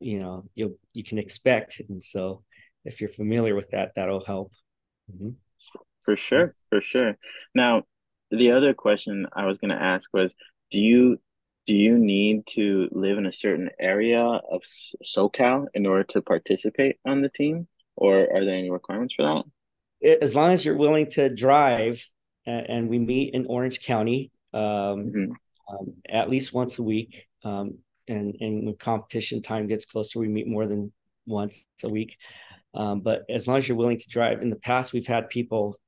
you 0.00 0.20
know 0.20 0.44
you'll 0.54 0.76
you 0.92 1.04
can 1.04 1.18
expect, 1.18 1.80
and 1.88 2.02
so 2.02 2.42
if 2.84 3.00
you're 3.00 3.10
familiar 3.10 3.54
with 3.54 3.70
that, 3.70 3.92
that'll 3.96 4.24
help. 4.24 4.52
Mm-hmm. 5.12 5.30
For 6.04 6.16
sure, 6.16 6.54
for 6.70 6.80
sure. 6.80 7.18
Now, 7.54 7.82
the 8.30 8.52
other 8.52 8.72
question 8.72 9.26
I 9.32 9.46
was 9.46 9.58
going 9.58 9.70
to 9.70 9.82
ask 9.82 10.08
was, 10.12 10.34
do 10.70 10.80
you 10.80 11.20
do 11.68 11.76
you 11.76 11.98
need 11.98 12.46
to 12.46 12.88
live 12.92 13.18
in 13.18 13.26
a 13.26 13.32
certain 13.32 13.68
area 13.78 14.22
of 14.22 14.62
SoCal 15.04 15.66
in 15.74 15.84
order 15.84 16.02
to 16.04 16.22
participate 16.22 16.96
on 17.06 17.20
the 17.20 17.28
team, 17.28 17.68
or 17.94 18.20
are 18.34 18.42
there 18.42 18.54
any 18.54 18.70
requirements 18.70 19.14
for 19.14 19.44
that? 20.02 20.22
As 20.22 20.34
long 20.34 20.52
as 20.52 20.64
you're 20.64 20.78
willing 20.78 21.10
to 21.10 21.28
drive, 21.28 22.02
and 22.46 22.88
we 22.88 22.98
meet 22.98 23.34
in 23.34 23.44
Orange 23.44 23.82
County 23.82 24.30
um, 24.54 24.62
mm-hmm. 24.62 25.32
um, 25.70 25.92
at 26.08 26.30
least 26.30 26.54
once 26.54 26.78
a 26.78 26.82
week, 26.82 27.26
um, 27.44 27.76
and 28.08 28.34
and 28.40 28.64
when 28.64 28.76
competition 28.76 29.42
time 29.42 29.66
gets 29.66 29.84
closer, 29.84 30.20
we 30.20 30.28
meet 30.28 30.48
more 30.48 30.66
than 30.66 30.90
once 31.26 31.66
a 31.84 31.88
week. 31.90 32.16
Um, 32.72 33.00
but 33.00 33.24
as 33.28 33.46
long 33.46 33.58
as 33.58 33.68
you're 33.68 33.76
willing 33.76 33.98
to 33.98 34.08
drive, 34.08 34.40
in 34.40 34.48
the 34.48 34.56
past 34.56 34.94
we've 34.94 35.06
had 35.06 35.28
people 35.28 35.78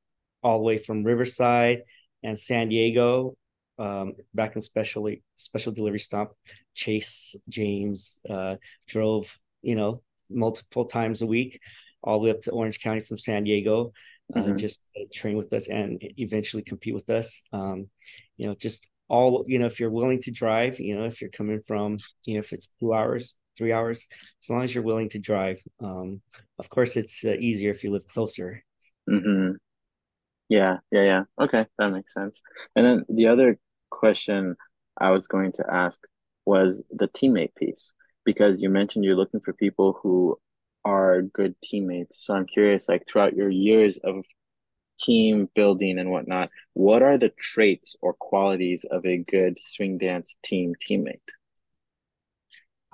all 0.43 0.59
the 0.59 0.65
way 0.65 0.77
from 0.77 1.05
Riverside 1.05 1.85
and 2.23 2.39
San 2.39 2.69
Diego 2.69 3.35
um, 3.81 4.15
back 4.35 4.55
in 4.55 4.61
specially 4.61 5.23
special 5.37 5.73
delivery 5.73 5.99
stomp. 5.99 6.31
Chase 6.75 7.35
James 7.49 8.19
uh, 8.29 8.57
drove, 8.87 9.37
you 9.63 9.75
know, 9.75 10.03
multiple 10.29 10.85
times 10.85 11.23
a 11.23 11.27
week, 11.27 11.61
all 12.03 12.19
the 12.19 12.25
way 12.25 12.31
up 12.31 12.43
to 12.43 12.53
Orange 12.53 12.81
County 12.81 13.01
from 13.01 13.19
San 13.19 13.45
Diego, 13.45 13.93
uh, 14.37 14.41
mm-hmm. 14.41 14.57
just 14.57 14.81
train 15.13 15.37
with 15.37 15.53
us 15.53 15.69
and 15.69 16.01
eventually 16.19 16.63
compete 16.63 16.95
with 16.95 17.11
us. 17.11 17.43
Um, 17.53 17.89
you 18.37 18.47
know, 18.47 18.55
just 18.55 18.87
all 19.09 19.45
you 19.49 19.59
know, 19.59 19.67
if 19.67 19.81
you're 19.81 19.91
willing 19.91 20.21
to 20.23 20.31
drive, 20.31 20.79
you 20.79 20.97
know, 20.97 21.07
if 21.07 21.21
you're 21.21 21.31
coming 21.31 21.61
from, 21.67 21.97
you 22.25 22.35
know, 22.35 22.41
if 22.41 22.53
it's 22.53 22.69
two 22.79 22.95
hours, 22.95 23.35
three 23.57 23.73
hours, 23.73 24.07
as 24.43 24.51
long 24.51 24.63
as 24.63 24.75
you're 24.75 24.85
willing 24.85 25.09
to 25.11 25.19
drive. 25.19 25.61
Um, 25.83 26.21
of 26.59 26.69
course, 26.69 26.97
it's 26.97 27.25
uh, 27.25 27.33
easier 27.33 27.71
if 27.71 27.83
you 27.83 27.93
live 27.93 28.07
closer. 28.07 28.63
Mm-hmm. 29.09 29.53
Yeah, 30.49 30.79
yeah, 30.91 31.03
yeah. 31.03 31.23
Okay, 31.41 31.67
that 31.79 31.93
makes 31.93 32.13
sense. 32.13 32.43
And 32.75 32.85
then 32.85 33.05
the 33.09 33.29
other 33.29 33.59
question 33.91 34.57
I 34.99 35.11
was 35.11 35.27
going 35.27 35.53
to 35.53 35.65
ask 35.71 36.01
was 36.47 36.83
the 36.91 37.09
teammate 37.09 37.55
piece 37.55 37.95
because 38.25 38.63
you 38.63 38.71
mentioned 38.71 39.05
you're 39.05 39.17
looking 39.17 39.41
for 39.41 39.53
people 39.53 39.99
who 40.03 40.39
are 40.85 41.23
good 41.23 41.55
teammates. 41.63 42.25
So 42.25 42.35
I'm 42.35 42.47
curious, 42.47 42.89
like 42.89 43.05
throughout 43.07 43.37
your 43.37 43.51
years 43.51 43.99
of 43.99 44.25
team 44.99 45.49
building 45.55 45.99
and 45.99 46.11
whatnot, 46.11 46.51
what 46.75 47.03
are 47.03 47.19
the 47.19 47.33
traits 47.41 47.97
or 48.01 48.15
qualities 48.15 48.85
of 48.91 49.05
a 49.07 49.19
good 49.19 49.59
swing 49.59 49.99
dance 49.99 50.37
team 50.43 50.75
teammate? 50.81 51.21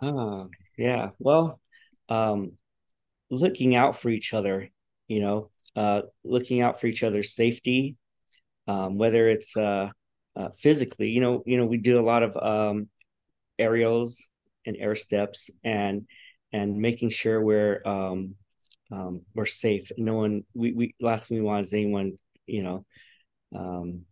Oh, 0.02 0.50
yeah. 0.76 1.10
Well, 1.18 1.60
um, 2.08 2.52
looking 3.30 3.76
out 3.76 3.96
for 3.96 4.10
each 4.10 4.34
other, 4.34 4.68
you 5.08 5.20
know, 5.20 5.50
uh, 5.74 6.02
looking 6.24 6.60
out 6.60 6.80
for 6.80 6.86
each 6.86 7.02
other's 7.02 7.34
safety, 7.34 7.96
um, 8.68 8.98
whether 8.98 9.28
it's 9.28 9.56
uh, 9.56 9.90
uh, 10.36 10.50
physically. 10.58 11.08
You 11.08 11.20
know, 11.20 11.42
you 11.46 11.56
know, 11.56 11.66
we 11.66 11.78
do 11.78 11.98
a 11.98 12.04
lot 12.04 12.22
of 12.22 12.36
um, 12.36 12.88
aerials 13.58 14.26
and 14.64 14.76
air 14.76 14.94
steps, 14.94 15.50
and 15.64 16.06
and 16.52 16.78
making 16.78 17.10
sure 17.10 17.40
we're 17.40 17.82
um, 17.86 18.34
um, 18.92 19.22
we're 19.34 19.46
safe. 19.46 19.90
No 19.96 20.14
one. 20.14 20.44
We 20.54 20.72
we 20.72 20.94
last 21.00 21.28
thing 21.28 21.38
we 21.38 21.44
want 21.44 21.64
is 21.64 21.72
anyone 21.72 22.18
you 22.46 22.62
know 22.62 22.84
um, 23.54 24.02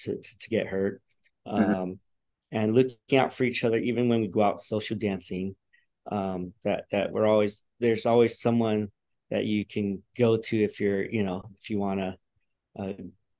to 0.00 0.16
to 0.16 0.48
get 0.48 0.66
hurt. 0.66 1.00
Mm-hmm. 1.46 1.74
Um, 1.74 2.00
and 2.50 2.74
looking 2.74 3.18
out 3.18 3.34
for 3.34 3.44
each 3.44 3.64
other, 3.64 3.76
even 3.76 4.08
when 4.08 4.20
we 4.20 4.28
go 4.28 4.42
out 4.42 4.60
social 4.60 4.96
dancing. 4.96 5.56
Um, 6.10 6.52
that 6.64 6.84
that 6.92 7.12
we're 7.12 7.26
always 7.26 7.62
there's 7.80 8.04
always 8.04 8.38
someone 8.38 8.90
that 9.30 9.46
you 9.46 9.64
can 9.64 10.02
go 10.18 10.36
to 10.36 10.62
if 10.62 10.78
you're 10.78 11.02
you 11.02 11.24
know 11.24 11.42
if 11.58 11.70
you 11.70 11.78
want 11.78 12.00
to 12.00 12.16
uh, 12.78 12.92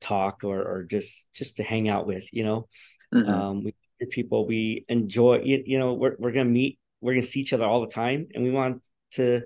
talk 0.04 0.44
or 0.44 0.60
or 0.60 0.82
just 0.84 1.26
just 1.32 1.56
to 1.56 1.62
hang 1.62 1.88
out 1.88 2.06
with 2.06 2.24
you 2.32 2.44
know 2.44 2.68
mm-hmm. 3.14 3.28
um 3.28 3.64
we 3.64 3.74
people 4.10 4.46
we 4.46 4.84
enjoy 4.88 5.40
you, 5.42 5.62
you 5.64 5.78
know 5.78 5.94
we're, 5.94 6.14
we're 6.18 6.32
gonna 6.32 6.44
meet 6.44 6.78
we're 7.00 7.14
gonna 7.14 7.22
see 7.22 7.40
each 7.40 7.54
other 7.54 7.64
all 7.64 7.80
the 7.80 7.86
time 7.86 8.26
and 8.34 8.44
we 8.44 8.50
want 8.50 8.82
to 9.12 9.42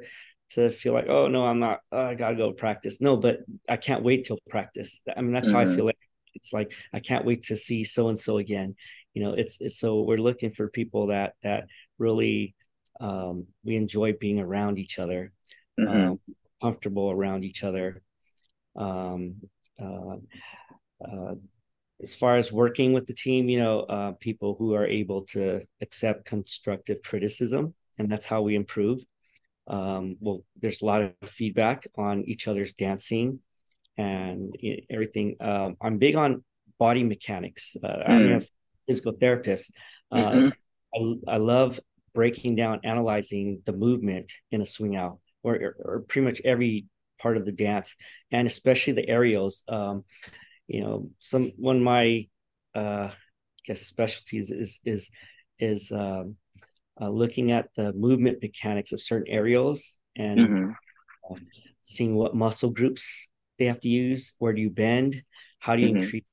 to 0.51 0.71
feel 0.71 0.93
like 0.93 1.07
oh 1.09 1.29
no 1.29 1.45
i'm 1.45 1.61
not 1.61 1.79
oh, 1.93 2.07
i 2.07 2.15
gotta 2.15 2.35
go 2.35 2.53
practice 2.53 3.01
no 3.01 3.17
but 3.17 3.39
i 3.69 3.77
can't 3.77 4.03
wait 4.03 4.25
till 4.25 4.39
practice 4.49 5.01
i 5.17 5.21
mean 5.21 5.33
that's 5.33 5.47
mm-hmm. 5.47 5.55
how 5.55 5.63
i 5.63 5.65
mm-hmm. 5.65 5.77
feel 5.77 5.85
like 5.85 5.99
it's 6.35 6.53
like 6.53 6.73
i 6.93 6.99
can't 6.99 7.25
wait 7.25 7.45
to 7.45 7.57
see 7.57 7.85
so 7.85 8.09
and 8.09 8.19
so 8.19 8.39
again 8.39 8.75
you 9.15 9.23
know 9.23 9.35
it's 9.35 9.61
it's 9.61 9.79
so 9.79 10.03
we're 10.03 10.19
looking 10.19 10.51
for 10.51 10.69
people 10.69 11.09
that 11.09 11.35
that 11.43 11.67
really 11.99 12.55
um 13.01 13.47
we 13.65 13.77
enjoy 13.77 14.13
being 14.13 14.41
around 14.41 14.79
each 14.79 14.99
other 14.99 15.33
mm-hmm. 15.79 16.11
um, 16.11 16.21
comfortable 16.61 17.11
around 17.11 17.45
each 17.45 17.63
other 17.63 18.03
um 18.77 19.37
uh, 19.83 20.17
uh, 21.05 21.35
as 22.03 22.15
far 22.15 22.37
as 22.37 22.53
working 22.53 22.93
with 22.93 23.07
the 23.07 23.15
team, 23.15 23.49
you 23.49 23.59
know, 23.59 23.81
uh, 23.81 24.13
people 24.21 24.55
who 24.59 24.75
are 24.75 24.87
able 24.87 25.23
to 25.23 25.61
accept 25.81 26.25
constructive 26.25 27.03
criticism, 27.03 27.75
and 27.99 28.11
that's 28.11 28.27
how 28.27 28.43
we 28.43 28.55
improve. 28.55 29.01
Um, 29.67 30.17
well, 30.21 30.45
there's 30.61 30.81
a 30.81 30.87
lot 30.87 31.03
of 31.03 31.13
feedback 31.29 31.87
on 31.97 32.25
each 32.25 32.49
other's 32.49 32.73
dancing 32.73 33.41
and 33.97 34.57
everything. 34.89 35.37
Um, 35.41 35.77
I'm 35.81 35.99
big 35.99 36.15
on 36.15 36.45
body 36.79 37.03
mechanics. 37.03 37.77
Uh, 37.83 37.89
mm. 37.89 38.09
I'm 38.09 38.33
a 38.43 38.43
physical 38.87 39.13
therapist. 39.13 39.73
Uh, 40.11 40.31
mm-hmm. 40.31 41.19
I, 41.29 41.35
I 41.35 41.37
love 41.39 41.81
breaking 42.15 42.57
down, 42.57 42.81
analyzing 42.85 43.63
the 43.67 43.73
movement 43.73 44.33
in 44.51 44.63
a 44.63 44.67
swing 44.67 44.97
out, 44.97 45.19
or, 45.43 45.75
or 45.85 46.05
pretty 46.09 46.27
much 46.27 46.41
every 46.45 46.87
part 47.19 47.37
of 47.37 47.45
the 47.45 47.53
dance, 47.53 47.97
and 48.31 48.47
especially 48.47 48.95
the 48.95 49.09
aerials. 49.09 49.65
Um, 49.69 50.05
you 50.67 50.81
know, 50.83 51.11
some 51.19 51.53
one 51.57 51.77
of 51.77 51.83
my 51.83 52.29
uh, 52.75 53.11
I 53.11 53.13
guess 53.67 53.83
specialties 53.83 54.51
is 54.51 54.81
is 54.85 55.11
is 55.59 55.93
um, 55.93 56.37
uh, 57.01 57.09
looking 57.09 57.53
at 57.53 57.69
the 57.77 57.93
movement 57.93 58.39
mechanics 58.43 58.93
of 58.93 59.01
certain 59.01 59.33
aerials 59.33 59.97
and 60.17 60.39
mm-hmm. 60.39 60.71
uh, 61.31 61.39
seeing 61.83 62.15
what 62.15 62.35
muscle 62.35 62.71
groups 62.71 63.29
they 63.59 63.67
have 63.67 63.81
to 63.81 63.89
use. 63.89 64.35
Where 64.39 64.53
do 64.53 64.61
you 64.61 64.71
bend? 64.71 65.23
How 65.59 65.77
do 65.77 65.83
you 65.83 65.89
mm-hmm. 65.89 66.03
increase 66.03 66.25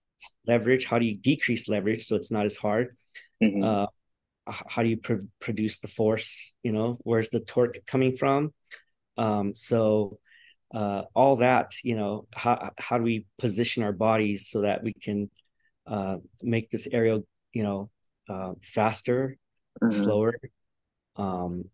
leverage? 0.48 0.86
How 0.86 1.00
do 1.00 1.06
you 1.06 1.16
decrease 1.16 1.68
leverage 1.68 2.08
so 2.08 2.16
it's 2.16 2.32
not 2.32 2.46
as 2.46 2.58
hard? 2.58 2.96
Mm-hmm. 3.42 3.64
Uh, 3.64 3.86
how 4.48 4.84
do 4.84 4.90
you 4.90 4.98
pr- 4.98 5.26
produce 5.40 5.80
the 5.80 5.88
force? 5.88 6.56
You 6.64 6.72
know, 6.72 6.98
where's 7.02 7.30
the 7.30 7.40
torque 7.40 7.80
coming 7.88 8.16
from? 8.16 8.54
Um, 9.18 9.56
so 9.56 10.20
uh, 10.74 11.04
all 11.14 11.38
that, 11.38 11.74
you 11.84 11.96
know, 11.96 12.28
how 12.34 12.72
how 12.78 12.98
do 12.98 13.04
we 13.04 13.26
position 13.38 13.84
our 13.84 13.94
bodies 13.94 14.50
so 14.50 14.62
that 14.62 14.84
we 14.84 14.94
can 14.94 15.30
uh, 15.88 16.18
make 16.42 16.70
this 16.70 16.88
aerial, 16.92 17.26
you 17.54 17.64
know, 17.64 17.90
uh, 18.30 18.54
faster, 18.64 19.38
mm-hmm. 19.82 20.04
slower, 20.04 20.36
um, 21.16 21.66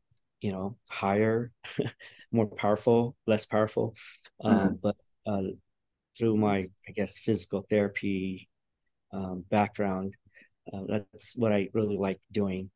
you 0.41 0.51
know, 0.51 0.77
higher, 0.89 1.51
more 2.31 2.47
powerful, 2.47 3.15
less 3.25 3.45
powerful. 3.45 3.95
Um, 4.43 4.53
mm-hmm. 4.53 4.75
but 4.81 4.95
uh, 5.25 5.51
through 6.17 6.37
my, 6.37 6.67
I 6.87 6.91
guess, 6.93 7.17
physical 7.17 7.65
therapy 7.69 8.49
um, 9.13 9.45
background, 9.49 10.15
uh, 10.71 10.81
that's 10.87 11.35
what 11.35 11.51
I 11.53 11.69
really 11.73 11.97
like 11.97 12.19
doing. 12.31 12.69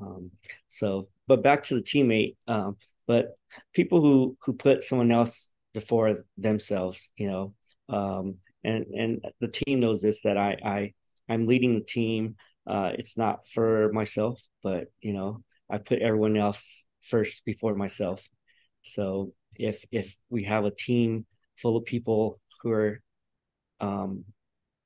Um, 0.00 0.30
so, 0.68 1.08
but 1.26 1.42
back 1.42 1.64
to 1.64 1.74
the 1.74 1.82
teammate. 1.82 2.36
Um, 2.46 2.76
but 3.06 3.36
people 3.72 4.00
who 4.00 4.36
who 4.42 4.52
put 4.52 4.82
someone 4.82 5.10
else 5.10 5.48
before 5.78 6.16
themselves, 6.36 7.12
you 7.16 7.28
know, 7.30 7.54
um, 7.88 8.36
and 8.64 8.84
and 9.00 9.24
the 9.40 9.48
team 9.48 9.80
knows 9.80 10.00
this 10.02 10.20
that 10.22 10.36
I 10.36 10.50
I 10.64 10.92
I'm 11.28 11.44
leading 11.44 11.74
the 11.74 11.84
team. 11.84 12.36
Uh, 12.66 12.90
it's 12.98 13.16
not 13.16 13.46
for 13.54 13.90
myself, 13.92 14.42
but 14.62 14.84
you 15.00 15.12
know, 15.12 15.42
I 15.70 15.78
put 15.78 16.00
everyone 16.00 16.36
else 16.36 16.84
first 17.02 17.44
before 17.44 17.74
myself. 17.74 18.20
So 18.82 19.32
if 19.56 19.84
if 19.90 20.16
we 20.28 20.44
have 20.44 20.64
a 20.64 20.74
team 20.88 21.26
full 21.56 21.76
of 21.76 21.84
people 21.84 22.40
who 22.60 22.70
are 22.72 23.00
um, 23.80 24.24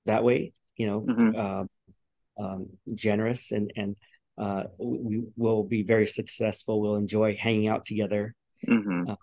that 0.06 0.24
way, 0.24 0.52
you 0.76 0.86
know, 0.86 1.00
mm-hmm. 1.00 1.30
uh, 1.42 1.64
um, 2.42 2.66
generous 2.94 3.52
and 3.52 3.72
and 3.76 3.96
uh, 4.38 4.64
we 4.78 5.24
will 5.36 5.64
be 5.64 5.82
very 5.82 6.06
successful. 6.06 6.80
We'll 6.80 6.96
enjoy 6.96 7.36
hanging 7.36 7.68
out 7.68 7.84
together. 7.84 8.34
Mm-hmm. 8.66 9.10
Uh, 9.10 9.16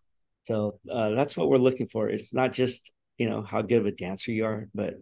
so 0.50 0.80
uh, 0.92 1.10
that's 1.12 1.38
what 1.38 1.48
we're 1.48 1.60
looking 1.60 1.88
for. 1.88 2.10
It's 2.10 2.34
not 2.34 2.54
just 2.54 2.92
you 3.20 3.30
know 3.30 3.44
how 3.44 3.62
good 3.62 3.78
of 3.78 3.86
a 3.86 3.92
dancer 3.92 4.32
you 4.32 4.46
are, 4.46 4.68
but 4.74 4.96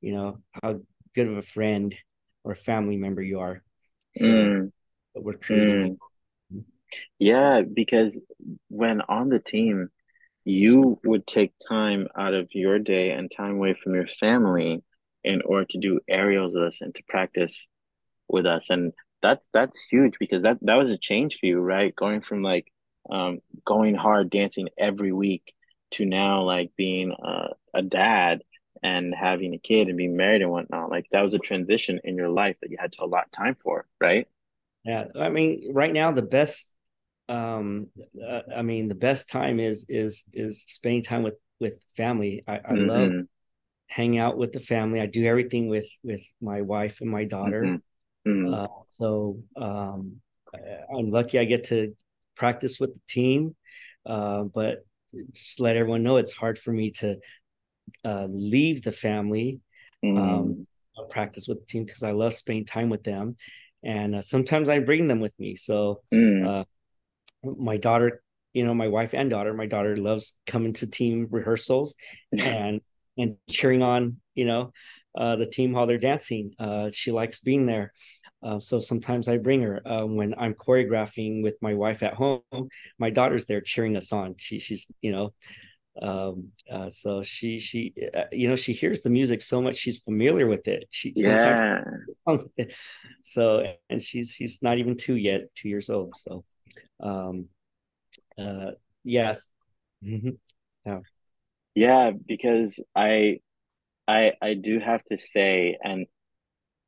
you 0.00 0.14
know 0.14 0.38
how 0.62 0.80
good 1.14 1.28
of 1.28 1.36
a 1.36 1.42
friend 1.42 1.94
or 2.42 2.54
family 2.54 2.96
member 2.96 3.20
you 3.20 3.40
are. 3.40 3.62
So 4.16 4.26
mm. 4.26 4.72
we're 5.14 5.34
creating. 5.34 5.98
Mm. 6.50 6.64
Yeah, 7.18 7.60
because 7.60 8.18
when 8.68 9.02
on 9.02 9.28
the 9.28 9.40
team, 9.40 9.90
you 10.46 10.98
would 11.04 11.26
take 11.26 11.52
time 11.68 12.08
out 12.16 12.32
of 12.32 12.48
your 12.52 12.78
day 12.78 13.10
and 13.10 13.30
time 13.30 13.56
away 13.56 13.74
from 13.74 13.94
your 13.94 14.06
family 14.06 14.82
in 15.22 15.42
order 15.42 15.66
to 15.70 15.78
do 15.78 16.00
aerials 16.08 16.54
with 16.54 16.64
us 16.64 16.80
and 16.80 16.94
to 16.94 17.02
practice 17.10 17.68
with 18.26 18.46
us. 18.46 18.70
And 18.70 18.94
that's 19.20 19.46
that's 19.52 19.84
huge 19.90 20.14
because 20.18 20.42
that 20.42 20.56
that 20.62 20.76
was 20.76 20.90
a 20.90 20.96
change 20.96 21.36
for 21.40 21.44
you, 21.44 21.60
right? 21.60 21.94
Going 21.94 22.22
from 22.22 22.42
like 22.42 22.72
um, 23.10 23.40
going 23.64 23.94
hard 23.94 24.30
dancing 24.30 24.68
every 24.78 25.12
week 25.12 25.54
to 25.92 26.04
now 26.04 26.42
like 26.42 26.72
being 26.76 27.12
uh, 27.12 27.48
a 27.72 27.82
dad 27.82 28.42
and 28.82 29.14
having 29.14 29.54
a 29.54 29.58
kid 29.58 29.88
and 29.88 29.96
being 29.96 30.16
married 30.16 30.42
and 30.42 30.50
whatnot. 30.50 30.90
Like 30.90 31.06
that 31.10 31.22
was 31.22 31.34
a 31.34 31.38
transition 31.38 32.00
in 32.04 32.16
your 32.16 32.28
life 32.28 32.56
that 32.60 32.70
you 32.70 32.76
had 32.78 32.92
to 32.92 33.04
allot 33.04 33.32
time 33.32 33.54
for, 33.54 33.86
right? 34.00 34.28
Yeah, 34.84 35.04
I 35.18 35.30
mean, 35.30 35.72
right 35.72 35.92
now 35.92 36.12
the 36.12 36.22
best 36.22 36.74
um 37.28 37.86
uh, 38.22 38.42
i 38.54 38.62
mean 38.62 38.88
the 38.88 38.94
best 38.94 39.30
time 39.30 39.58
is 39.58 39.86
is 39.88 40.24
is 40.32 40.62
spending 40.68 41.02
time 41.02 41.22
with 41.22 41.34
with 41.58 41.74
family 41.96 42.42
i, 42.46 42.56
I 42.56 42.58
mm-hmm. 42.58 42.86
love 42.86 43.12
hang 43.86 44.18
out 44.18 44.36
with 44.36 44.52
the 44.52 44.60
family 44.60 45.00
i 45.00 45.06
do 45.06 45.24
everything 45.24 45.68
with 45.68 45.88
with 46.02 46.20
my 46.42 46.60
wife 46.60 47.00
and 47.00 47.10
my 47.10 47.24
daughter 47.24 47.62
mm-hmm. 47.62 48.30
Mm-hmm. 48.30 48.54
Uh, 48.54 48.66
so 48.98 49.38
um 49.56 50.16
i'm 50.54 51.10
lucky 51.10 51.38
i 51.38 51.44
get 51.44 51.64
to 51.64 51.96
practice 52.36 52.78
with 52.80 52.92
the 52.94 53.00
team 53.08 53.54
uh, 54.06 54.42
but 54.42 54.84
just 55.32 55.60
let 55.60 55.76
everyone 55.76 56.02
know 56.02 56.16
it's 56.16 56.32
hard 56.32 56.58
for 56.58 56.72
me 56.72 56.90
to 56.90 57.16
uh, 58.04 58.26
leave 58.30 58.82
the 58.82 58.92
family 58.92 59.60
um 60.04 60.66
mm. 60.98 61.10
practice 61.10 61.48
with 61.48 61.60
the 61.60 61.66
team 61.66 61.84
because 61.84 62.02
i 62.02 62.10
love 62.10 62.34
spending 62.34 62.64
time 62.64 62.90
with 62.90 63.02
them 63.04 63.36
and 63.82 64.14
uh, 64.14 64.20
sometimes 64.20 64.68
i 64.68 64.78
bring 64.78 65.08
them 65.08 65.20
with 65.20 65.32
me 65.38 65.56
so 65.56 66.00
mm. 66.12 66.46
uh, 66.46 66.64
my 67.44 67.76
daughter, 67.76 68.22
you 68.52 68.64
know, 68.64 68.74
my 68.74 68.88
wife 68.88 69.14
and 69.14 69.30
daughter, 69.30 69.54
my 69.54 69.66
daughter 69.66 69.96
loves 69.96 70.36
coming 70.46 70.72
to 70.74 70.86
team 70.86 71.28
rehearsals 71.30 71.94
and 72.38 72.80
and 73.16 73.36
cheering 73.48 73.82
on, 73.82 74.16
you 74.34 74.44
know, 74.44 74.72
uh, 75.16 75.36
the 75.36 75.46
team 75.46 75.72
while 75.72 75.86
they're 75.86 75.98
dancing. 75.98 76.52
Uh, 76.58 76.90
she 76.92 77.12
likes 77.12 77.40
being 77.40 77.66
there. 77.66 77.92
Uh, 78.44 78.60
so 78.60 78.78
sometimes 78.78 79.26
I 79.26 79.38
bring 79.38 79.62
her 79.62 79.80
uh, 79.88 80.04
when 80.04 80.34
I'm 80.36 80.54
choreographing 80.54 81.42
with 81.42 81.54
my 81.62 81.74
wife 81.74 82.02
at 82.02 82.14
home. 82.14 82.42
My 82.98 83.10
daughter's 83.10 83.46
there 83.46 83.62
cheering 83.62 83.96
us 83.96 84.12
on. 84.12 84.34
She, 84.38 84.58
she's, 84.58 84.86
you 85.00 85.12
know, 85.12 85.32
um, 86.02 86.48
uh, 86.70 86.90
so 86.90 87.22
she, 87.22 87.58
she, 87.58 87.94
uh, 88.14 88.24
you 88.32 88.48
know, 88.48 88.56
she 88.56 88.72
hears 88.72 89.00
the 89.00 89.10
music 89.10 89.40
so 89.40 89.62
much 89.62 89.76
she's 89.76 89.98
familiar 89.98 90.46
with 90.46 90.68
it. 90.68 90.86
She 90.90 91.12
yeah. 91.16 91.80
So 93.22 93.64
and 93.88 94.02
she's 94.02 94.30
she's 94.32 94.62
not 94.62 94.76
even 94.76 94.98
two 94.98 95.16
yet, 95.16 95.54
two 95.54 95.70
years 95.70 95.88
old. 95.88 96.14
So 96.16 96.44
um, 97.00 97.46
uh, 98.38 98.72
yes. 99.04 99.48
Mm-hmm. 100.04 100.30
yeah. 100.84 100.98
Yeah, 101.74 102.10
because 102.10 102.78
I, 102.94 103.40
I, 104.06 104.34
I 104.40 104.54
do 104.54 104.78
have 104.78 105.02
to 105.10 105.18
say, 105.18 105.76
and 105.82 106.06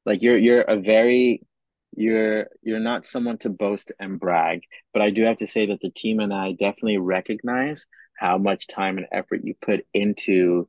like 0.07 0.23
you're, 0.23 0.39
you're 0.39 0.63
a 0.63 0.77
very, 0.77 1.43
you're, 1.97 2.47
you're 2.63 2.81
not 2.81 3.07
someone 3.07 3.39
to 3.39 3.51
boast 3.51 3.93
and 4.01 4.19
brag, 4.19 4.63
but 4.93 5.03
I 5.03 5.11
do 5.11 5.25
have 5.25 5.39
to 5.39 5.47
say 5.47 5.67
that 5.67 5.81
the 5.83 5.91
team 5.91 6.21
and 6.21 6.33
I 6.33 6.53
definitely 6.53 6.99
recognize 6.99 7.87
how 8.17 8.39
much 8.39 8.67
time 8.67 8.97
and 8.97 9.07
effort 9.13 9.43
you 9.45 9.55
put 9.61 9.85
into, 9.93 10.69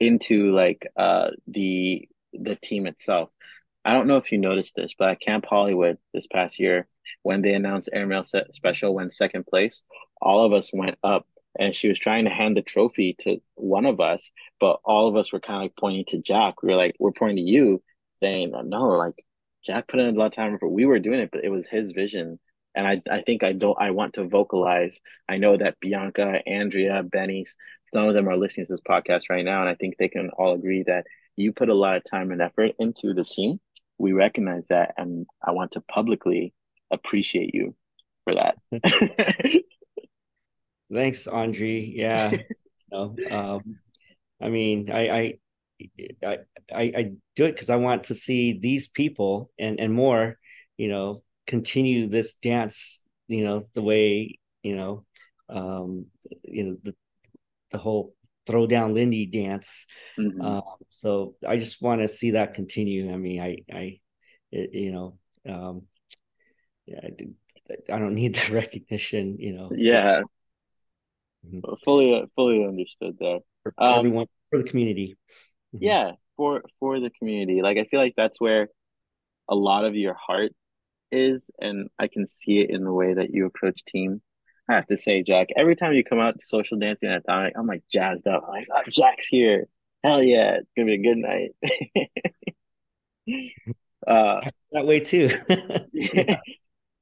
into 0.00 0.52
like 0.52 0.84
uh 0.96 1.28
the 1.46 2.08
the 2.32 2.56
team 2.56 2.86
itself. 2.86 3.30
I 3.84 3.94
don't 3.94 4.06
know 4.06 4.16
if 4.16 4.32
you 4.32 4.38
noticed 4.38 4.74
this, 4.74 4.94
but 4.98 5.10
at 5.10 5.20
Camp 5.20 5.44
Hollywood 5.48 5.98
this 6.12 6.26
past 6.26 6.58
year, 6.58 6.88
when 7.22 7.42
they 7.42 7.54
announced 7.54 7.88
Airmail 7.92 8.24
Special 8.24 8.94
went 8.94 9.14
second 9.14 9.46
place, 9.46 9.82
all 10.20 10.44
of 10.44 10.52
us 10.52 10.70
went 10.72 10.98
up 11.02 11.26
and 11.58 11.74
she 11.74 11.88
was 11.88 11.98
trying 11.98 12.24
to 12.24 12.30
hand 12.30 12.56
the 12.56 12.62
trophy 12.62 13.16
to 13.20 13.38
one 13.54 13.86
of 13.86 14.00
us, 14.00 14.30
but 14.60 14.80
all 14.84 15.08
of 15.08 15.16
us 15.16 15.32
were 15.32 15.40
kind 15.40 15.56
of 15.56 15.62
like 15.62 15.76
pointing 15.78 16.04
to 16.06 16.18
Jack. 16.18 16.62
We 16.62 16.70
were 16.70 16.76
like, 16.76 16.96
we're 16.98 17.12
pointing 17.12 17.44
to 17.44 17.50
you, 17.52 17.82
saying, 18.22 18.52
no, 18.64 18.84
like 18.84 19.24
Jack 19.64 19.88
put 19.88 20.00
in 20.00 20.14
a 20.14 20.18
lot 20.18 20.26
of 20.26 20.32
time 20.34 20.58
for 20.58 20.68
we 20.68 20.86
were 20.86 20.98
doing 20.98 21.20
it, 21.20 21.30
but 21.32 21.44
it 21.44 21.50
was 21.50 21.66
his 21.66 21.92
vision. 21.92 22.38
And 22.74 22.86
I, 22.86 23.00
I 23.10 23.22
think 23.22 23.42
I 23.42 23.52
don't, 23.52 23.76
I 23.78 23.90
want 23.90 24.14
to 24.14 24.26
vocalize. 24.26 25.00
I 25.28 25.36
know 25.36 25.56
that 25.58 25.78
Bianca, 25.80 26.40
Andrea, 26.46 27.02
Benny, 27.02 27.44
some 27.92 28.08
of 28.08 28.14
them 28.14 28.28
are 28.28 28.36
listening 28.36 28.66
to 28.66 28.72
this 28.72 28.80
podcast 28.88 29.24
right 29.28 29.44
now, 29.44 29.60
and 29.60 29.68
I 29.68 29.74
think 29.74 29.96
they 29.98 30.08
can 30.08 30.30
all 30.38 30.54
agree 30.54 30.82
that 30.86 31.04
you 31.36 31.52
put 31.52 31.68
a 31.68 31.74
lot 31.74 31.96
of 31.96 32.04
time 32.04 32.30
and 32.30 32.40
effort 32.40 32.72
into 32.78 33.12
the 33.12 33.24
team. 33.24 33.60
We 33.98 34.12
recognize 34.12 34.68
that, 34.68 34.94
and 34.96 35.26
I 35.46 35.50
want 35.50 35.72
to 35.72 35.82
publicly 35.82 36.54
appreciate 36.90 37.54
you 37.54 37.74
for 38.24 38.34
that. 38.34 38.56
Thanks, 40.92 41.26
Andre. 41.26 41.80
Yeah. 41.80 42.36
no, 42.92 43.16
um, 43.30 43.78
I 44.40 44.48
mean, 44.48 44.90
I, 44.90 45.08
I, 45.08 45.34
I, 46.24 46.38
I, 46.74 47.12
do 47.34 47.46
it 47.46 47.52
because 47.52 47.70
I 47.70 47.76
want 47.76 48.04
to 48.04 48.14
see 48.14 48.58
these 48.60 48.88
people 48.88 49.50
and 49.58 49.80
and 49.80 49.92
more, 49.92 50.38
you 50.76 50.88
know, 50.88 51.22
continue 51.46 52.08
this 52.08 52.34
dance, 52.34 53.02
you 53.26 53.44
know, 53.44 53.66
the 53.74 53.82
way 53.82 54.38
you 54.62 54.76
know, 54.76 55.04
um, 55.48 56.06
you 56.44 56.64
know, 56.64 56.76
the 56.82 56.94
the 57.72 57.78
whole 57.78 58.14
throw 58.46 58.66
down 58.66 58.94
Lindy 58.94 59.26
dance. 59.26 59.86
Mm-hmm. 60.18 60.40
Uh, 60.40 60.60
so 60.90 61.34
I 61.46 61.56
just 61.56 61.82
want 61.82 62.00
to 62.00 62.08
see 62.08 62.32
that 62.32 62.54
continue. 62.54 63.12
I 63.12 63.16
mean, 63.16 63.40
I, 63.40 63.58
I, 63.72 64.00
it, 64.50 64.74
you 64.74 64.92
know, 64.92 65.18
um, 65.48 65.82
yeah, 66.86 67.00
I, 67.04 67.94
I 67.94 67.98
don't 67.98 68.14
need 68.14 68.34
the 68.46 68.52
recognition, 68.52 69.36
you 69.38 69.54
know. 69.54 69.70
Yeah. 69.74 70.22
Mm-hmm. 71.46 71.74
Fully, 71.84 72.24
fully 72.36 72.64
understood 72.64 73.16
there. 73.18 73.38
For, 73.62 73.74
um, 73.78 73.98
everyone, 73.98 74.26
for 74.50 74.62
the 74.62 74.68
community. 74.68 75.16
Mm-hmm. 75.74 75.84
Yeah, 75.84 76.12
for 76.36 76.62
for 76.80 77.00
the 77.00 77.10
community. 77.10 77.62
Like 77.62 77.78
I 77.78 77.84
feel 77.84 78.00
like 78.00 78.14
that's 78.16 78.40
where 78.40 78.68
a 79.48 79.54
lot 79.54 79.84
of 79.84 79.94
your 79.96 80.14
heart 80.14 80.52
is, 81.10 81.50
and 81.60 81.88
I 81.98 82.08
can 82.08 82.28
see 82.28 82.60
it 82.60 82.70
in 82.70 82.84
the 82.84 82.92
way 82.92 83.14
that 83.14 83.30
you 83.32 83.46
approach 83.46 83.84
team. 83.84 84.22
I 84.68 84.74
have 84.74 84.86
to 84.88 84.96
say, 84.96 85.22
Jack, 85.22 85.48
every 85.56 85.76
time 85.76 85.92
you 85.94 86.04
come 86.04 86.20
out 86.20 86.38
to 86.38 86.44
social 86.46 86.78
dancing 86.78 87.10
at 87.10 87.22
Atomic, 87.24 87.54
I'm 87.56 87.66
like 87.66 87.82
jazzed 87.92 88.26
up. 88.26 88.44
I'm 88.46 88.50
like, 88.54 88.68
oh, 88.74 88.82
Jack's 88.88 89.26
here. 89.26 89.66
Hell 90.04 90.22
yeah, 90.22 90.58
it's 90.58 90.70
gonna 90.76 90.86
be 90.86 90.94
a 90.94 90.98
good 90.98 91.18
night. 91.18 91.50
uh, 94.06 94.40
that 94.72 94.86
way 94.86 95.00
too. 95.00 95.30
yeah. 95.92 96.36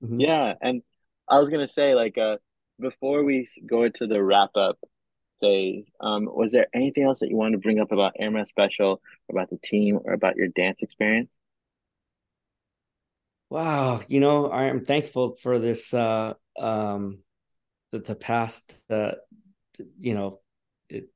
Mm-hmm. 0.03 0.21
Yeah, 0.21 0.55
and 0.61 0.83
I 1.29 1.39
was 1.39 1.51
gonna 1.51 1.69
say 1.69 1.95
like 1.95 2.19
uh 2.19 2.39
before 2.81 3.25
we 3.25 3.47
go 3.67 3.85
into 3.85 4.07
the 4.07 4.23
wrap 4.23 4.51
up 4.57 4.79
phase, 5.41 5.91
um, 6.01 6.27
was 6.27 6.53
there 6.53 6.69
anything 6.75 7.05
else 7.05 7.21
that 7.21 7.31
you 7.31 7.37
wanted 7.37 7.53
to 7.53 7.59
bring 7.59 7.81
up 7.81 7.93
about 7.93 8.15
Airmail 8.19 8.47
Special, 8.47 9.01
about 9.31 9.51
the 9.51 9.59
team, 9.59 10.01
or 10.05 10.13
about 10.13 10.37
your 10.37 10.49
dance 10.49 10.83
experience? 10.83 11.31
Wow, 13.49 14.01
you 14.07 14.21
know, 14.21 14.47
I 14.47 14.65
am 14.65 14.85
thankful 14.85 15.37
for 15.37 15.59
this 15.59 15.93
uh 15.93 16.35
um 16.59 17.19
the, 17.93 18.01
the 18.01 18.15
past 18.15 18.79
uh 18.91 19.13
you 19.99 20.15
know 20.15 20.41
it, 20.89 21.11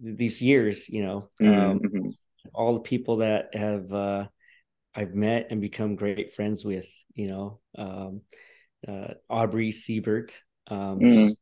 these 0.00 0.42
years, 0.42 0.88
you 0.88 1.04
know, 1.04 1.30
um 1.44 1.80
Mm-hmm. 1.84 2.10
all 2.54 2.74
the 2.74 2.80
people 2.80 3.18
that 3.18 3.54
have 3.54 3.92
uh 3.92 4.26
I've 4.94 5.14
met 5.14 5.48
and 5.50 5.60
become 5.60 5.96
great 5.96 6.34
friends 6.34 6.64
with, 6.64 6.86
you 7.14 7.28
know, 7.28 7.60
um 7.78 8.22
uh 8.88 9.14
Aubrey 9.30 9.72
Siebert, 9.72 10.38
um 10.68 11.08
Mm-hmm. 11.08 11.34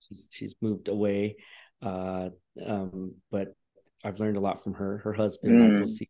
she's, 0.00 0.28
she's 0.30 0.54
moved 0.60 0.88
away 0.88 1.36
uh 1.82 2.28
um 2.64 3.14
but 3.30 3.54
I've 4.04 4.20
learned 4.20 4.36
a 4.36 4.40
lot 4.40 4.62
from 4.62 4.74
her, 4.74 4.98
her 4.98 5.12
husband 5.12 5.52
Mm. 5.54 5.72
Michael 5.72 5.86
C 5.88 6.08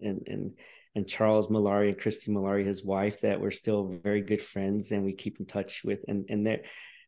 and 0.00 0.22
and 0.26 0.58
and 0.94 1.08
Charles 1.08 1.46
Malari 1.46 1.88
and 1.88 1.98
Christy 1.98 2.30
Malari, 2.30 2.64
his 2.66 2.84
wife, 2.84 3.22
that 3.22 3.40
we're 3.40 3.50
still 3.50 3.98
very 4.02 4.20
good 4.20 4.42
friends 4.42 4.92
and 4.92 5.04
we 5.04 5.14
keep 5.14 5.40
in 5.40 5.46
touch 5.46 5.82
with. 5.84 6.00
And 6.06 6.26
and 6.28 6.46
they 6.46 6.62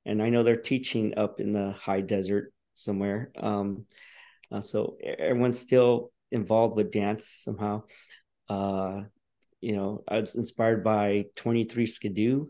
and 0.07 0.23
I 0.23 0.31
know 0.31 0.43
they're 0.43 0.57
teaching 0.57 1.17
up 1.17 1.41
in 1.41 1.53
the 1.53 1.73
high 1.73 2.01
desert 2.01 2.53
somewhere. 2.73 3.31
Um, 3.37 3.87
uh, 4.51 4.61
so 4.61 4.97
everyone's 5.03 5.59
still 5.59 6.13
involved 6.33 6.77
with 6.77 6.91
dance 6.91 7.29
somehow. 7.29 7.83
Uh, 8.49 9.03
you 9.61 9.77
know, 9.77 10.03
I 10.09 10.21
was 10.21 10.35
inspired 10.35 10.85
by 10.85 11.27
23 11.37 11.87
Skidoo 11.87 12.47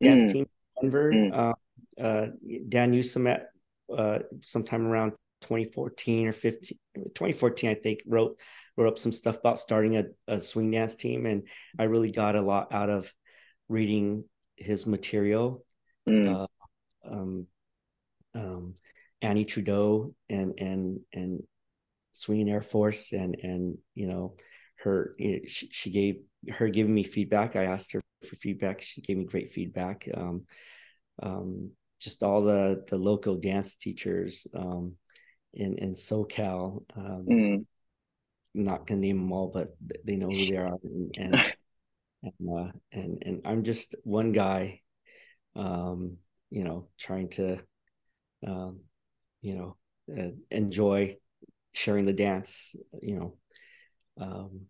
dance 0.00 0.24
Mm. 0.24 0.32
team 0.32 0.46
Denver. 0.80 1.12
Mm. 1.12 1.32
Uh, 1.38 2.00
uh, 2.00 2.26
Dan 2.68 2.94
at 3.26 3.48
uh, 3.94 4.20
sometime 4.44 4.86
around 4.86 5.12
2014 5.42 6.28
or 6.28 6.32
15, 6.32 6.78
2014, 6.94 7.70
I 7.70 7.74
think, 7.74 8.00
wrote 8.06 8.38
wrote 8.76 8.88
up 8.88 8.98
some 8.98 9.12
stuff 9.12 9.38
about 9.38 9.58
starting 9.58 9.96
a, 9.96 10.04
a 10.28 10.40
swing 10.40 10.70
dance 10.70 10.94
team, 10.94 11.26
and 11.26 11.44
I 11.78 11.84
really 11.84 12.12
got 12.12 12.36
a 12.36 12.42
lot 12.42 12.72
out 12.72 12.90
of 12.90 13.12
reading 13.68 14.24
his 14.56 14.86
material. 14.86 15.64
Mm. 16.08 16.34
Uh, 16.42 16.46
um, 17.10 17.46
um, 18.34 18.74
Annie 19.22 19.44
Trudeau 19.44 20.14
and 20.28 20.58
and 20.58 21.00
and 21.12 21.42
Swinging 22.12 22.48
Air 22.48 22.62
Force, 22.62 23.12
and 23.12 23.36
and 23.42 23.78
you 23.94 24.06
know 24.06 24.36
her, 24.84 25.16
she, 25.18 25.68
she 25.70 25.90
gave 25.90 26.16
her 26.50 26.68
giving 26.68 26.94
me 26.94 27.02
feedback. 27.02 27.56
I 27.56 27.64
asked 27.64 27.92
her 27.92 28.02
for 28.28 28.36
feedback. 28.36 28.80
She 28.82 29.00
gave 29.00 29.16
me 29.16 29.24
great 29.24 29.52
feedback. 29.52 30.08
Um, 30.14 30.44
um, 31.22 31.70
just 32.00 32.22
all 32.22 32.42
the 32.42 32.84
the 32.88 32.96
local 32.96 33.36
dance 33.36 33.76
teachers 33.76 34.46
um, 34.54 34.94
in 35.54 35.78
in 35.78 35.94
SoCal. 35.94 36.82
Um, 36.96 37.26
Mm. 37.28 37.66
Not 38.54 38.86
gonna 38.86 39.00
name 39.00 39.18
them 39.18 39.32
all, 39.32 39.48
but 39.52 39.76
they 40.04 40.16
know 40.16 40.28
who 40.28 40.46
they 40.46 40.56
are, 40.56 40.78
and 40.82 41.14
and 41.18 41.34
and, 42.22 42.58
uh, 42.58 42.72
and, 42.92 43.22
and 43.24 43.42
I'm 43.44 43.62
just 43.64 43.94
one 44.02 44.32
guy, 44.32 44.80
um, 45.54 46.16
you 46.50 46.64
know, 46.64 46.88
trying 46.98 47.28
to, 47.30 47.58
um, 48.46 48.80
you 49.42 49.54
know, 49.54 49.76
uh, 50.16 50.30
enjoy 50.50 51.18
sharing 51.72 52.06
the 52.06 52.12
dance, 52.12 52.74
you 53.02 53.18
know. 53.18 53.36
Um, 54.18 54.60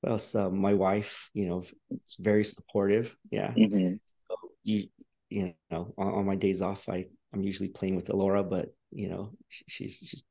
what 0.00 0.12
else? 0.12 0.34
Uh, 0.34 0.50
my 0.50 0.74
wife, 0.74 1.30
you 1.34 1.48
know, 1.48 1.64
is 1.90 2.16
very 2.18 2.44
supportive. 2.44 3.14
Yeah. 3.30 3.52
Mhm. 3.56 3.98
So 4.28 4.36
you, 4.62 4.88
you 5.32 5.54
know, 5.70 5.94
on, 5.96 6.06
on 6.08 6.26
my 6.26 6.36
days 6.36 6.62
off, 6.62 6.88
I 6.88 7.06
I'm 7.32 7.42
usually 7.42 7.68
playing 7.68 7.96
with 7.96 8.10
Alora, 8.10 8.42
but 8.44 8.74
you 8.90 9.08
know, 9.08 9.32
she, 9.48 9.64
she's 9.68 10.22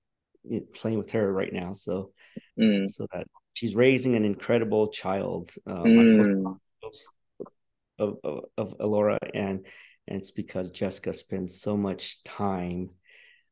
she's 0.47 0.61
playing 0.73 0.97
with 0.97 1.11
her 1.11 1.31
right 1.31 1.53
now. 1.53 1.73
So 1.73 2.11
Mm. 2.59 2.89
so 2.89 3.07
that 3.13 3.27
she's 3.53 3.75
raising 3.75 4.15
an 4.15 4.25
incredible 4.25 4.87
child. 4.87 5.53
Um, 5.65 5.77
Mm. 5.77 6.57
Of, 7.99 8.17
of 8.23 8.45
of 8.57 8.75
Alora, 8.79 9.19
and 9.33 9.65
and 10.07 10.17
it's 10.17 10.31
because 10.31 10.71
Jessica 10.71 11.13
spends 11.13 11.61
so 11.61 11.77
much 11.77 12.23
time 12.23 12.89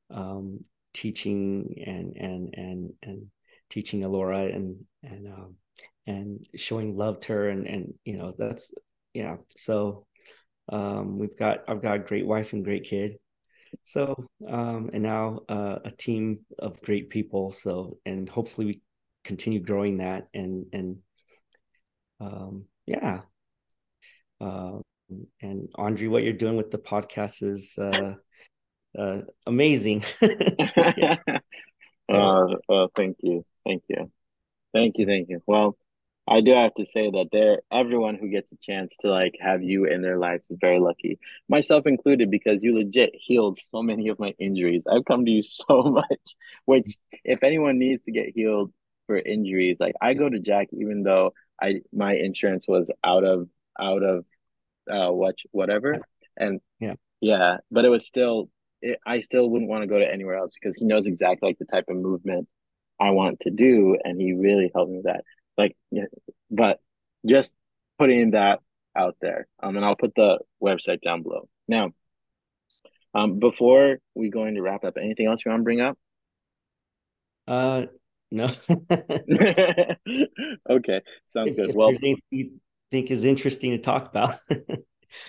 um, 0.10 0.64
teaching 0.94 1.84
and 1.86 2.16
and 2.18 2.54
and 2.58 2.94
and 3.04 3.28
teaching 3.70 4.04
Alora 4.04 4.46
and 4.48 4.86
and 5.04 5.28
um, 5.28 5.56
and 6.08 6.48
showing 6.56 6.98
love 6.98 7.20
to 7.22 7.34
her, 7.34 7.50
and 7.50 7.68
and 7.68 7.94
you 8.06 8.18
know 8.18 8.34
that's 8.38 8.74
yeah. 9.14 9.38
So 9.58 10.08
um, 10.70 11.18
we've 11.18 11.38
got 11.38 11.64
I've 11.68 11.82
got 11.82 11.96
a 11.96 12.00
great 12.00 12.26
wife 12.26 12.54
and 12.54 12.64
great 12.64 12.86
kid. 12.86 13.18
So 13.84 14.30
um, 14.48 14.90
and 14.94 15.04
now 15.04 15.42
uh, 15.50 15.80
a 15.86 15.92
team 15.92 16.40
of 16.58 16.82
great 16.82 17.10
people. 17.10 17.52
So 17.52 17.98
and 18.06 18.28
hopefully 18.28 18.68
we 18.68 18.82
continue 19.24 19.60
growing 19.60 19.98
that 19.98 20.28
and 20.34 20.66
and 20.74 20.98
um, 22.20 22.66
yeah. 22.86 23.22
Uh, 24.42 24.80
and 25.42 25.70
Andre, 25.76 26.08
what 26.08 26.24
you're 26.24 26.34
doing 26.34 26.56
with 26.56 26.72
the 26.72 26.78
podcast 26.78 27.44
is 27.44 27.78
uh, 27.78 28.16
uh, 28.98 29.22
amazing. 29.46 30.04
uh, 30.22 31.16
uh, 32.70 32.88
thank 32.96 33.18
you, 33.22 33.46
thank 33.66 33.84
you, 33.88 34.12
thank 34.74 34.98
you, 34.98 35.06
thank 35.06 35.30
you. 35.30 35.42
Well, 35.46 35.78
I 36.30 36.42
do 36.42 36.54
have 36.54 36.74
to 36.76 36.86
say 36.86 37.10
that 37.10 37.30
there, 37.32 37.62
everyone 37.72 38.16
who 38.16 38.30
gets 38.30 38.52
a 38.52 38.58
chance 38.58 38.96
to 39.00 39.10
like 39.10 39.36
have 39.42 39.64
you 39.64 39.86
in 39.86 40.02
their 40.04 40.18
lives 40.20 40.46
is 40.50 40.58
very 40.62 40.80
lucky, 40.80 41.20
myself 41.50 41.88
included, 41.88 42.30
because 42.30 42.64
you 42.64 42.76
legit 42.76 43.12
healed 43.16 43.58
so 43.58 43.82
many 43.82 44.10
of 44.10 44.20
my 44.20 44.36
injuries. 44.40 44.84
I've 44.92 45.06
come 45.06 45.26
to 45.26 45.32
you 45.32 45.42
so 45.44 45.84
much, 45.84 46.36
which 46.66 46.96
if 47.24 47.44
anyone 47.44 47.80
needs 47.80 48.06
to 48.06 48.12
get 48.12 48.30
healed 48.36 48.72
for 49.08 49.18
injuries, 49.18 49.78
like 49.80 49.96
I 50.02 50.14
go 50.14 50.30
to 50.30 50.40
Jack, 50.40 50.68
even 50.74 51.04
though 51.04 51.34
I 51.62 51.82
my 51.92 52.14
insurance 52.14 52.66
was 52.68 52.92
out 53.04 53.24
of 53.24 53.50
out 53.80 54.04
of 54.04 54.26
uh 54.92 55.12
what 55.12 55.36
whatever, 55.52 56.00
and 56.38 56.62
Yeah. 56.80 56.96
yeah, 57.22 57.58
but 57.72 57.86
it 57.86 57.90
was 57.90 58.06
still 58.06 58.50
it, 58.82 59.00
I 59.06 59.22
still 59.22 59.50
wouldn't 59.50 59.70
want 59.70 59.84
to 59.84 59.88
go 59.88 60.00
to 60.00 60.12
anywhere 60.12 60.36
else 60.38 60.54
because 60.54 60.76
he 60.78 60.86
knows 60.86 61.08
exactly 61.08 61.50
like 61.50 61.58
the 61.60 61.66
type 61.66 61.86
of 61.90 61.98
movement 61.98 62.48
I 63.00 63.12
want 63.12 63.40
to 63.42 63.50
do, 63.50 63.98
and 64.04 64.20
he 64.22 64.34
really 64.34 64.72
helped 64.76 64.92
me 64.92 64.98
with 64.98 65.06
that. 65.06 65.24
Like, 65.60 65.76
but 66.50 66.80
just 67.28 67.54
putting 68.00 68.32
that 68.32 68.62
out 68.96 69.18
there, 69.22 69.48
um, 69.62 69.76
and 69.76 69.86
I'll 69.86 69.98
put 69.98 70.16
the 70.16 70.40
website 70.64 71.02
down 71.02 71.24
below. 71.24 71.50
Now, 71.68 71.92
um, 73.14 73.40
before 73.40 74.00
we 74.16 74.30
go 74.30 74.46
into 74.46 74.62
wrap 74.62 74.86
up, 74.86 74.98
anything 74.98 75.28
else 75.28 75.44
you 75.46 75.52
want 75.52 75.62
to 75.62 75.66
bring 75.66 75.82
up? 75.82 75.98
Uh, 77.48 77.88
no. 78.32 78.54
Okay, 80.70 81.02
sounds 81.28 81.52
if, 81.52 81.56
good. 81.56 81.70
if 81.70 81.76
Well, 81.76 81.92
you 82.32 82.60
think 82.92 83.12
is 83.12 83.24
interesting 83.24 83.72
to 83.72 83.78
talk 83.80 84.10
about. 84.10 84.40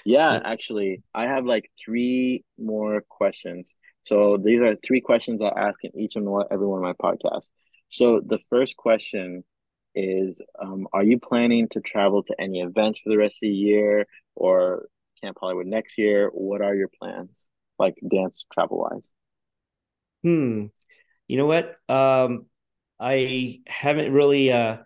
Yeah, 0.04 0.38
actually, 0.44 1.02
I 1.14 1.26
have 1.26 1.44
like 1.46 1.70
three 1.82 2.44
more 2.58 3.02
questions. 3.08 3.76
So 4.02 4.36
these 4.36 4.60
are 4.60 4.76
three 4.76 5.00
questions 5.00 5.42
I'll 5.42 5.56
ask 5.56 5.82
in 5.84 5.98
each 5.98 6.16
and 6.16 6.28
every 6.50 6.66
one 6.66 6.84
of 6.84 6.84
my 6.84 6.92
podcasts. 6.92 7.50
So 7.88 8.20
the 8.24 8.38
first 8.50 8.76
question 8.76 9.44
is, 9.94 10.40
um, 10.60 10.86
are 10.92 11.02
you 11.02 11.18
planning 11.18 11.68
to 11.68 11.80
travel 11.80 12.22
to 12.24 12.40
any 12.40 12.60
events 12.60 13.00
for 13.00 13.10
the 13.10 13.18
rest 13.18 13.36
of 13.36 13.48
the 13.48 13.54
year 13.54 14.06
or 14.34 14.86
Camp 15.22 15.38
Hollywood 15.40 15.66
next 15.66 15.98
year? 15.98 16.30
What 16.32 16.62
are 16.62 16.74
your 16.74 16.88
plans, 16.88 17.46
like 17.78 17.96
dance 18.08 18.44
travel 18.52 18.78
wise? 18.78 19.10
Hmm. 20.22 20.66
You 21.28 21.36
know 21.36 21.46
what? 21.46 21.76
Um, 21.88 22.46
I 22.98 23.60
haven't 23.66 24.12
really 24.12 24.52
uh, 24.52 24.78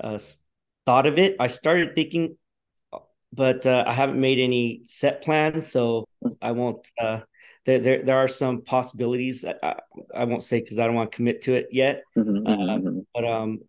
uh 0.00 0.18
thought 0.86 1.06
of 1.06 1.18
it. 1.18 1.36
I 1.38 1.46
started 1.46 1.94
thinking, 1.94 2.36
but 3.32 3.66
uh, 3.66 3.84
I 3.86 3.92
haven't 3.92 4.20
made 4.20 4.38
any 4.38 4.82
set 4.86 5.22
plans, 5.22 5.70
so 5.70 6.06
I 6.42 6.52
won't. 6.52 6.90
There, 7.66 7.78
there, 7.78 8.02
there 8.02 8.18
are 8.18 8.28
some 8.28 8.62
possibilities. 8.62 9.44
I, 9.44 9.54
I, 9.62 9.74
I 10.14 10.24
won't 10.24 10.42
say 10.42 10.60
because 10.60 10.78
I 10.78 10.86
don't 10.86 10.94
want 10.96 11.10
to 11.12 11.16
commit 11.16 11.42
to 11.42 11.54
it 11.54 11.68
yet. 11.70 12.02
Mhm, 12.16 12.46
Uh, 12.46 12.78
mhm, 12.78 13.06
but 13.14 13.24
um, 13.24 13.60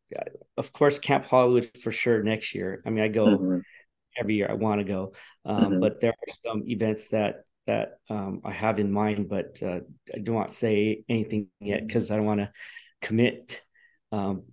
of 0.57 0.73
course, 0.73 0.99
Camp 0.99 1.25
Hollywood 1.25 1.69
for 1.81 1.91
sure 1.91 2.23
next 2.23 2.53
year. 2.55 2.81
I 2.85 2.89
mean, 2.89 3.03
I 3.03 3.07
go 3.07 3.27
mhm, 3.27 3.61
every 4.17 4.35
year. 4.35 4.47
I 4.49 4.53
want 4.53 4.79
to 4.81 4.85
go, 4.85 5.13
um, 5.45 5.71
mhm. 5.71 5.79
but 5.79 6.01
there 6.01 6.11
are 6.11 6.33
some 6.45 6.63
events 6.67 7.09
that 7.09 7.45
that 7.67 7.99
um, 8.09 8.41
I 8.45 8.51
have 8.51 8.79
in 8.79 8.91
mind, 8.91 9.27
but 9.29 9.61
uh, 9.63 9.79
I 10.13 10.19
don't 10.19 10.35
want 10.35 10.49
to 10.49 10.55
say 10.55 11.03
anything 11.09 11.47
yet 11.59 11.87
because 11.87 12.11
I 12.11 12.15
don't 12.17 12.25
want 12.25 12.41
to 12.41 12.51
commit. 13.01 13.61
Um, 14.11 14.43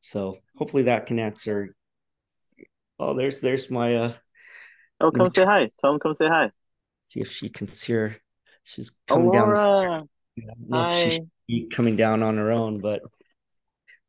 so 0.00 0.38
hopefully 0.56 0.84
that 0.84 1.06
can 1.06 1.18
answer. 1.18 1.74
Oh, 2.98 3.14
there's 3.14 3.40
there's 3.40 3.70
my 3.70 3.96
uh. 3.96 4.12
Oh, 5.00 5.10
come 5.12 5.30
say 5.30 5.44
hi. 5.44 5.70
Tell 5.80 5.92
them 5.92 6.00
come 6.00 6.14
say 6.14 6.28
hi. 6.28 6.50
see 7.00 7.20
if 7.20 7.30
she 7.30 7.48
can 7.48 7.72
see 7.72 7.92
her. 7.94 8.16
She's 8.68 8.92
coming 9.06 9.30
down 9.30 9.50
the 9.50 9.56
stairs. 9.56 10.04
I 10.38 10.40
don't 10.46 10.70
know 10.70 10.82
if 10.82 11.02
she 11.02 11.10
should 11.10 11.30
be 11.46 11.68
coming 11.72 11.96
down 11.96 12.22
on 12.22 12.36
her 12.36 12.52
own, 12.52 12.80
but 12.80 13.00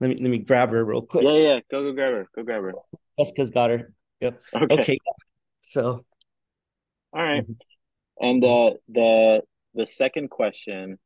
let 0.02 0.10
me 0.10 0.18
let 0.22 0.30
me 0.30 0.40
grab 0.40 0.72
her 0.72 0.84
real 0.84 1.02
quick. 1.02 1.24
Yeah, 1.24 1.32
yeah, 1.32 1.54
yeah. 1.56 1.60
Go, 1.72 1.84
go 1.84 1.94
grab 1.94 2.14
her. 2.14 2.28
Go 2.36 2.44
grab 2.44 2.64
her. 2.64 2.74
Jessica's 3.18 3.50
got 3.52 3.70
her. 3.70 3.94
Yep. 4.20 4.42
Okay. 4.54 4.82
Okay. 4.82 4.98
So 5.62 6.06
All 7.14 7.24
right. 7.24 7.46
And 8.20 8.44
uh, 8.44 8.72
the 8.90 9.42
the 9.76 9.88
second 9.88 10.30
question 10.30 11.00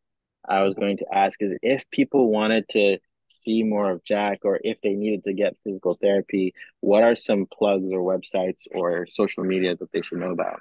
I 0.47 0.63
was 0.63 0.73
going 0.73 0.97
to 0.97 1.05
ask 1.13 1.39
is 1.41 1.53
if 1.61 1.87
people 1.91 2.31
wanted 2.31 2.67
to 2.69 2.97
see 3.27 3.63
more 3.63 3.91
of 3.91 4.03
Jack 4.03 4.39
or 4.43 4.59
if 4.63 4.81
they 4.81 4.93
needed 4.93 5.23
to 5.25 5.33
get 5.33 5.57
physical 5.63 5.93
therapy, 5.93 6.53
what 6.81 7.03
are 7.03 7.15
some 7.15 7.45
plugs 7.45 7.91
or 7.91 7.99
websites 7.99 8.67
or 8.73 9.05
social 9.05 9.43
media 9.43 9.75
that 9.75 9.91
they 9.91 10.01
should 10.01 10.19
know 10.19 10.31
about? 10.31 10.59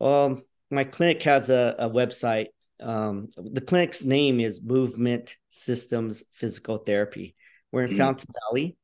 Um, 0.00 0.42
my 0.70 0.84
clinic 0.84 1.22
has 1.22 1.48
a, 1.50 1.74
a 1.78 1.88
website. 1.88 2.48
Um, 2.80 3.28
the 3.36 3.60
clinic's 3.60 4.04
name 4.04 4.40
is 4.40 4.60
Movement 4.62 5.36
Systems 5.50 6.24
Physical 6.32 6.78
Therapy. 6.78 7.36
We're 7.72 7.84
in 7.84 7.90
mm-hmm. 7.90 7.98
Fountain 7.98 8.30
Valley. 8.50 8.76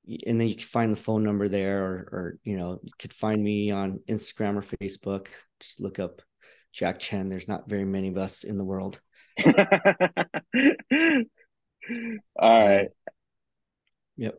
and 0.06 0.40
then 0.40 0.48
you 0.48 0.56
can 0.56 0.64
find 0.64 0.92
the 0.92 1.00
phone 1.00 1.22
number 1.22 1.48
there, 1.48 1.84
or, 1.84 2.08
or 2.12 2.38
you 2.44 2.56
know, 2.56 2.80
you 2.82 2.90
could 2.98 3.12
find 3.12 3.42
me 3.42 3.70
on 3.70 4.00
Instagram 4.08 4.56
or 4.56 4.62
Facebook. 4.62 5.28
Just 5.60 5.80
look 5.80 5.98
up 5.98 6.22
Jack 6.72 6.98
Chen. 6.98 7.28
There's 7.28 7.48
not 7.48 7.68
very 7.68 7.84
many 7.84 8.08
of 8.08 8.18
us 8.18 8.44
in 8.44 8.58
the 8.58 8.64
world. 8.64 9.00
All 9.46 9.54
right. 12.40 12.88
Yep. 14.16 14.38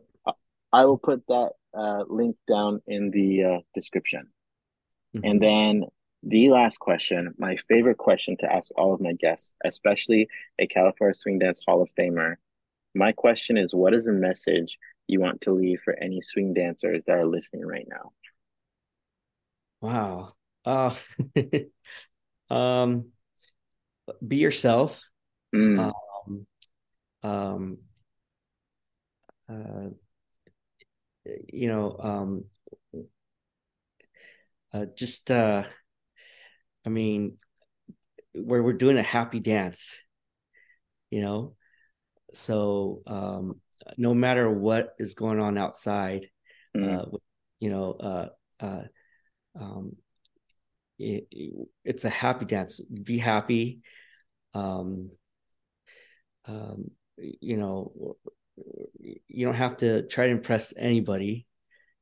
I 0.72 0.84
will 0.84 0.98
put 0.98 1.26
that 1.28 1.50
uh, 1.76 2.04
link 2.08 2.36
down 2.48 2.82
in 2.86 3.10
the 3.10 3.44
uh, 3.44 3.58
description. 3.74 4.28
Mm-hmm. 5.14 5.24
And 5.24 5.42
then 5.42 5.84
the 6.22 6.50
last 6.50 6.78
question, 6.78 7.34
my 7.38 7.56
favorite 7.68 7.98
question 7.98 8.36
to 8.38 8.52
ask 8.52 8.70
all 8.76 8.94
of 8.94 9.00
my 9.00 9.12
guests, 9.12 9.54
especially 9.64 10.28
a 10.58 10.66
California 10.66 11.14
Swing 11.14 11.38
Dance 11.38 11.60
Hall 11.66 11.82
of 11.82 11.90
Famer. 11.98 12.36
My 12.94 13.12
question 13.12 13.58
is 13.58 13.74
what 13.74 13.94
is 13.94 14.04
the 14.04 14.12
message 14.12 14.78
you 15.06 15.20
want 15.20 15.42
to 15.42 15.52
leave 15.52 15.80
for 15.84 15.94
any 15.94 16.20
swing 16.20 16.54
dancers 16.54 17.04
that 17.06 17.16
are 17.16 17.26
listening 17.26 17.66
right 17.66 17.86
now? 17.88 18.12
Wow. 19.80 20.32
Uh, 20.64 20.94
um, 22.54 23.10
be 24.26 24.36
yourself. 24.36 25.02
Mm. 25.54 25.92
Um, 26.26 26.46
um, 27.22 27.78
uh, 29.48 29.90
you 31.52 31.68
know, 31.68 31.96
um, 31.98 32.44
uh, 34.72 34.86
just, 34.96 35.30
uh, 35.30 35.64
I 36.84 36.88
mean, 36.88 37.36
where 38.32 38.62
we're 38.62 38.72
doing 38.72 38.98
a 38.98 39.02
happy 39.02 39.40
dance, 39.40 40.02
you 41.10 41.20
know, 41.20 41.54
so 42.32 43.02
um, 43.06 43.60
no 43.96 44.14
matter 44.14 44.50
what 44.50 44.94
is 44.98 45.14
going 45.14 45.40
on 45.40 45.58
outside, 45.58 46.28
mm. 46.76 46.98
uh, 46.98 47.18
you 47.60 47.70
know, 47.70 47.92
uh, 47.92 48.28
uh, 48.64 48.82
um, 49.58 49.96
it, 50.98 51.26
it's 51.84 52.04
a 52.04 52.10
happy 52.10 52.44
dance. 52.44 52.80
Be 52.80 53.18
happy. 53.18 53.80
Um, 54.54 55.10
um, 56.46 56.90
you 57.16 57.56
know, 57.56 58.16
you 59.28 59.46
don't 59.46 59.54
have 59.54 59.78
to 59.78 60.06
try 60.06 60.26
to 60.26 60.32
impress 60.32 60.72
anybody 60.76 61.46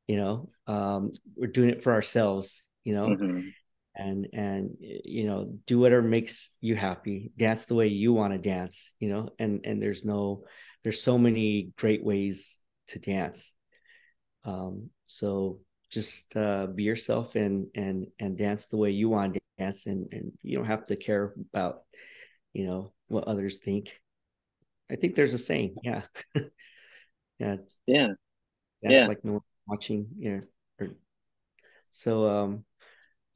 you 0.07 0.17
know 0.17 0.51
um, 0.67 1.11
we're 1.37 1.47
doing 1.47 1.71
it 1.71 1.83
for 1.83 1.93
ourselves 1.93 2.63
you 2.85 2.95
know 2.95 3.07
mm-hmm. 3.07 3.49
and 3.95 4.27
and 4.33 4.71
you 4.81 5.25
know 5.25 5.53
do 5.67 5.79
whatever 5.79 6.03
makes 6.03 6.51
you 6.61 6.77
happy 6.77 7.33
dance 7.37 7.65
the 7.65 7.75
way 7.75 7.87
you 7.87 8.13
want 8.13 8.33
to 8.33 8.39
dance 8.39 8.93
you 8.99 9.09
know 9.09 9.29
and 9.39 9.61
and 9.65 9.83
there's 9.83 10.05
no 10.05 10.45
there's 10.83 11.03
so 11.03 11.19
many 11.19 11.73
great 11.77 12.05
ways 12.05 12.59
to 12.89 12.99
dance 12.99 13.55
um 14.45 14.91
so 15.07 15.61
just 15.91 16.37
uh 16.37 16.67
be 16.67 16.83
yourself 16.85 17.37
and 17.37 17.67
and 17.75 18.07
and 18.19 18.39
dance 18.39 18.67
the 18.67 18.77
way 18.77 18.91
you 18.91 19.09
want 19.09 19.35
to 19.35 19.41
dance 19.59 19.87
and 19.87 20.09
and 20.13 20.33
you 20.43 20.57
don't 20.57 20.67
have 20.67 20.85
to 20.85 20.97
care 20.97 21.35
about 21.53 21.83
you 22.53 22.67
know 22.67 22.93
what 23.09 23.25
others 23.25 23.59
think 23.59 24.01
I 24.93 24.97
think 24.97 25.15
there's 25.15 25.35
a 25.35 25.39
saying. 25.39 25.77
Yeah. 25.83 26.03
yeah. 27.39 27.57
Yeah. 27.87 28.09
That's 28.83 28.95
yeah. 28.95 29.07
like 29.07 29.25
no 29.25 29.43
watching. 29.67 30.09
Yeah. 30.19 30.41
Or, 30.79 30.89
so 31.91 32.29
um 32.29 32.65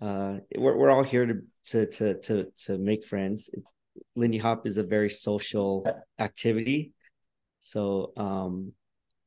uh 0.01 0.39
we're 0.57 0.77
we're 0.77 0.91
all 0.91 1.03
here 1.03 1.27
to 1.27 1.43
to 1.71 1.87
to 1.87 2.15
to 2.21 2.47
to 2.67 2.79
make 2.79 3.05
friends. 3.05 3.49
It's 3.53 3.73
Lindy 4.15 4.39
Hop 4.39 4.67
is 4.67 4.77
a 4.77 4.83
very 4.83 5.09
social 5.09 5.87
activity. 6.19 6.93
So 7.67 8.13
um, 8.17 8.73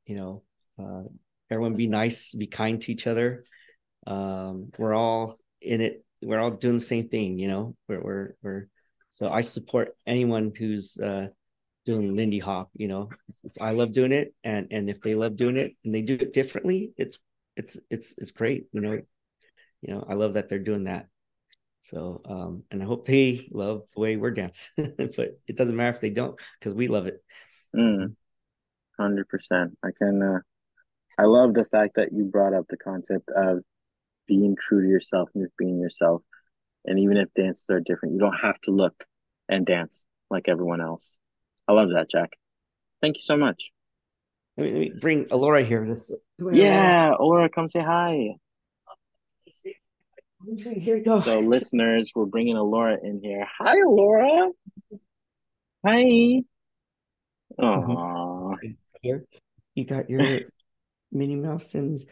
you 0.06 0.16
know, 0.16 0.44
uh 0.82 1.04
everyone 1.52 1.76
be 1.76 1.88
nice, 1.88 2.34
be 2.34 2.48
kind 2.48 2.80
to 2.82 2.92
each 2.92 3.06
other. 3.06 3.44
Um, 4.08 4.72
we're 4.78 4.94
all 4.94 5.40
in 5.62 5.82
it, 5.82 6.06
we're 6.22 6.40
all 6.40 6.52
doing 6.52 6.76
the 6.78 6.84
same 6.94 7.10
thing, 7.10 7.38
you 7.38 7.50
know. 7.50 7.76
We're 7.88 8.02
we're 8.02 8.36
we're 8.42 8.68
so 9.10 9.30
I 9.30 9.42
support 9.42 9.96
anyone 10.08 10.54
who's 10.58 10.98
uh 10.98 11.28
doing 11.86 12.16
Lindy 12.16 12.40
Hop. 12.40 12.70
You 12.76 12.88
know, 12.88 13.10
it's, 13.28 13.42
it's, 13.44 13.58
I 13.60 13.72
love 13.72 13.92
doing 13.92 14.14
it, 14.14 14.34
and 14.44 14.68
and 14.72 14.90
if 14.90 15.02
they 15.02 15.16
love 15.16 15.36
doing 15.36 15.58
it 15.58 15.76
and 15.84 15.94
they 15.94 16.02
do 16.02 16.16
it 16.16 16.34
differently, 16.34 16.94
it's 16.98 17.20
it's 17.58 17.78
it's 17.90 18.16
it's 18.18 18.32
great. 18.32 18.68
You 18.72 18.82
know, 18.82 18.94
you 19.82 19.94
know, 19.94 20.06
I 20.10 20.14
love 20.14 20.36
that 20.36 20.48
they're 20.48 20.60
doing 20.60 20.86
that. 20.86 21.08
So, 21.82 22.22
um, 22.26 22.64
and 22.72 22.82
I 22.82 22.86
hope 22.86 23.06
they 23.06 23.50
love 23.52 23.84
the 23.94 24.02
way 24.02 24.16
we're 24.18 24.32
dancing, 24.32 24.94
but 24.98 25.40
it 25.48 25.56
doesn't 25.58 25.76
matter 25.76 25.96
if 25.96 26.02
they 26.02 26.10
don't 26.10 26.40
because 26.60 26.74
we 26.74 26.88
love 26.88 27.08
it. 27.08 27.24
Mm, 27.76 28.16
hundred 29.00 29.28
percent. 29.28 29.78
I 29.84 29.90
can. 29.98 30.22
Uh, 30.22 30.40
I 31.18 31.24
love 31.24 31.54
the 31.54 31.66
fact 31.66 31.96
that 31.96 32.14
you 32.14 32.26
brought 32.26 32.54
up 32.54 32.66
the 32.70 32.78
concept 32.78 33.30
of 33.36 33.60
being 34.28 34.56
true 34.60 34.84
to 34.84 34.88
yourself 34.88 35.30
and 35.34 35.44
just 35.44 35.58
being 35.58 35.80
yourself. 35.80 36.22
And 36.86 37.00
even 37.00 37.18
if 37.18 37.34
dances 37.36 37.66
are 37.70 37.82
different, 37.82 38.14
you 38.14 38.20
don't 38.20 38.38
have 38.42 38.60
to 38.62 38.72
look 38.72 38.94
and 39.50 39.66
dance 39.66 40.06
like 40.30 40.48
everyone 40.48 40.82
else. 40.82 41.18
I 41.68 41.74
love 41.74 41.90
that, 41.90 42.10
Jack. 42.10 42.30
Thank 43.02 43.18
you 43.18 43.22
so 43.22 43.36
much. 43.38 43.72
Let 44.58 44.66
me, 44.66 44.72
let 44.72 44.80
me 44.80 44.92
bring 45.00 45.28
Alora 45.32 45.66
here. 45.66 45.98
Yeah, 46.52 47.14
Alora, 47.20 47.50
come 47.50 47.70
say 47.70 47.82
hi. 47.82 48.36
Here 50.58 50.98
you 50.98 51.04
go. 51.04 51.22
So, 51.22 51.40
listeners, 51.40 52.12
we're 52.16 52.26
bringing 52.26 52.56
Alora 52.56 52.98
in 53.04 53.20
here. 53.22 53.46
Hi, 53.58 53.76
Alora. 53.86 54.50
Hi. 55.86 56.44
Aww. 57.60 57.98
Here, 59.02 59.26
you 59.76 59.86
got 59.86 60.10
your 60.10 60.22
Minnie 61.12 61.36
Mouse 61.36 61.76
and. 61.76 62.06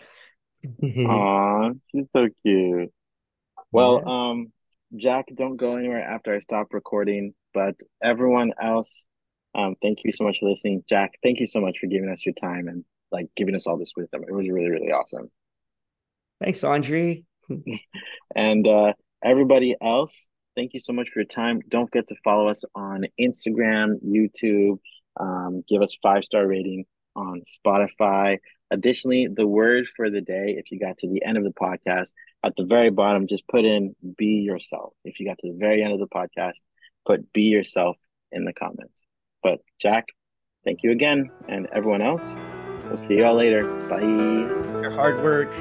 Aww, 0.84 1.80
she's 1.92 2.06
so 2.16 2.28
cute. 2.44 2.92
Well, 3.72 4.02
yeah. 4.06 4.32
um, 4.32 4.52
Jack, 4.96 5.26
don't 5.34 5.58
go 5.58 5.76
anywhere 5.76 6.02
after 6.02 6.34
I 6.34 6.40
stop 6.40 6.74
recording. 6.74 7.34
But 7.54 7.76
everyone 8.04 8.54
else, 8.62 9.08
um, 9.56 9.76
thank 9.82 10.00
you 10.04 10.12
so 10.12 10.24
much 10.24 10.38
for 10.40 10.50
listening, 10.50 10.84
Jack. 10.88 11.14
Thank 11.24 11.40
you 11.40 11.48
so 11.48 11.60
much 11.60 11.80
for 11.80 11.88
giving 11.88 12.10
us 12.10 12.26
your 12.26 12.36
time 12.36 12.68
and 12.68 12.86
like 13.12 13.28
giving 13.36 13.56
us 13.56 13.68
all 13.68 13.78
this 13.78 13.94
wisdom. 13.96 14.24
It 14.28 14.32
was 14.32 14.48
really, 14.48 14.70
really 14.70 14.92
awesome. 14.92 15.32
Thanks, 16.40 16.64
Andre. 16.64 17.24
and 18.36 18.68
uh, 18.68 18.94
everybody 19.24 19.76
else, 19.82 20.30
thank 20.56 20.74
you 20.74 20.80
so 20.80 20.94
much 20.94 21.10
for 21.10 21.20
your 21.22 21.28
time. 21.28 21.62
Don't 21.68 21.88
forget 21.88 22.08
to 22.10 22.16
follow 22.24 22.48
us 22.48 22.64
on 22.76 23.06
Instagram, 23.20 23.96
YouTube. 24.06 24.78
Um, 25.20 25.64
give 25.68 25.82
us 25.82 25.98
five 26.02 26.24
star 26.24 26.46
rating 26.46 26.86
on 27.16 27.42
Spotify. 27.48 28.40
Additionally, 28.70 29.28
the 29.34 29.48
word 29.48 29.86
for 29.96 30.10
the 30.10 30.22
day, 30.22 30.56
if 30.58 30.72
you 30.72 30.80
got 30.80 30.98
to 31.00 31.08
the 31.08 31.24
end 31.24 31.38
of 31.38 31.44
the 31.44 31.54
podcast, 31.54 32.10
at 32.44 32.54
the 32.56 32.66
very 32.66 32.90
bottom, 32.90 33.28
just 33.28 33.48
put 33.48 33.66
in 33.66 33.96
be 34.18 34.42
yourself. 34.46 34.94
If 35.04 35.20
you 35.20 35.28
got 35.28 35.38
to 35.40 35.52
the 35.52 35.58
very 35.58 35.84
end 35.84 35.94
of 35.94 36.00
the 36.00 36.08
podcast, 36.08 36.62
put 37.06 37.32
be 37.34 37.44
yourself 37.44 37.98
in 38.32 38.46
the 38.46 38.54
comments. 38.54 39.06
But 39.42 39.60
Jack, 39.80 40.06
thank 40.64 40.84
you 40.84 40.92
again. 40.92 41.32
And 41.48 41.68
everyone 41.72 42.02
else, 42.02 42.40
we'll 42.86 42.98
see 42.98 43.16
you 43.16 43.26
all 43.26 43.36
later. 43.36 43.66
Bye. 43.90 44.02
Your 44.02 44.92
hard 44.92 45.24
work. 45.24 45.52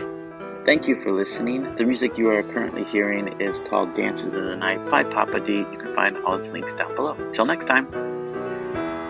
Thank 0.67 0.89
you 0.89 0.97
for 0.97 1.13
listening. 1.13 1.71
The 1.77 1.85
music 1.85 2.19
you 2.19 2.29
are 2.31 2.43
currently 2.43 2.83
hearing 2.85 3.41
is 3.41 3.61
called 3.71 3.95
Dances 3.95 4.35
in 4.35 4.45
the 4.45 4.57
Night 4.57 4.85
by 4.91 5.05
Pappa 5.05 5.39
D. 5.39 5.59
You 5.59 5.79
can 5.79 5.95
find 5.95 6.17
all 6.19 6.35
its 6.35 6.49
links 6.49 6.75
down 6.75 6.95
below. 6.97 7.15
Till 7.33 7.47
next 7.47 7.67
time. 7.67 7.87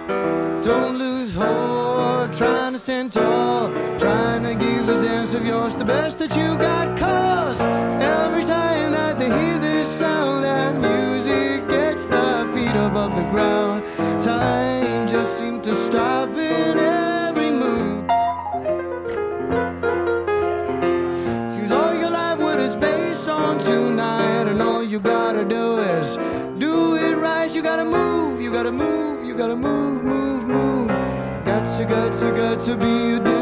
Don't 0.08 0.98
lose 0.98 1.32
hope, 1.34 2.32
trying 2.32 2.72
to 2.72 2.78
stand 2.78 3.12
tall, 3.12 3.70
trying 3.98 4.42
to 4.44 4.54
give 4.54 4.86
this 4.86 5.02
dance 5.02 5.34
of 5.34 5.44
yours 5.46 5.76
the 5.76 5.84
best 5.84 6.18
that 6.20 6.36
you 6.36 6.56
got. 6.56 6.96
Cause 6.96 7.60
every 7.60 8.44
time 8.44 8.92
that 8.92 9.18
they 9.18 9.26
hear 9.26 9.58
this 9.58 9.88
sound, 9.88 10.44
that 10.44 10.74
music 10.80 11.68
gets 11.68 12.06
the 12.06 12.48
feet 12.54 12.76
above 12.76 13.16
the 13.16 13.28
ground. 13.30 13.82
Time 14.22 15.08
just 15.08 15.38
seemed 15.38 15.64
to 15.64 15.74
stop 15.74 16.28
in 16.30 16.78
every 16.78 17.50
move. 17.50 18.04
Seems 21.50 21.72
all 21.72 21.94
your 21.94 22.10
life 22.10 22.38
what 22.38 22.60
is 22.60 22.76
based 22.76 23.28
on 23.28 23.58
tonight, 23.58 24.46
and 24.48 24.62
all 24.62 24.82
you 24.84 25.00
gotta 25.00 25.44
do 25.44 25.78
is 25.78 26.16
do 26.58 26.94
it 26.96 27.16
right. 27.16 27.50
You 27.52 27.62
gotta 27.62 27.84
move, 27.84 28.40
you 28.40 28.50
gotta 28.52 28.72
move, 28.72 29.05
you 31.78 31.86
move, 31.86 31.90
move, 31.90 32.30
move. 32.30 32.36
Got 32.36 32.60
to, 32.60 32.76
be 32.76 33.14
a 33.14 33.35